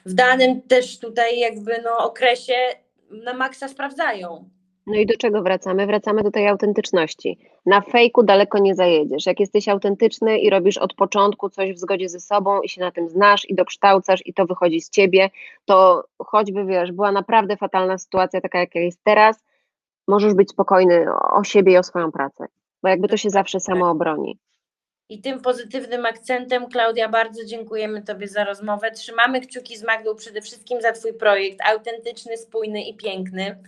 w 0.07 0.15
danym 0.15 0.63
też 0.63 0.99
tutaj 0.99 1.39
jakby 1.39 1.83
no 1.85 1.99
okresie 1.99 2.57
na 3.11 3.35
maksa 3.35 3.69
sprawdzają. 3.69 4.51
No 4.91 4.97
i 4.97 5.07
do 5.07 5.17
czego 5.17 5.43
wracamy? 5.43 5.87
Wracamy 5.87 6.23
do 6.23 6.31
tej 6.31 6.49
autentyczności. 6.49 7.39
Na 7.67 7.81
fejku 7.81 8.23
daleko 8.23 8.59
nie 8.59 8.75
zajedziesz. 8.75 9.27
Jak 9.27 9.41
jesteś 9.41 9.69
autentyczny 9.69 10.39
i 10.39 10.51
robisz 10.51 10.79
od 10.79 10.95
początku 10.95 11.49
coś 11.49 11.73
w 11.73 11.79
zgodzie 11.79 12.09
ze 12.09 12.21
sobą 12.21 12.61
i 12.61 12.69
się 12.69 12.81
na 12.81 12.91
tym 12.91 13.09
znasz 13.09 13.49
i 13.49 13.55
dokształcasz 13.55 14.21
i 14.27 14.35
to 14.35 14.47
wychodzi 14.47 14.81
z 14.81 14.91
ciebie, 14.91 15.31
to 15.65 16.05
choćby 16.19 16.65
wiesz, 16.65 16.93
była 16.93 17.13
naprawdę 17.13 17.57
fatalna 17.57 17.99
sytuacja, 17.99 18.41
taka 18.41 18.59
jaka 18.59 18.79
jest 18.79 19.01
teraz, 19.05 19.45
możesz 20.09 20.35
być 20.35 20.51
spokojny 20.51 21.07
o 21.33 21.45
siebie 21.45 21.73
i 21.73 21.77
o 21.77 21.83
swoją 21.83 22.13
pracę, 22.13 22.47
bo 22.83 22.89
jakby 22.89 23.09
to 23.09 23.17
się 23.17 23.31
zawsze 23.31 23.61
samo 23.61 23.91
obroni. 23.91 24.39
I 25.11 25.21
tym 25.21 25.41
pozytywnym 25.41 26.07
akcentem, 26.07 26.69
Klaudia, 26.69 27.09
bardzo 27.09 27.45
dziękujemy 27.45 28.03
Tobie 28.03 28.29
za 28.29 28.45
rozmowę. 28.45 28.91
Trzymamy 28.91 29.41
kciuki 29.41 29.77
z 29.77 29.83
Magdą 29.83 30.15
przede 30.15 30.41
wszystkim 30.43 30.81
za 30.81 30.93
Twój 30.93 31.15
projekt, 31.15 31.59
autentyczny, 31.65 32.37
spójny 32.37 32.85
i 32.85 32.97
piękny. 32.97 33.59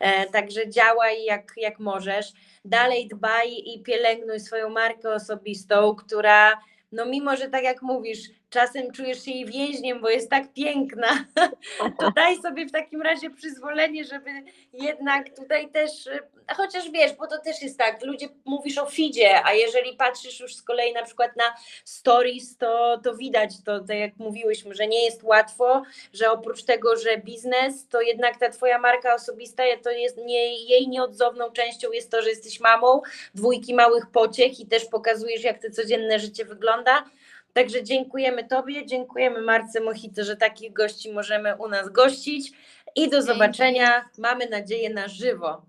E, 0.00 0.26
także 0.26 0.68
działaj 0.68 1.24
jak, 1.24 1.52
jak 1.56 1.78
możesz. 1.78 2.32
Dalej 2.64 3.08
dbaj 3.08 3.62
i 3.64 3.82
pielęgnuj 3.82 4.40
swoją 4.40 4.70
markę 4.70 5.14
osobistą, 5.14 5.94
która, 5.94 6.60
no 6.92 7.06
mimo, 7.06 7.36
że 7.36 7.48
tak 7.48 7.64
jak 7.64 7.82
mówisz, 7.82 8.18
czasem 8.50 8.92
czujesz 8.92 9.24
się 9.24 9.30
jej 9.30 9.46
więźniem, 9.46 10.00
bo 10.00 10.10
jest 10.10 10.30
tak 10.30 10.52
piękna, 10.52 11.24
to 12.00 12.10
daj 12.10 12.36
sobie 12.42 12.66
w 12.66 12.72
takim 12.72 13.02
razie 13.02 13.30
przyzwolenie, 13.30 14.04
żeby 14.04 14.30
jednak 14.72 15.36
tutaj 15.36 15.70
też, 15.70 16.08
chociaż 16.56 16.90
wiesz, 16.90 17.12
bo 17.12 17.26
to 17.26 17.38
też 17.38 17.62
jest 17.62 17.78
tak, 17.78 18.04
ludzie 18.04 18.28
mówisz 18.44 18.78
o 18.78 18.86
feedzie, 18.86 19.44
a 19.44 19.52
jeżeli 19.52 19.96
patrzysz 19.96 20.40
już 20.40 20.56
z 20.56 20.62
kolei 20.62 20.92
na 20.92 21.02
przykład 21.02 21.36
na 21.36 21.54
stories, 21.84 22.56
to, 22.56 23.00
to 23.04 23.14
widać 23.14 23.50
to, 23.64 23.80
tak 23.80 23.96
jak 23.96 24.16
mówiłyśmy, 24.16 24.74
że 24.74 24.86
nie 24.86 25.04
jest 25.04 25.22
łatwo, 25.22 25.82
że 26.12 26.30
oprócz 26.30 26.62
tego, 26.62 26.96
że 26.96 27.18
biznes, 27.18 27.88
to 27.88 28.00
jednak 28.00 28.38
ta 28.38 28.50
twoja 28.50 28.78
marka 28.78 29.14
osobista, 29.14 29.62
to 29.82 29.90
jest 29.90 30.16
nie, 30.16 30.64
jej 30.64 30.88
nieodzowną 30.88 31.50
częścią 31.50 31.92
jest 31.92 32.10
to, 32.10 32.22
że 32.22 32.28
jesteś 32.28 32.60
mamą 32.60 33.02
dwójki 33.34 33.74
małych 33.74 34.10
pociech 34.10 34.60
i 34.60 34.66
też 34.66 34.84
pokazujesz, 34.84 35.44
jak 35.44 35.62
to 35.62 35.70
codzienne 35.70 36.18
życie 36.18 36.44
wygląda, 36.44 37.04
Także 37.52 37.82
dziękujemy 37.82 38.44
Tobie, 38.44 38.86
dziękujemy 38.86 39.40
Marce 39.40 39.80
Mochito, 39.80 40.24
że 40.24 40.36
takich 40.36 40.72
gości 40.72 41.12
możemy 41.12 41.56
u 41.56 41.68
nas 41.68 41.88
gościć. 41.88 42.52
I 42.96 43.10
do 43.10 43.22
zobaczenia, 43.22 44.04
mamy 44.18 44.46
nadzieję, 44.46 44.90
na 44.90 45.08
żywo. 45.08 45.62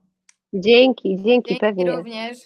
Dzięki, 0.53 1.15
dzięki, 1.15 1.23
Dzięki 1.23 1.59
pewnie. 1.59 1.91
również. 1.91 2.37